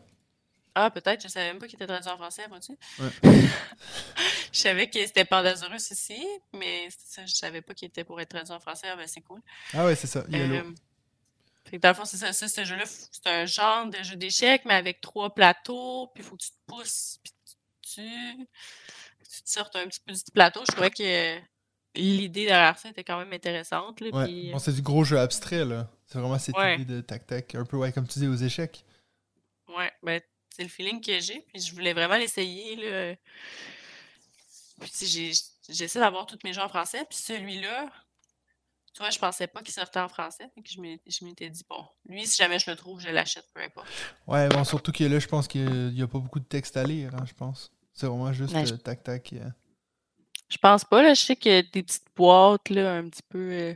Ah, 0.74 0.90
peut-être. 0.90 1.22
Je 1.22 1.28
savais 1.28 1.48
même 1.48 1.58
pas 1.58 1.66
qu'il 1.66 1.76
était 1.76 1.86
traduit 1.86 2.10
en 2.10 2.16
français, 2.16 2.46
vois-tu? 2.48 2.72
Ouais. 2.98 3.10
je 4.52 4.58
savais 4.58 4.88
que 4.88 5.04
c'était 5.04 5.24
Pandasaurus 5.24 5.90
ici, 5.90 6.24
mais 6.52 6.88
ça, 6.96 7.26
je 7.26 7.34
savais 7.34 7.60
pas 7.60 7.74
qu'il 7.74 7.88
était 7.88 8.04
pour 8.04 8.20
être 8.20 8.28
traduit 8.28 8.52
en 8.52 8.60
français. 8.60 8.88
Ah, 8.90 8.96
ben, 8.96 9.06
c'est 9.06 9.20
cool. 9.20 9.40
Ah 9.72 9.84
ouais, 9.84 9.94
c'est 9.96 10.06
ça, 10.06 10.24
Yellow. 10.28 10.54
Euh, 10.54 10.74
fait 11.64 11.76
que 11.76 11.82
dans 11.82 11.90
le 11.90 11.94
fond, 11.94 12.04
c'est 12.04 12.16
ça, 12.16 12.32
ça, 12.32 12.48
ce 12.48 12.64
jeu-là, 12.64 12.84
c'est 12.86 13.26
un 13.26 13.46
genre 13.46 13.86
de 13.86 14.02
jeu 14.02 14.16
d'échecs, 14.16 14.62
mais 14.64 14.74
avec 14.74 15.00
trois 15.00 15.34
plateaux, 15.34 16.10
puis 16.14 16.22
il 16.22 16.26
faut 16.26 16.36
que 16.36 16.42
tu 16.42 16.50
te 16.50 16.56
pousses, 16.66 17.18
puis 17.22 17.32
tu, 17.82 18.00
tu, 18.00 18.46
tu 19.28 19.42
te 19.42 19.50
sortes 19.50 19.76
un 19.76 19.86
petit 19.86 20.00
peu 20.04 20.12
du 20.12 20.22
plateau. 20.32 20.62
Je 20.66 20.72
trouvais 20.72 20.90
que 20.90 21.40
l'idée 21.94 22.46
derrière 22.46 22.78
ça 22.78 22.88
était 22.90 23.04
quand 23.04 23.18
même 23.18 23.32
intéressante. 23.32 24.00
Là, 24.00 24.08
Ouais. 24.12 24.24
puis, 24.26 24.50
Bon, 24.52 24.58
c'est 24.58 24.72
du 24.72 24.82
gros 24.82 25.04
jeu 25.04 25.18
abstrait, 25.18 25.64
là. 25.64 25.90
C'est 26.06 26.18
vraiment 26.18 26.38
cette 26.38 26.56
Ouais. 26.56 26.74
idée 26.80 26.84
de 26.96 27.00
tac-tac. 27.00 27.54
Un 27.54 27.64
peu, 27.64 27.76
ouais, 27.76 27.92
comme 27.92 28.06
tu 28.06 28.18
dis, 28.18 28.26
aux 28.26 28.34
échecs. 28.36 28.84
ouais, 29.76 29.92
ben, 30.02 30.20
c'est 30.54 30.62
le 30.64 30.68
feeling 30.68 31.00
que 31.00 31.20
j'ai, 31.20 31.40
puis 31.52 31.60
je 31.62 31.72
voulais 31.72 31.92
vraiment 31.92 32.16
l'essayer. 32.16 32.76
là. 32.76 33.14
Puis 34.80 34.90
j'ai- 35.06 35.32
j'essaie 35.68 36.00
d'avoir 36.00 36.26
tous 36.26 36.38
mes 36.44 36.52
jeux 36.52 36.62
en 36.62 36.68
français, 36.68 37.04
puis 37.08 37.18
celui-là, 37.18 37.88
tu 38.92 38.98
vois, 39.02 39.10
je 39.10 39.18
pensais 39.18 39.46
pas 39.46 39.62
qu'il 39.62 39.72
sortait 39.74 40.00
en 40.00 40.08
français, 40.08 40.50
que 40.56 40.62
je 40.70 41.24
m'étais 41.24 41.50
dit, 41.50 41.62
bon, 41.68 41.84
lui, 42.06 42.26
si 42.26 42.36
jamais 42.36 42.58
je 42.58 42.68
le 42.70 42.76
trouve, 42.76 42.98
je 43.00 43.08
l'achète, 43.10 43.46
peu 43.54 43.60
importe. 43.62 43.86
Ouais, 44.26 44.48
bon, 44.48 44.64
surtout 44.64 44.90
que 44.90 45.04
là, 45.04 45.18
je 45.18 45.28
pense 45.28 45.46
qu'il 45.46 45.92
n'y 45.94 46.02
a 46.02 46.08
pas 46.08 46.18
beaucoup 46.18 46.40
de 46.40 46.44
texte 46.44 46.76
à 46.76 46.82
lire, 46.84 47.14
hein, 47.14 47.24
je 47.26 47.34
pense. 47.34 47.70
C'est 47.92 48.06
vraiment 48.06 48.32
juste 48.32 48.52
je- 48.66 48.74
euh, 48.74 48.76
tac-tac. 48.78 49.32
euh. 49.34 49.48
Je 50.50 50.58
pense 50.58 50.84
pas, 50.84 51.02
là. 51.02 51.14
Je 51.14 51.20
sais 51.20 51.36
qu'il 51.36 51.52
y 51.52 51.56
a 51.56 51.62
des 51.62 51.82
petites 51.82 52.04
boîtes, 52.16 52.68
là, 52.70 52.94
un 52.94 53.08
petit 53.08 53.22
peu. 53.28 53.38
euh, 53.38 53.74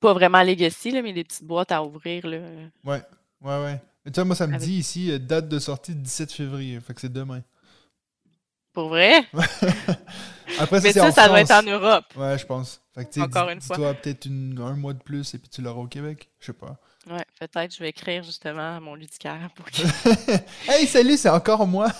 pas 0.00 0.12
vraiment 0.12 0.42
Legacy, 0.42 0.90
là, 0.90 1.02
mais 1.02 1.12
des 1.12 1.24
petites 1.24 1.44
boîtes 1.44 1.72
à 1.72 1.82
ouvrir, 1.82 2.26
là. 2.26 2.38
Ouais, 2.84 3.02
ouais, 3.42 3.62
ouais. 3.64 3.80
Mais 4.04 4.10
tu 4.12 4.16
vois, 4.16 4.24
moi, 4.24 4.36
ça 4.36 4.46
me 4.46 4.54
Avec- 4.54 4.66
dit 4.68 4.74
ici, 4.74 5.10
euh, 5.10 5.18
date 5.18 5.48
de 5.48 5.58
sortie 5.58 5.94
17 5.94 6.32
février. 6.32 6.78
Fait 6.80 6.94
que 6.94 7.00
c'est 7.00 7.12
demain. 7.12 7.42
Pour 8.72 8.88
vrai? 8.90 9.24
Après, 10.60 10.80
ça, 10.80 10.86
mais 10.88 10.92
ça, 10.92 11.06
en 11.08 11.12
ça 11.12 11.28
doit 11.28 11.40
être 11.40 11.50
en. 11.50 11.62
Europe. 11.62 12.04
Ouais, 12.16 12.38
je 12.38 12.46
pense. 12.46 12.80
Fait 12.94 13.04
que, 13.04 13.20
Encore 13.20 13.48
une 13.50 13.60
fois. 13.60 13.76
dis-toi 13.76 13.94
peut-être 13.94 14.26
un 14.28 14.74
mois 14.76 14.92
de 14.94 15.02
plus 15.02 15.34
et 15.34 15.38
puis 15.38 15.48
tu 15.48 15.62
l'auras 15.62 15.80
au 15.80 15.86
Québec. 15.86 16.28
Je 16.40 16.46
sais 16.46 16.52
pas. 16.52 16.76
Ouais, 17.10 17.24
peut-être 17.40 17.74
je 17.74 17.80
vais 17.80 17.88
écrire 17.88 18.22
justement 18.22 18.76
à 18.76 18.80
mon 18.80 18.94
ludicaire. 18.94 19.50
Pour 19.56 19.64
que- 19.70 20.70
hey, 20.70 20.86
salut, 20.86 21.16
c'est 21.16 21.30
encore 21.30 21.66
moi. 21.66 21.88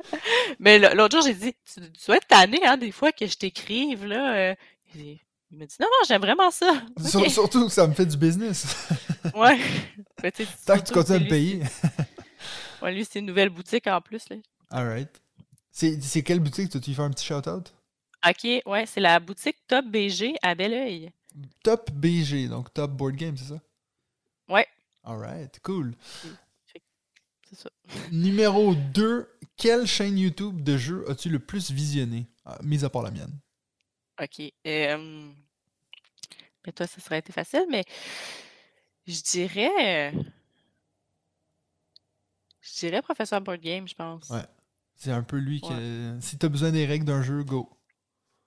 mais 0.58 0.78
l'autre 0.94 1.16
jour, 1.16 1.26
j'ai 1.26 1.34
dit, 1.34 1.54
tu, 1.64 1.80
tu 1.80 2.06
dois 2.06 2.16
être 2.16 2.26
tanné, 2.26 2.64
hein, 2.66 2.76
des 2.76 2.92
fois 2.92 3.12
que 3.12 3.26
je 3.26 3.36
t'écrive, 3.36 4.04
là. 4.04 4.36
euh. 4.36 4.54
Il 4.94 5.56
m'a 5.56 5.64
dit, 5.66 5.76
non, 5.80 5.86
non, 5.86 6.04
j'aime 6.06 6.20
vraiment 6.20 6.50
ça. 6.50 6.82
Surtout 7.28 7.66
que 7.66 7.72
ça 7.72 7.86
me 7.86 7.94
fait 7.94 8.06
du 8.06 8.16
business. 8.16 8.88
Ouais. 9.34 9.58
Mais 10.22 10.30
Tant 10.64 10.78
que 10.78 10.84
tu 10.84 10.92
continues 10.92 11.18
à 11.18 11.20
me 11.20 11.28
payer. 11.28 11.62
Ouais, 12.80 12.92
lui, 12.94 13.04
c'est 13.04 13.18
une 13.18 13.26
nouvelle 13.26 13.50
boutique 13.50 13.86
en 13.86 14.00
plus, 14.00 14.28
là. 14.30 14.36
Alright. 14.70 15.08
C'est 15.70 16.00
c'est 16.02 16.22
quelle 16.22 16.40
boutique? 16.40 16.70
Tu 16.80 16.94
fais 16.94 17.02
un 17.02 17.10
petit 17.10 17.26
shout-out? 17.26 17.72
Ok, 18.26 18.62
ouais, 18.66 18.86
c'est 18.86 19.00
la 19.00 19.20
boutique 19.20 19.56
Top 19.66 19.84
BG 19.86 20.34
à 20.42 20.54
Belleuil. 20.54 21.10
Top 21.62 21.90
BG, 21.92 22.48
donc 22.48 22.72
Top 22.72 22.90
Board 22.92 23.16
Game, 23.16 23.36
c'est 23.36 23.52
ça? 23.54 23.60
Ouais, 24.48 24.66
Alright, 25.04 25.60
cool. 25.62 25.94
c'est 27.48 27.56
ça. 27.58 27.70
Numéro 28.10 28.74
2, 28.74 29.28
quelle 29.58 29.86
chaîne 29.86 30.16
YouTube 30.16 30.62
de 30.62 30.78
jeu 30.78 31.04
as-tu 31.10 31.28
le 31.28 31.38
plus 31.38 31.70
visionné? 31.70 32.26
Ah, 32.44 32.58
mis 32.62 32.84
à 32.84 32.88
part 32.88 33.02
la 33.02 33.10
mienne. 33.10 33.38
OK. 34.20 34.40
euh, 34.66 35.32
mais 36.66 36.72
toi, 36.72 36.86
ça 36.86 37.00
serait 37.00 37.18
été 37.18 37.32
facile, 37.32 37.66
mais 37.70 37.84
je 39.06 39.20
dirais. 39.22 40.12
Je 42.60 42.78
dirais 42.80 43.02
professeur 43.02 43.40
board 43.40 43.60
game, 43.60 43.86
je 43.86 43.94
pense. 43.94 44.28
Ouais. 44.30 44.44
C'est 44.94 45.12
un 45.12 45.22
peu 45.22 45.36
lui 45.36 45.60
qui. 45.60 45.72
Si 46.20 46.38
t'as 46.38 46.48
besoin 46.48 46.72
des 46.72 46.86
règles 46.86 47.04
d'un 47.04 47.22
jeu, 47.22 47.44
go. 47.44 47.70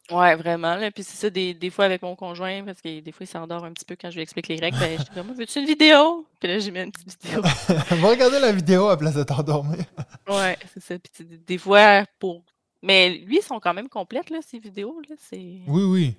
Ouais, 0.10 0.36
vraiment. 0.36 0.76
Là. 0.76 0.92
Puis 0.92 1.04
c'est 1.04 1.16
ça, 1.16 1.30
des, 1.30 1.54
des 1.54 1.70
fois 1.70 1.86
avec 1.86 2.02
mon 2.02 2.16
conjoint, 2.16 2.64
parce 2.66 2.82
que 2.82 3.00
des 3.00 3.12
fois, 3.12 3.24
il 3.24 3.28
s'endort 3.28 3.64
un 3.64 3.72
petit 3.72 3.86
peu 3.86 3.96
quand 4.00 4.10
je 4.10 4.16
lui 4.16 4.22
explique 4.24 4.48
les 4.50 4.58
règles. 4.58 4.78
Ben, 4.78 4.98
je 4.98 5.04
dis 5.04 5.10
comme, 5.14 5.32
veux-tu 5.34 5.60
une 5.60 5.66
vidéo? 5.66 6.26
Puis 6.40 6.50
là, 6.50 6.60
j'ai 6.60 6.72
mis 6.72 6.80
une 6.82 6.92
petite 6.92 7.24
vidéo. 7.24 7.42
Va 7.92 8.10
regarder 8.10 8.40
la 8.40 8.52
vidéo 8.52 8.88
à 8.90 8.98
place 8.98 9.14
de 9.16 9.24
t'endormir. 9.24 9.84
Ouais, 10.30 10.58
c'est 10.74 10.82
ça. 10.84 10.96
Puis 11.00 11.26
des 11.46 11.58
fois, 11.58 12.06
pour. 12.20 12.44
Mais 12.82 13.10
lui, 13.10 13.38
ils 13.38 13.44
sont 13.44 13.60
quand 13.60 13.74
même 13.74 13.90
complètes, 13.90 14.30
là, 14.30 14.40
ces 14.46 14.60
vidéos. 14.60 15.00
Là. 15.10 15.16
C'est... 15.20 15.62
Oui, 15.68 15.84
oui. 15.84 16.16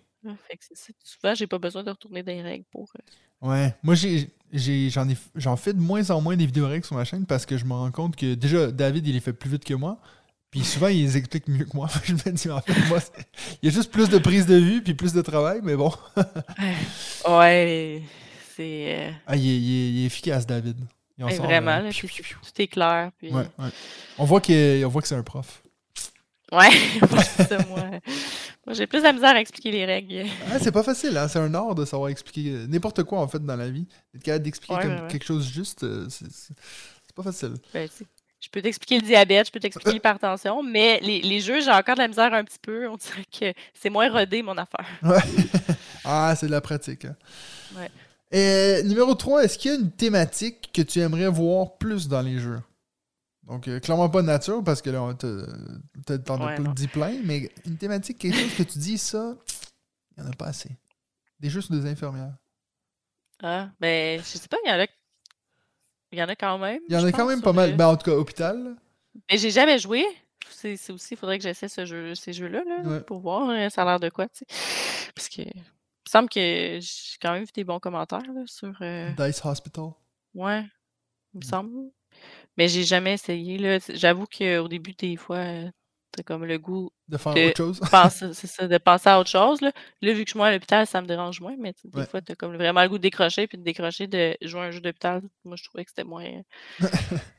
Fait 0.49 0.57
que 0.57 0.65
ça. 0.73 0.93
Souvent, 1.03 1.35
j'ai 1.35 1.47
pas 1.49 1.59
besoin 1.59 1.83
de 1.83 1.91
retourner 1.91 2.23
des 2.23 2.41
règles 2.41 2.65
pour. 2.71 2.89
euh, 2.97 3.49
Ouais. 3.49 3.75
Moi, 3.83 3.97
j'ai, 3.97 4.31
j'ai, 4.53 4.89
j'en, 4.89 5.09
ai, 5.09 5.17
j'en 5.35 5.57
fais 5.57 5.73
de 5.73 5.81
moins 5.81 6.09
en 6.11 6.21
moins 6.21 6.37
des 6.37 6.47
vidéos 6.47 6.69
règles 6.69 6.85
sur 6.85 6.95
ma 6.95 7.05
chaîne 7.05 7.27
parce 7.27 7.45
que 7.45 7.57
je 7.59 7.65
me 7.65 7.73
rends 7.73 7.91
compte 7.91 8.15
que 8.17 8.35
déjà, 8.35 8.71
David, 8.71 9.07
il 9.07 9.15
les 9.15 9.21
fait 9.21 9.33
plus 9.33 9.51
vite 9.51 9.65
que 9.65 9.75
moi. 9.75 9.99
Puis 10.53 10.63
souvent, 10.65 10.89
ils 10.89 11.03
les 11.03 11.17
expliquent 11.17 11.49
mieux 11.49 11.65
que 11.65 11.75
moi. 11.75 11.89
je 12.05 12.13
me 12.13 12.31
dis, 12.31 12.49
en 12.51 12.61
fait, 12.61 12.89
moi, 12.89 12.99
il 13.63 13.69
y 13.69 13.73
a 13.73 13.75
juste 13.75 13.91
plus 13.91 14.09
de 14.11 14.19
prise 14.19 14.47
de 14.47 14.55
vue 14.57 14.83
puis 14.83 14.95
plus 14.95 15.13
de 15.15 15.23
travail, 15.23 15.61
mais 15.65 15.75
bon. 15.75 15.91
Ouais, 17.29 18.03
c'est 18.57 18.95
euh, 18.99 19.11
Ah, 19.27 19.37
il, 19.37 19.49
est, 19.49 19.57
il 19.57 19.71
est- 19.71 19.91
il 19.93 20.03
est 20.03 20.07
efficace, 20.07 20.47
David. 20.47 20.77
Il 21.19 21.25
en 21.25 21.29
ouais, 21.29 21.37
sort, 21.37 21.47
vraiment, 21.47 21.71
euh, 21.73 21.83
là, 21.83 21.91
piou, 21.91 22.07
puis 22.07 22.23
piou, 22.23 22.25
piou. 22.25 22.39
tout 22.45 22.63
est 22.63 22.67
clair. 22.67 23.11
Puis... 23.19 23.31
Ouais, 23.33 23.47
ouais. 23.59 23.69
On 24.19 24.25
voit 24.25 24.41
qu'il- 24.41 24.85
voit 24.87 25.03
que 25.03 25.09
c'est 25.09 25.15
un 25.15 25.23
prof. 25.23 25.63
Ouais, 26.53 26.69
ça, 27.49 27.59
moi. 27.69 27.85
Moi, 28.67 28.75
j'ai 28.75 28.87
plus 28.87 28.99
de 28.99 29.05
la 29.05 29.13
misère 29.15 29.35
à 29.35 29.41
expliquer 29.41 29.71
les 29.71 29.87
règles. 29.87 30.27
Ah, 30.51 30.59
c'est 30.61 30.71
pas 30.71 30.83
facile, 30.83 31.17
hein? 31.17 31.27
c'est 31.29 31.39
un 31.39 31.53
art 31.55 31.75
de 31.75 31.85
savoir 31.87 32.11
expliquer 32.11 32.51
euh, 32.51 32.67
n'importe 32.67 33.03
quoi 33.05 33.21
en 33.21 33.27
fait 33.29 33.43
dans 33.45 33.57
la 33.57 33.71
vie. 33.71 33.87
Être 34.15 34.23
capable 34.23 34.45
d'expliquer 34.45 34.75
Ouais, 34.75 35.01
quelque 35.09 35.25
chose 35.25 35.51
juste, 35.51 35.87
c'est 36.11 37.15
pas 37.15 37.23
facile. 37.23 37.55
Ben, 37.73 37.89
je 38.43 38.49
peux 38.51 38.61
t'expliquer 38.61 38.99
le 38.99 39.07
diabète, 39.07 39.47
je 39.47 39.53
peux 39.53 39.61
t'expliquer 39.61 39.93
l'hypertension, 39.93 40.63
mais 40.65 40.99
les, 41.01 41.21
les 41.23 41.41
jeux, 41.41 41.61
j'ai 41.61 41.71
encore 41.71 41.95
de 41.95 42.01
la 42.01 42.09
misère 42.09 42.35
un 42.35 42.43
petit 42.45 42.59
peu. 42.61 42.89
On 42.89 42.97
dirait 42.97 43.25
que 43.25 43.53
c'est 43.73 43.89
moins 43.89 44.11
rodé, 44.11 44.43
mon 44.43 44.57
affaire. 44.59 44.87
Ouais. 45.03 45.21
ah, 46.05 46.35
c'est 46.37 46.47
de 46.47 46.51
la 46.51 46.61
pratique. 46.61 47.05
hein. 47.05 47.17
Ouais. 47.77 47.91
Et, 48.33 48.83
numéro 48.83 49.15
3, 49.15 49.45
est-ce 49.45 49.59
qu'il 49.59 49.71
y 49.71 49.75
a 49.75 49.79
une 49.79 49.93
thématique 49.93 50.71
que 50.75 50.83
tu 50.83 50.99
aimerais 51.01 51.29
voir 51.29 51.77
plus 51.79 52.09
dans 52.09 52.23
les 52.23 52.39
jeux? 52.39 52.61
Donc, 53.45 53.69
euh, 53.69 53.79
clairement 53.79 54.09
pas 54.09 54.23
nature, 54.23 54.63
parce 54.65 54.83
que 54.83 54.91
là, 54.91 55.15
t'en 56.25 56.41
as 56.41 56.59
Ouais, 56.59 56.75
dit 56.75 56.89
plein, 56.89 57.15
mais 57.25 57.51
une 57.67 57.77
thématique, 57.77 58.19
quelque 58.19 58.39
chose 58.39 58.55
que 58.57 58.63
tu 58.65 58.79
dis, 58.79 58.99
ça, 58.99 59.35
il 60.17 60.23
y 60.23 60.27
en 60.27 60.31
a 60.31 60.35
pas 60.35 60.47
assez. 60.47 60.71
Des 61.39 61.49
jeux 61.51 61.61
sur 61.61 61.75
des 61.75 61.89
infirmières. 61.89 62.35
Ah, 63.43 63.71
ben, 63.81 64.19
je 64.21 64.25
sais 64.25 64.49
pas, 64.49 64.57
il 64.65 64.69
y 64.69 64.73
en 64.73 64.79
a. 64.81 64.87
Il 66.13 66.19
y 66.19 66.23
en 66.23 66.29
a 66.29 66.37
quand 66.37 66.59
même. 66.59 66.81
Il 66.89 66.95
y 66.95 66.97
en 66.99 67.05
a 67.05 67.11
quand 67.13 67.27
même 67.27 67.41
pas 67.43 67.53
mal. 67.53 67.71
le- 67.71 67.77
Ben, 67.77 67.87
en 67.89 67.97
tout 67.97 68.11
cas, 68.11 68.17
hôpital. 68.17 68.77
Mais 69.31 69.39
j'ai 69.39 69.51
jamais 69.51 69.79
joué. 69.79 70.05
C'est 70.51 70.75
aussi, 70.91 71.15
il 71.15 71.17
faudrait 71.17 71.39
que 71.39 71.45
j'essaie 71.45 71.69
ce 71.69 71.85
jeu, 71.87 72.15
ces 72.15 72.33
jeux-là 72.33 72.63
là, 72.65 72.81
Ouais. 72.89 73.01
pour 73.01 73.21
voir 73.21 73.49
euh, 73.51 73.69
ça 73.69 73.83
a 73.83 73.85
l'air 73.85 74.01
de 74.01 74.09
quoi, 74.11 74.29
tu 74.29 74.45
sais. 74.49 75.11
Parce 75.15 75.29
que 75.29 75.43
il 75.43 75.47
me 75.61 76.11
semble 76.11 76.29
que 76.29 76.79
j'ai 76.81 77.17
quand 77.21 77.33
même 77.33 77.45
vu 77.45 77.53
des 77.55 77.65
bons 77.65 77.79
commentaires 77.79 78.23
là, 78.35 78.43
sur. 78.47 78.73
euh, 78.83 79.11
Dice 79.17 79.45
Hospital. 79.45 79.91
Ouais, 80.35 80.65
il 81.35 81.39
me 81.39 81.45
semble. 81.45 81.91
Mais 82.59 82.69
j'ai 82.69 82.85
jamais 82.85 83.15
essayé. 83.15 83.79
J'avoue 83.95 84.27
qu'au 84.27 84.69
début, 84.69 84.93
des 84.93 85.17
fois, 85.17 85.37
euh, 85.37 85.71
t'as 86.13 86.23
comme 86.23 86.45
le 86.45 86.59
goût 86.59 86.91
De 87.09 87.17
faire 87.17 87.35
de 87.35 87.41
autre 87.49 87.57
chose. 87.57 87.81
penser, 87.91 88.33
c'est 88.35 88.47
ça, 88.47 88.69
de 88.69 88.79
penser 88.79 89.09
à 89.09 89.19
autre 89.19 89.31
chose. 89.31 89.61
Là, 89.61 89.73
Là, 90.03 90.13
vu 90.13 90.23
que 90.25 90.29
je 90.29 90.33
suis 90.33 90.39
moins 90.39 90.49
à 90.49 90.53
l'hôpital, 90.53 90.87
ça 90.87 91.01
me 91.01 91.07
dérange 91.07 91.41
moins, 91.41 91.57
mais 91.59 91.75
des 91.85 92.01
Ouais. 92.01 92.07
fois, 92.07 92.21
t'as 92.23 92.35
comme 92.35 92.55
vraiment 92.57 92.83
le 92.83 92.89
goût 92.89 92.99
de 92.99 93.03
décrocher 93.03 93.47
puis 93.47 93.59
de 93.59 93.63
décrocher 93.65 94.07
de 94.07 94.37
jouer 94.43 94.61
à 94.61 94.65
un 94.65 94.71
jeu 94.71 94.81
d'hôpital. 94.81 95.23
Moi, 95.45 95.57
je 95.57 95.65
trouvais 95.65 95.85
que 95.85 95.91
c'était 95.91 96.05
moins. 96.05 96.25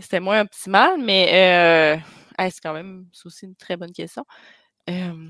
c'était 0.00 0.20
moins 0.20 0.40
optimal, 0.40 0.98
mais 1.00 1.98
euh, 1.98 2.42
hey, 2.42 2.50
c'est 2.50 2.60
quand 2.62 2.72
même 2.74 3.06
c'est 3.12 3.26
aussi 3.26 3.46
une 3.46 3.56
très 3.56 3.76
bonne 3.76 3.92
question. 3.92 4.24
Euh, 4.90 5.28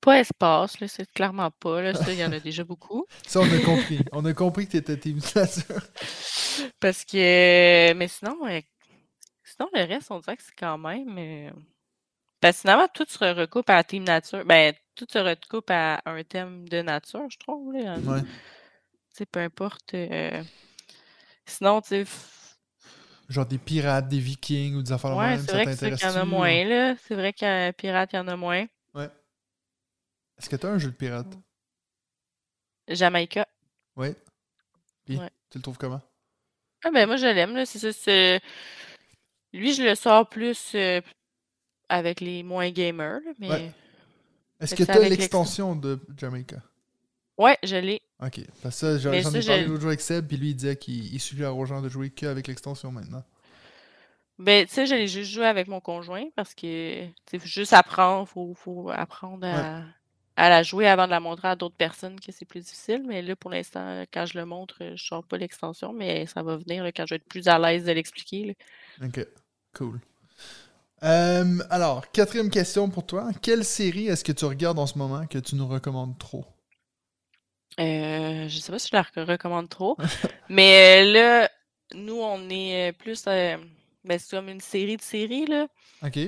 pas 0.00 0.18
espace, 0.20 0.80
là, 0.80 0.88
c'est 0.88 1.10
clairement 1.12 1.50
pas. 1.50 1.80
Là, 1.80 1.94
ça, 1.94 2.12
il 2.12 2.18
y 2.18 2.24
en 2.24 2.32
a 2.32 2.38
déjà 2.38 2.62
beaucoup. 2.64 3.06
Ça, 3.26 3.40
on 3.40 3.44
a 3.50 3.58
compris. 3.60 4.00
on 4.12 4.24
a 4.26 4.34
compris 4.34 4.66
que 4.66 4.72
t'étais 4.72 4.98
team 4.98 5.18
nature. 5.34 5.80
Parce 6.78 7.04
que, 7.04 7.92
mais 7.94 8.08
sinon, 8.08 8.36
euh, 8.46 8.60
sinon, 9.56 9.68
le 9.72 9.84
reste, 9.84 10.10
on 10.10 10.18
dirait 10.20 10.36
que 10.36 10.42
c'est 10.42 10.54
quand 10.58 10.78
même. 10.78 11.16
euh, 11.18 11.50
que 12.42 12.52
finalement, 12.52 12.88
tout 12.92 13.06
se 13.08 13.24
recoupe 13.24 13.70
à 13.70 13.76
la 13.76 13.84
Team 13.84 14.04
Nature. 14.04 14.44
Ben, 14.44 14.74
tout 14.94 15.06
se 15.10 15.18
recoupe 15.18 15.70
à 15.70 16.02
un 16.04 16.22
thème 16.24 16.68
de 16.68 16.82
nature, 16.82 17.28
je 17.30 17.38
trouve. 17.38 17.72
Là. 17.72 17.96
Ouais. 17.98 18.20
Sais, 19.10 19.26
peu 19.26 19.40
importe. 19.40 19.94
euh, 19.94 20.42
Sinon, 21.46 21.80
tu 21.80 22.04
Genre 23.28 23.46
des 23.46 23.56
pirates, 23.58 24.08
des 24.08 24.18
vikings 24.18 24.74
ou 24.74 24.82
des 24.82 24.92
affaires 24.92 25.16
Ouais, 25.16 25.38
c'est 25.38 25.52
vrai 25.52 25.74
qu'il 25.76 25.88
y 25.88 26.04
en 26.10 26.16
a 26.16 26.24
moins, 26.26 26.64
là. 26.64 26.94
C'est 27.06 27.14
vrai 27.14 27.32
qu'à 27.32 27.72
Pirate, 27.72 28.10
il 28.12 28.16
y 28.16 28.18
en 28.18 28.28
a 28.28 28.36
moins. 28.36 28.66
Est-ce 30.36 30.50
que 30.50 30.56
t'as 30.56 30.68
un 30.68 30.78
jeu 30.78 30.90
de 30.90 30.96
pirate? 30.96 31.32
Jamaïca. 32.88 33.46
Oui. 33.96 34.08
Puis, 35.04 35.16
Ouais. 35.16 35.30
tu 35.48 35.58
le 35.58 35.62
trouves 35.62 35.78
comment? 35.78 36.00
Ah, 36.84 36.90
ben, 36.90 37.06
moi, 37.06 37.16
je 37.16 37.26
l'aime, 37.26 37.54
là. 37.54 37.64
C'est 37.64 37.78
ça. 37.78 37.92
c'est- 37.92 38.40
Lui, 39.54 39.72
je 39.72 39.82
le 39.84 39.94
sors 39.94 40.28
plus 40.28 40.72
euh, 40.74 41.00
avec 41.88 42.20
les 42.20 42.42
moins 42.42 42.70
gamers, 42.70 43.20
là, 43.24 43.32
mais. 43.38 43.48
Ouais. 43.48 43.72
Est-ce 44.60 44.74
que 44.74 44.82
t'as 44.82 44.94
avec 44.94 45.10
l'extension 45.10 45.76
de 45.76 46.00
Jamaica? 46.16 46.56
Ouais, 47.38 47.56
je 47.62 47.76
l'ai. 47.76 48.02
Ok. 48.20 48.40
Parce 48.62 48.80
que 48.80 48.98
j'en 48.98 49.12
ai 49.12 49.22
parlé 49.22 49.64
l'autre 49.64 49.80
jour 49.80 49.88
avec 49.88 50.00
Seb, 50.00 50.26
puis 50.26 50.36
lui, 50.36 50.50
il 50.50 50.54
disait 50.56 50.76
qu'il 50.76 51.12
il 51.12 51.20
suggère 51.20 51.56
aux 51.56 51.66
gens 51.66 51.82
de 51.82 51.88
jouer 51.88 52.10
qu'avec 52.10 52.46
l'extension 52.46 52.90
maintenant. 52.90 53.24
Ben, 54.38 54.66
tu 54.66 54.74
sais, 54.74 54.86
j'allais 54.86 55.06
juste 55.06 55.30
jouer 55.30 55.46
avec 55.46 55.68
mon 55.68 55.80
conjoint 55.80 56.24
parce 56.34 56.54
que, 56.54 57.06
tu 57.26 57.40
juste 57.44 57.72
apprendre, 57.72 58.26
faut, 58.26 58.54
faut 58.54 58.90
apprendre 58.90 59.46
à, 59.46 59.82
à 60.36 60.48
la 60.48 60.62
jouer 60.64 60.88
avant 60.88 61.06
de 61.06 61.10
la 61.10 61.20
montrer 61.20 61.48
à 61.48 61.56
d'autres 61.56 61.76
personnes 61.76 62.18
que 62.18 62.32
c'est 62.32 62.44
plus 62.44 62.60
difficile. 62.60 63.04
Mais 63.06 63.22
là, 63.22 63.36
pour 63.36 63.50
l'instant, 63.50 64.04
quand 64.12 64.26
je 64.26 64.36
le 64.36 64.44
montre, 64.44 64.78
je 64.96 65.04
sors 65.04 65.24
pas 65.24 65.36
l'extension, 65.36 65.92
mais 65.92 66.26
ça 66.26 66.42
va 66.42 66.56
venir 66.56 66.82
là, 66.82 66.90
quand 66.90 67.06
je 67.06 67.14
vais 67.14 67.16
être 67.16 67.28
plus 67.28 67.46
à 67.46 67.58
l'aise 67.58 67.84
de 67.84 67.92
l'expliquer. 67.92 68.56
Ok. 69.02 69.24
Cool. 69.74 70.00
Euh, 71.02 71.58
alors, 71.70 72.10
quatrième 72.12 72.50
question 72.50 72.88
pour 72.88 73.04
toi. 73.04 73.30
Quelle 73.42 73.64
série 73.64 74.06
est-ce 74.06 74.24
que 74.24 74.32
tu 74.32 74.44
regardes 74.46 74.78
en 74.78 74.86
ce 74.86 74.96
moment 74.98 75.26
que 75.26 75.38
tu 75.38 75.54
nous 75.56 75.66
recommandes 75.68 76.16
trop? 76.18 76.46
Euh, 77.80 78.48
je 78.48 78.58
sais 78.58 78.70
pas 78.70 78.78
si 78.78 78.88
je 78.88 78.96
la 78.96 79.02
rec- 79.02 79.28
recommande 79.28 79.68
trop, 79.68 79.96
mais 80.48 81.02
euh, 81.04 81.12
là, 81.12 81.50
nous, 81.94 82.14
on 82.20 82.48
est 82.48 82.90
euh, 82.90 82.92
plus, 82.92 83.24
euh, 83.26 83.56
ben, 84.04 84.18
c'est 84.18 84.36
comme 84.36 84.48
une 84.48 84.60
série 84.60 84.96
de 84.96 85.02
séries, 85.02 85.46
là. 85.46 85.66
Ok. 86.04 86.18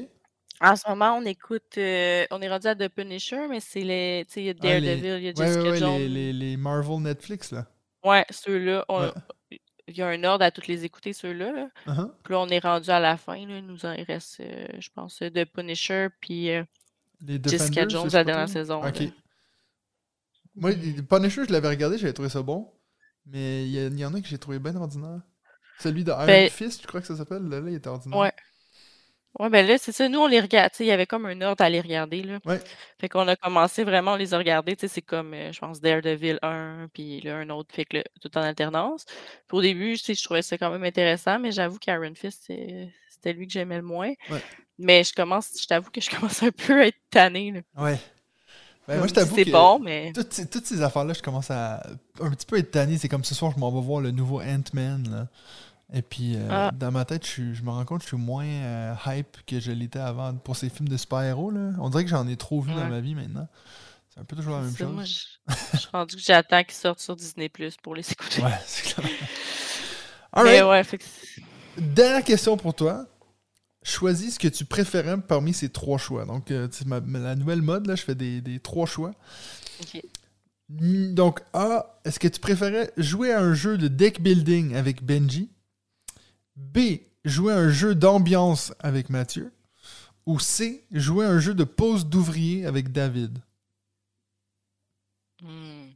En 0.61 0.75
ce 0.75 0.89
moment, 0.89 1.17
on 1.19 1.25
écoute, 1.25 1.79
euh, 1.79 2.27
on 2.31 2.43
est 2.43 2.49
rendu 2.49 2.67
à 2.67 2.75
The 2.75 2.89
Punisher, 2.89 3.47
mais 3.49 3.61
c'est 3.61 3.83
les, 3.83 4.25
tu 4.27 4.35
sais, 4.35 4.41
il 4.43 4.47
y 4.47 4.51
a 4.51 4.55
Ah, 4.61 4.81
les- 4.81 4.97
Daredevil, 4.97 5.19
il 5.19 5.25
y 5.25 5.29
a 5.29 5.33
Ouais, 5.33 5.47
Jessica 5.47 5.63
ouais, 5.63 5.71
ouais, 5.71 5.79
Jones. 5.79 5.99
les, 5.99 6.09
les, 6.09 6.33
les 6.33 6.57
Marvel 6.57 6.99
Netflix, 7.01 7.53
là. 7.53 7.67
Ouais, 8.05 8.25
ceux-là, 8.31 8.85
on- 8.89 9.03
Ouais. 9.03 9.13
Il 9.89 9.97
y 9.97 10.03
a 10.03 10.09
un 10.09 10.25
ordre 10.25 10.45
à 10.45 10.51
toutes 10.51 10.67
les 10.67 10.85
écouter, 10.85 11.13
ceux-là. 11.13 11.53
Là. 11.53 11.69
Uh-huh. 11.87 12.11
Puis 12.25 12.33
là, 12.35 12.41
on 12.41 12.49
est 12.49 12.59
rendu 12.59 12.91
à 12.91 13.01
la 13.01 13.17
fin. 13.17 13.35
Là. 13.47 13.59
Il 13.59 13.67
nous 13.67 13.85
en 13.87 13.95
reste, 14.07 14.41
euh, 14.41 14.67
je 14.79 14.89
pense, 14.95 15.23
euh, 15.23 15.31
The 15.31 15.45
Punisher, 15.45 16.09
puis 16.21 16.51
euh, 16.51 16.65
Les 17.25 17.41
Jessica 17.43 17.87
Jones, 17.89 18.09
la 18.13 18.25
dernière 18.25 18.49
saison. 18.49 18.83
Ok. 18.85 18.99
là. 19.01 19.07
Moi, 20.55 20.71
les 20.73 21.03
Punisher, 21.03 21.43
je 21.47 21.53
l'avais 21.53 21.69
regardé, 21.69 21.99
j'avais 21.99 22.13
trouvé 22.13 22.29
ça 22.29 22.43
bon. 22.43 22.73
Mais 23.27 23.65
il 23.65 23.71
y, 23.71 23.79
a- 23.79 23.87
il 23.89 23.99
y 23.99 24.05
en 24.05 24.15
a 24.15 24.21
que 24.21 24.27
j'ai 24.29 24.39
trouvé 24.39 24.59
bien 24.59 24.75
ordinaire. 24.77 25.21
Celui 25.81 26.05
de 26.05 26.11
Iron 26.13 26.27
Ben- 26.27 26.49
Fist, 26.51 26.83
je 26.83 26.87
crois 26.87 27.01
que 27.01 27.07
ça 27.07 27.17
s'appelle. 27.17 27.43
Là, 27.49 27.61
là, 27.61 27.71
il 27.71 27.75
était 27.77 27.89
ordinaire. 27.89 28.19
Ouais. 28.19 28.33
Ouais, 29.39 29.51
ben 29.51 29.67
là, 29.67 29.77
c'est 29.79 29.93
ça. 29.93 30.09
Nous, 30.09 30.19
on 30.19 30.27
les 30.27 30.41
regarde. 30.41 30.71
Il 30.81 30.87
y 30.87 30.91
avait 30.91 31.07
comme 31.07 31.27
un 31.27 31.41
ordre 31.43 31.63
à 31.63 31.69
les 31.69 31.81
regarder. 31.81 32.23
Là. 32.23 32.39
Ouais. 32.47 32.61
Fait 32.99 33.09
qu'on 33.09 33.29
a 33.29 33.37
commencé 33.37 33.85
vraiment 33.85 34.15
à 34.15 34.19
les 34.19 34.35
regarder. 34.35 34.77
Tu 34.77 34.83
sais, 34.83 34.89
c'est 34.95 35.03
comme, 35.03 35.35
euh, 35.35 35.53
je 35.53 35.59
pense, 35.61 35.81
Daredevil 35.81 36.39
1, 36.43 36.89
puis 36.93 37.21
là, 37.21 37.37
un 37.37 37.51
autre, 37.51 37.75
fait 37.75 37.85
que 37.85 37.99
là, 37.99 38.05
tout 38.21 38.37
en 38.39 38.43
alternance. 38.43 39.05
Puis 39.47 39.57
au 39.59 39.61
début, 39.63 39.97
je 39.97 40.25
trouvais 40.25 40.43
ça 40.43 40.57
quand 40.57 40.71
même 40.71 40.85
intéressant, 40.85 41.39
mais 41.39 41.53
j'avoue 41.53 41.79
qu'Iron 41.79 42.15
Fist, 42.15 42.45
c'est- 42.47 42.89
c'était 43.11 43.33
lui 43.33 43.47
que 43.47 43.53
j'aimais 43.53 43.77
le 43.77 43.83
moins. 43.83 44.13
Ouais. 44.31 44.43
Mais 44.79 45.05
je 45.05 45.13
commence, 45.15 45.51
je 45.61 45.67
t'avoue 45.67 45.91
que 45.91 46.01
je 46.01 46.09
commence 46.39 46.43
un 46.43 46.51
peu 46.51 46.81
à 46.83 46.87
être 46.87 46.99
tannée. 47.11 47.53
là. 47.53 47.83
Ouais. 47.83 47.99
Ben, 48.89 48.99
moi, 48.99 49.09
je 49.09 49.15
t'avoue 49.15 49.35
c'est 49.35 49.45
que 49.47 49.51
bon, 49.51 49.81
mais. 49.81 50.13
toutes, 50.15 50.33
ces, 50.33 50.49
toutes 50.49 50.65
ces 50.65 50.81
affaires-là, 50.81 51.13
je 51.13 51.21
commence 51.23 51.51
à 51.51 51.83
un 52.21 52.31
petit 52.31 52.47
peu 52.47 52.57
être 52.57 52.71
tanné. 52.71 52.99
C'est 52.99 53.09
comme 53.09 53.25
ce 53.25 53.35
soir, 53.35 53.53
je 53.53 53.59
m'en 53.59 53.71
vais 53.73 53.85
voir 53.85 54.01
le 54.01 54.13
nouveau 54.13 54.41
Ant-Man. 54.41 55.29
Et 55.93 56.03
puis, 56.03 56.35
euh, 56.37 56.49
Ah. 56.51 56.71
dans 56.75 56.91
ma 56.91 57.05
tête, 57.05 57.25
je, 57.25 57.31
suis- 57.31 57.55
je 57.55 57.63
me 57.63 57.71
rends 57.71 57.85
compte 57.85 57.99
que 58.01 58.05
je 58.05 58.09
suis 58.09 58.17
moins 58.17 58.45
euh, 58.45 58.95
hype 59.07 59.37
que 59.47 59.61
je 59.61 59.71
l'étais 59.71 60.01
avant 60.01 60.35
pour 60.35 60.57
ces 60.57 60.69
films 60.69 60.89
de 60.89 60.97
super-héros. 60.97 61.53
On 61.79 61.89
dirait 61.91 62.03
que 62.05 62.11
j'en 62.11 62.27
ai 62.27 62.37
trop 62.37 62.61
vu 62.61 62.73
dans 62.75 62.89
ma 62.89 63.01
vie 63.01 63.15
maintenant. 63.15 63.47
C'est 64.13 64.21
un 64.21 64.25
peu 64.25 64.35
toujours 64.35 64.55
la 64.57 64.63
même 64.63 64.73
Ça, 64.73 64.79
chose. 64.79 64.93
moi, 64.95 65.05
je, 65.05 65.21
je 65.75 65.79
suis 65.79 65.89
rendue 65.93 66.17
que 66.17 66.23
j'attends 66.23 66.65
qu'ils 66.65 66.73
sortent 66.75 67.01
sur 67.01 67.15
Disney 67.15 67.49
Plus 67.49 67.77
pour 67.77 67.95
les 67.95 68.11
écouter. 68.11 68.43
Ouais, 68.43 68.59
c'est 68.67 68.95
clair. 68.95 69.09
Alright. 70.33 70.65
ouais, 70.65 70.85
fait 70.85 70.99
que 70.99 71.05
c'est- 71.05 71.43
Dernière 71.81 72.25
question 72.25 72.57
pour 72.57 72.75
toi. 72.75 73.07
Choisis 73.83 74.35
ce 74.35 74.39
que 74.41 74.49
tu 74.49 74.65
préférais 74.65 75.17
parmi 75.21 75.53
ces 75.55 75.69
trois 75.69 75.99
choix. 75.99 76.25
Donc, 76.25 76.51
euh, 76.51 76.67
ma- 76.87 76.99
la 77.01 77.37
nouvelle 77.37 77.63
mode, 77.63 77.87
là, 77.87 77.95
je 77.95 78.03
fais 78.03 78.15
des, 78.17 78.41
des 78.41 78.59
trois 78.59 78.87
choix. 78.87 79.13
ok. 79.83 80.03
Donc, 80.69 81.41
A, 81.53 82.01
est-ce 82.05 82.19
que 82.19 82.27
tu 82.27 82.41
préférais 82.41 82.91
jouer 82.97 83.33
à 83.33 83.41
un 83.41 83.55
jeu 83.55 83.79
de 83.79 83.87
deck 83.87 84.21
building 84.21 84.75
avec 84.75 85.05
Benji? 85.05 85.51
B, 86.57 86.79
jouer 87.25 87.53
un 87.53 87.69
jeu 87.71 87.95
d'ambiance 87.95 88.73
avec 88.81 89.11
Mathieu? 89.11 89.53
Ou 90.27 90.41
C, 90.41 90.85
jouer 90.91 91.25
un 91.27 91.39
jeu 91.39 91.55
de 91.55 91.65
pose 91.65 92.07
d'ouvrier 92.07 92.67
avec 92.67 92.91
David? 92.93 93.39
Hmm. 95.43 95.91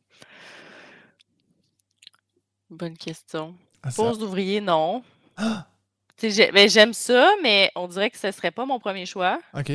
Bonne 2.69 2.97
question. 2.97 3.57
Ah, 3.83 3.91
ça- 3.91 4.03
Pause 4.03 4.19
d'ouvrier, 4.19 4.61
non. 4.61 5.03
Ah! 5.37 5.67
J'ai- 6.23 6.53
ben, 6.53 6.69
j'aime 6.69 6.93
ça, 6.93 7.31
mais 7.43 7.73
on 7.75 7.89
dirait 7.89 8.11
que 8.11 8.19
ce 8.19 8.31
serait 8.31 8.51
pas 8.51 8.67
mon 8.67 8.79
premier 8.79 9.07
choix. 9.07 9.41
Ok. 9.55 9.73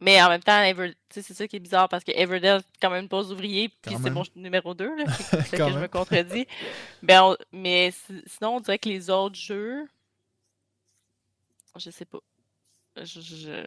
Mais 0.00 0.22
en 0.22 0.28
même 0.28 0.42
temps, 0.42 0.62
Ever... 0.62 0.94
c'est 1.10 1.22
ça 1.22 1.48
qui 1.48 1.56
est 1.56 1.60
bizarre 1.60 1.88
parce 1.88 2.04
que 2.04 2.12
Everdell, 2.12 2.62
quand 2.80 2.90
même, 2.90 3.02
une 3.04 3.08
pause 3.08 3.32
ouvrier, 3.32 3.68
puis 3.82 3.96
c'est 4.00 4.10
mon 4.10 4.22
numéro 4.36 4.72
2, 4.74 4.96
là. 4.96 5.04
C'est 5.12 5.50
que 5.58 5.68
je 5.68 5.78
me 5.78 5.88
contredis. 5.88 6.46
Ben, 7.02 7.22
on- 7.24 7.36
Mais 7.52 7.90
si- 7.90 8.22
sinon, 8.26 8.56
on 8.56 8.60
dirait 8.60 8.78
que 8.78 8.88
les 8.88 9.10
autres 9.10 9.34
jeux. 9.34 9.88
Je 11.76 11.90
sais 11.90 12.04
pas. 12.04 12.18
Je, 12.96 13.20
je- 13.20 13.64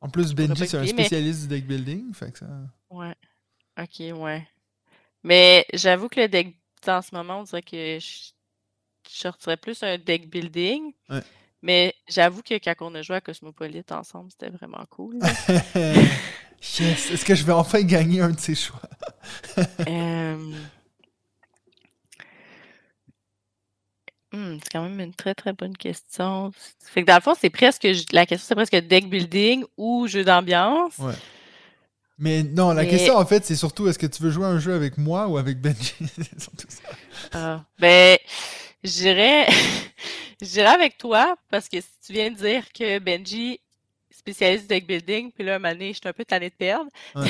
En 0.00 0.08
plus, 0.08 0.34
Benji, 0.34 0.48
pas 0.60 0.66
c'est 0.66 0.76
un 0.76 0.80
mais- 0.82 0.86
spécialiste 0.88 1.42
du 1.42 1.48
deck 1.48 1.66
building. 1.66 2.12
Fait 2.14 2.32
que 2.32 2.38
ça... 2.38 2.46
Ouais. 2.90 3.14
Ok, 3.78 4.00
ouais. 4.18 4.46
Mais 5.22 5.66
j'avoue 5.72 6.08
que 6.08 6.20
le 6.20 6.28
deck, 6.28 6.54
en 6.86 7.02
ce 7.02 7.14
moment, 7.14 7.40
on 7.40 7.42
dirait 7.44 7.62
que 7.62 7.98
je, 7.98 8.32
je 9.08 9.16
sortirais 9.16 9.56
plus 9.56 9.82
un 9.82 9.96
deck 9.98 10.28
building. 10.28 10.92
Ouais. 11.08 11.22
Mais 11.64 11.94
j'avoue 12.06 12.42
que 12.42 12.52
quand 12.58 12.74
on 12.82 12.94
a 12.94 13.00
joué 13.00 13.16
à 13.16 13.20
Cosmopolite 13.22 13.90
ensemble, 13.90 14.30
c'était 14.30 14.54
vraiment 14.54 14.84
cool. 14.90 15.18
yes! 16.78 17.10
Est-ce 17.10 17.24
que 17.24 17.34
je 17.34 17.42
vais 17.42 17.52
enfin 17.54 17.80
gagner 17.80 18.20
un 18.20 18.30
de 18.30 18.38
ces 18.38 18.54
choix? 18.54 18.82
Euh, 19.88 20.36
hmm, 24.34 24.58
c'est 24.62 24.68
quand 24.72 24.82
même 24.82 25.00
une 25.00 25.14
très 25.14 25.34
très 25.34 25.54
bonne 25.54 25.74
question. 25.74 26.50
Fait 26.84 27.00
que 27.02 27.06
dans 27.06 27.14
le 27.14 27.22
fond, 27.22 27.32
c'est 27.40 27.48
presque 27.48 27.88
la 28.12 28.26
question, 28.26 28.46
c'est 28.46 28.54
presque 28.54 28.76
deck 28.86 29.08
building 29.08 29.64
ou 29.78 30.06
jeu 30.06 30.22
d'ambiance. 30.22 30.98
Ouais. 30.98 31.14
Mais 32.18 32.42
non, 32.42 32.72
la 32.74 32.82
Mais- 32.82 32.88
question, 32.90 33.16
en 33.16 33.24
fait, 33.24 33.46
c'est 33.46 33.56
surtout 33.56 33.88
est-ce 33.88 33.98
que 33.98 34.06
tu 34.06 34.22
veux 34.22 34.30
jouer 34.30 34.44
à 34.44 34.48
un 34.48 34.58
jeu 34.58 34.74
avec 34.74 34.98
moi 34.98 35.28
ou 35.28 35.38
avec 35.38 35.62
Benji? 35.62 35.94
c'est 36.16 36.40
surtout 36.42 36.66
ça. 36.68 36.82
Ah, 37.32 37.64
ben, 37.78 38.18
dirais 38.92 39.46
avec 40.74 40.98
toi, 40.98 41.36
parce 41.50 41.68
que 41.68 41.80
si 41.80 41.88
tu 42.06 42.12
viens 42.12 42.30
de 42.30 42.36
dire 42.36 42.64
que 42.72 42.98
Benji, 42.98 43.60
spécialiste 44.10 44.68
deck 44.68 44.86
building, 44.86 45.30
puis 45.32 45.44
là, 45.44 45.58
donné, 45.58 45.88
je 45.92 45.98
suis 45.98 46.08
un 46.08 46.12
peu 46.12 46.24
tannée 46.24 46.50
de 46.50 46.54
perdre. 46.54 46.90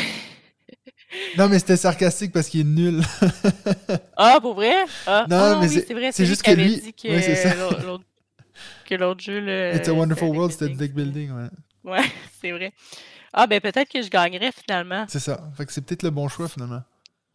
Non, 1.38 1.48
mais 1.48 1.60
c'était 1.60 1.76
sarcastique 1.76 2.32
parce 2.32 2.48
qu'il 2.48 2.62
est 2.62 2.64
nul. 2.64 3.00
Ah, 4.16 4.38
pour 4.40 4.54
vrai? 4.54 4.74
Ah, 5.06 5.26
Non, 5.28 5.36
ah 5.36 5.58
mais 5.60 5.68
oui, 5.68 5.74
c'est- 5.74 5.94
vrai, 5.94 6.10
c'est 6.12 6.26
juste 6.26 6.42
que 6.42 6.50
lui- 6.50 6.80
dit 6.80 6.92
que 6.92 7.20
c'est 7.20 7.36
ça. 7.36 7.54
l'autre- 7.54 7.84
l'autre- 7.84 8.04
que 8.84 8.94
l'autre 8.96 9.20
jeu, 9.22 9.38
là, 9.40 9.76
It's 9.76 9.88
a 9.88 9.92
Wonderful 9.94 10.28
World, 10.28 10.52
c'était 10.52 10.68
du 10.68 10.74
deck 10.76 10.92
building. 10.92 11.28
building, 11.28 11.50
ouais. 11.84 11.92
Ouais, 11.92 12.04
c'est 12.40 12.50
vrai. 12.50 12.72
Ah, 13.32 13.46
ben 13.46 13.60
peut-être 13.60 13.88
que 13.88 14.02
je 14.02 14.08
gagnerais 14.08 14.50
finalement. 14.52 15.06
C'est 15.08 15.20
ça. 15.20 15.50
Fait 15.56 15.66
que 15.66 15.72
c'est 15.72 15.80
peut-être 15.84 16.02
le 16.04 16.10
bon 16.10 16.28
choix, 16.28 16.48
finalement. 16.48 16.82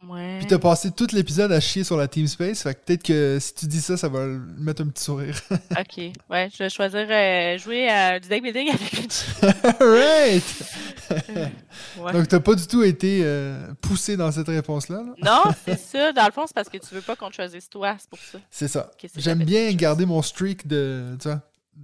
Ouais. 0.08 0.38
Puis 0.38 0.46
t'as 0.46 0.58
passé 0.58 0.90
tout 0.90 1.08
l'épisode 1.12 1.52
à 1.52 1.60
chier 1.60 1.84
sur 1.84 1.96
la 1.98 2.08
Team 2.08 2.26
Space, 2.26 2.62
fait 2.62 2.74
que 2.74 2.80
peut-être 2.86 3.02
que 3.02 3.38
si 3.38 3.54
tu 3.54 3.66
dis 3.66 3.82
ça, 3.82 3.98
ça 3.98 4.08
va 4.08 4.24
mettre 4.26 4.80
un 4.82 4.86
petit 4.88 5.04
sourire. 5.04 5.36
Ok, 5.78 5.98
ouais, 6.30 6.48
je 6.52 6.58
vais 6.58 6.70
choisir 6.70 7.06
euh, 7.10 7.58
jouer 7.58 7.88
à 7.88 8.18
du 8.18 8.26
deck 8.28 8.42
building 8.42 8.70
avec. 8.70 9.80
Alright! 9.80 10.44
Ouais. 11.98 12.12
Donc 12.12 12.28
t'as 12.28 12.38
pas 12.38 12.54
du 12.54 12.64
tout 12.68 12.84
été 12.84 13.22
euh, 13.24 13.66
poussé 13.80 14.16
dans 14.16 14.30
cette 14.30 14.46
réponse-là. 14.46 15.02
là? 15.02 15.12
Non, 15.20 15.52
c'est 15.64 15.76
ça. 15.78 16.12
Dans 16.12 16.24
le 16.24 16.30
fond, 16.30 16.44
c'est 16.46 16.54
parce 16.54 16.68
que 16.68 16.78
tu 16.78 16.94
veux 16.94 17.00
pas 17.00 17.16
qu'on 17.16 17.28
te 17.30 17.34
choisisse 17.34 17.68
toi, 17.68 17.96
c'est 17.98 18.08
pour 18.08 18.20
ça. 18.20 18.38
C'est 18.48 18.68
ça. 18.68 18.92
J'aime 19.16 19.42
bien 19.42 19.72
garder 19.72 20.06
mon 20.06 20.22
streak 20.22 20.68
de. 20.68 21.16
Tu 21.20 21.26
vois, 21.26 21.40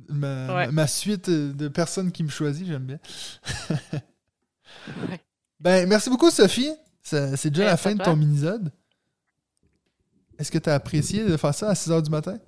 ma, 0.09 0.55
Ouais. 0.57 0.69
ma 0.71 0.87
suite 0.87 1.29
de 1.29 1.67
personnes 1.67 2.13
qui 2.13 2.23
me 2.23 2.29
choisissent, 2.29 2.69
j'aime 2.69 2.85
bien. 2.87 2.99
Ouais. 5.11 5.21
Ben, 5.59 5.89
merci 5.89 6.09
beaucoup, 6.11 6.31
Sophie. 6.31 6.71
C'est 7.07 7.51
déjà 7.51 7.65
la 7.65 7.71
Merci 7.71 7.85
fin 7.85 7.95
de 7.95 8.03
ton 8.03 8.17
minisode. 8.17 8.73
Est-ce 10.39 10.51
que 10.51 10.59
tu 10.59 10.69
as 10.69 10.75
apprécié 10.75 11.25
de 11.25 11.37
faire 11.37 11.55
ça 11.55 11.69
à 11.71 11.75
6 11.75 11.91
h 11.91 12.03
du 12.03 12.11
matin? 12.11 12.39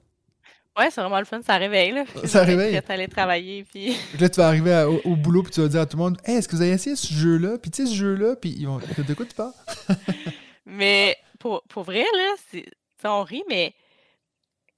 Ouais, 0.77 0.91
c'est 0.91 1.01
vraiment 1.01 1.19
le 1.19 1.25
fun, 1.25 1.41
ça 1.43 1.57
réveille, 1.57 1.93
là. 1.93 2.05
Ça 2.25 2.43
réveille. 2.45 2.77
À 2.77 2.83
aller 2.93 3.09
travailler, 3.09 3.65
puis... 3.65 3.97
Là, 4.19 4.29
tu 4.29 4.37
vas 4.37 4.47
arriver 4.49 4.73
à- 4.73 4.89
au, 4.89 5.01
au 5.05 5.17
boulot 5.17 5.43
puis 5.43 5.53
tu 5.53 5.61
vas 5.61 5.69
dire 5.69 5.81
à 5.81 5.87
tout 5.87 5.97
le 5.97 6.03
monde 6.03 6.19
Hey, 6.25 6.37
est-ce 6.37 6.47
que 6.49 6.55
vous 6.57 6.63
avez 6.63 6.71
essayé 6.73 6.95
ce 6.97 7.13
jeu-là? 7.13 7.59
Puis 7.59 7.71
tu 7.71 7.85
sais, 7.85 7.91
ce 7.91 7.97
jeu-là, 7.97 8.37
puis 8.37 8.51
ils 8.57 8.67
vont. 8.67 8.79
De 8.79 9.15
quoi 9.15 9.27
tu 9.27 9.35
parles? 9.35 9.53
Mais 10.67 11.17
pour, 11.39 11.63
pour 11.69 11.83
vrai, 11.85 12.05
là, 12.15 12.35
tu 12.51 12.65
on 13.05 13.23
rit, 13.23 13.45
mais 13.49 13.75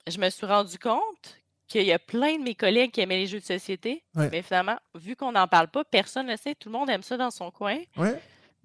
je 0.07 0.19
me 0.19 0.29
suis 0.29 0.47
rendu 0.47 0.79
compte 0.79 1.39
qu'il 1.67 1.85
y 1.85 1.93
a 1.93 1.99
plein 1.99 2.37
de 2.39 2.43
mes 2.43 2.55
collègues 2.55 2.91
qui 2.91 3.01
aimaient 3.01 3.17
les 3.17 3.27
jeux 3.27 3.41
de 3.41 3.45
société. 3.45 4.03
Ouais. 4.15 4.29
Mais 4.31 4.43
finalement, 4.43 4.77
vu 4.95 5.17
qu'on 5.17 5.33
n'en 5.33 5.49
parle 5.49 5.69
pas, 5.69 5.85
personne 5.85 6.27
ne 6.27 6.33
le 6.33 6.37
sait. 6.37 6.55
Tout 6.55 6.69
le 6.69 6.79
monde 6.79 6.91
aime 6.91 7.03
ça 7.03 7.17
dans 7.17 7.31
son 7.31 7.51
coin. 7.51 7.79
Ouais. 7.97 8.21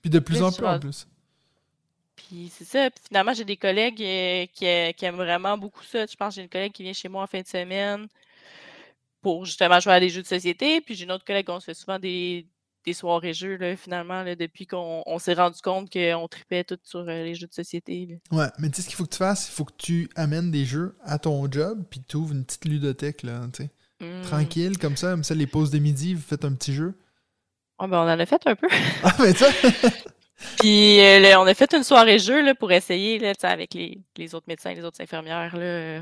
Puis 0.05 0.11
de 0.11 0.19
plus 0.19 0.43
en 0.43 0.51
plus 0.51 0.67
en 0.67 0.79
plus. 0.79 1.07
Puis 2.15 2.51
c'est 2.55 2.63
ça. 2.63 2.91
Puis 2.91 3.03
finalement, 3.07 3.33
j'ai 3.33 3.43
des 3.43 3.57
collègues 3.57 3.99
euh, 4.03 4.45
qui, 4.53 4.67
euh, 4.67 4.91
qui 4.91 5.03
aiment 5.03 5.15
vraiment 5.15 5.57
beaucoup 5.57 5.83
ça. 5.83 6.05
Je 6.05 6.15
pense 6.15 6.29
que 6.29 6.35
j'ai 6.35 6.41
une 6.43 6.49
collègue 6.49 6.73
qui 6.73 6.83
vient 6.83 6.93
chez 6.93 7.09
moi 7.09 7.23
en 7.23 7.27
fin 7.27 7.41
de 7.41 7.47
semaine 7.47 8.07
pour 9.23 9.45
justement 9.45 9.79
jouer 9.79 9.93
à 9.93 9.99
des 9.99 10.09
jeux 10.09 10.21
de 10.21 10.27
société. 10.27 10.79
Puis 10.79 10.93
j'ai 10.93 11.05
une 11.05 11.11
autre 11.11 11.25
collègue, 11.25 11.49
on 11.49 11.59
se 11.59 11.65
fait 11.65 11.73
souvent 11.73 11.97
des, 11.97 12.45
des 12.85 12.93
soirées 12.93 13.33
jeux, 13.33 13.57
là, 13.57 13.75
finalement, 13.75 14.21
là, 14.21 14.35
depuis 14.35 14.67
qu'on 14.67 15.01
on 15.07 15.17
s'est 15.17 15.33
rendu 15.33 15.59
compte 15.63 15.91
qu'on 15.91 16.27
tripait 16.27 16.63
tout 16.63 16.77
sur 16.83 16.99
euh, 16.99 17.23
les 17.23 17.33
jeux 17.33 17.47
de 17.47 17.53
société. 17.53 18.19
là. 18.31 18.37
Ouais, 18.37 18.51
mais 18.59 18.69
tu 18.69 18.75
sais 18.75 18.81
ce 18.83 18.87
qu'il 18.89 18.97
faut 18.97 19.05
que 19.05 19.13
tu 19.13 19.17
fasses 19.17 19.49
Il 19.49 19.53
faut 19.53 19.65
que 19.65 19.73
tu 19.75 20.07
amènes 20.15 20.51
des 20.51 20.65
jeux 20.65 20.95
à 21.03 21.17
ton 21.17 21.51
job, 21.51 21.83
puis 21.89 21.99
tu 22.07 22.17
ouvres 22.17 22.35
une 22.35 22.45
petite 22.45 22.65
ludothèque, 22.65 23.23
là, 23.23 23.41
tu 23.51 23.63
sais. 23.63 23.71
Hmm. 24.01 24.21
Tranquille, 24.21 24.77
comme 24.77 24.97
ça, 24.97 25.09
comme 25.09 25.23
ça, 25.23 25.33
les 25.33 25.47
pauses 25.47 25.71
de 25.71 25.79
midi, 25.79 26.13
vous 26.13 26.21
faites 26.21 26.45
un 26.45 26.53
petit 26.53 26.75
jeu. 26.75 26.93
Ouais, 27.79 27.87
ben, 27.87 27.97
on 27.97 28.09
en 28.09 28.19
a 28.19 28.25
fait 28.25 28.41
un 28.45 28.55
peu. 28.55 28.67
Ah, 29.03 29.15
mais 29.19 29.33
ça 29.33 29.47
Puis 30.59 30.99
euh, 30.99 31.19
là, 31.19 31.41
on 31.41 31.45
a 31.45 31.53
fait 31.53 31.73
une 31.73 31.83
soirée 31.83 32.19
jeu 32.19 32.43
là, 32.43 32.53
pour 32.55 32.71
essayer, 32.71 33.19
là, 33.19 33.33
tu 33.33 33.45
avec 33.45 33.73
les, 33.73 34.01
les 34.17 34.35
autres 34.35 34.45
médecins, 34.47 34.73
les 34.73 34.83
autres 34.83 35.01
infirmières, 35.01 35.55
là, 35.55 36.01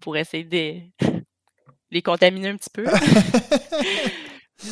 pour 0.00 0.16
essayer 0.16 0.44
de 0.44 0.80
les 1.90 2.02
contaminer 2.02 2.48
un 2.48 2.56
petit 2.56 2.70
peu. 2.70 2.86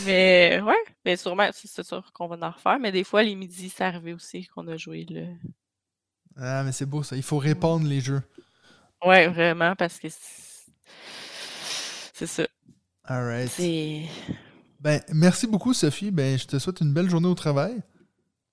mais 0.06 0.60
ouais, 0.60 0.84
mais 1.04 1.16
sûrement, 1.16 1.48
c'est 1.52 1.84
sûr 1.84 2.12
qu'on 2.12 2.26
va 2.26 2.36
en 2.46 2.50
refaire. 2.50 2.78
Mais 2.80 2.90
des 2.90 3.04
fois, 3.04 3.22
les 3.22 3.34
midis, 3.34 3.70
c'est 3.70 3.84
arrivé 3.84 4.12
aussi 4.12 4.46
qu'on 4.46 4.66
a 4.68 4.76
joué. 4.76 5.06
Là. 5.08 5.26
Ah, 6.36 6.62
mais 6.64 6.72
c'est 6.72 6.86
beau 6.86 7.02
ça. 7.02 7.16
Il 7.16 7.22
faut 7.22 7.38
répandre 7.38 7.86
les 7.86 8.00
jeux. 8.00 8.22
Ouais, 9.04 9.28
vraiment, 9.28 9.76
parce 9.76 9.98
que 9.98 10.08
c'est 10.08 10.44
c'est 12.14 12.28
ça. 12.28 12.46
Alright. 13.02 13.50
C'est. 13.50 14.02
Ben, 14.84 15.00
merci 15.14 15.46
beaucoup, 15.46 15.72
Sophie. 15.72 16.10
Ben, 16.10 16.38
je 16.38 16.44
te 16.44 16.58
souhaite 16.58 16.82
une 16.82 16.92
belle 16.92 17.08
journée 17.08 17.26
au 17.26 17.34
travail. 17.34 17.74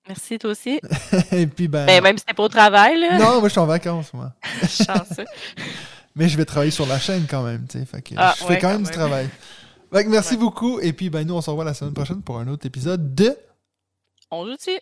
Merci, 0.08 0.38
toi 0.38 0.50
aussi. 0.50 0.80
Et 1.32 1.46
puis, 1.46 1.68
ben. 1.68 1.84
Ben, 1.86 2.02
même 2.02 2.16
si 2.16 2.24
t'es 2.24 2.32
pas 2.32 2.44
au 2.44 2.48
travail, 2.48 2.98
là. 2.98 3.18
Non, 3.18 3.38
moi, 3.38 3.44
je 3.44 3.52
suis 3.52 3.60
en 3.60 3.66
vacances, 3.66 4.14
moi. 4.14 4.32
chanceux. 4.62 5.26
Mais 6.16 6.28
je 6.30 6.36
vais 6.38 6.46
travailler 6.46 6.70
sur 6.70 6.86
la 6.86 6.98
chaîne 6.98 7.26
quand 7.28 7.42
même, 7.42 7.66
tu 7.68 7.78
sais. 7.78 7.84
Fait 7.84 8.00
que 8.00 8.14
Ah, 8.16 8.34
je 8.38 8.44
fais 8.44 8.58
quand 8.58 8.68
quand 8.68 8.72
même 8.74 8.82
du 8.84 8.90
travail. 8.90 9.28
Fait 9.92 10.04
que 10.04 10.08
merci 10.08 10.34
Ouais. 10.34 10.40
beaucoup. 10.40 10.80
Et 10.80 10.94
puis, 10.94 11.10
ben, 11.10 11.26
nous, 11.26 11.34
on 11.34 11.42
se 11.42 11.50
revoit 11.50 11.64
la 11.66 11.74
semaine 11.74 11.92
prochaine 11.94 12.22
pour 12.22 12.38
un 12.38 12.48
autre 12.48 12.66
épisode 12.66 13.14
de 13.14 13.36
On 14.30 14.46
joue 14.46 14.56
dessus. 14.56 14.80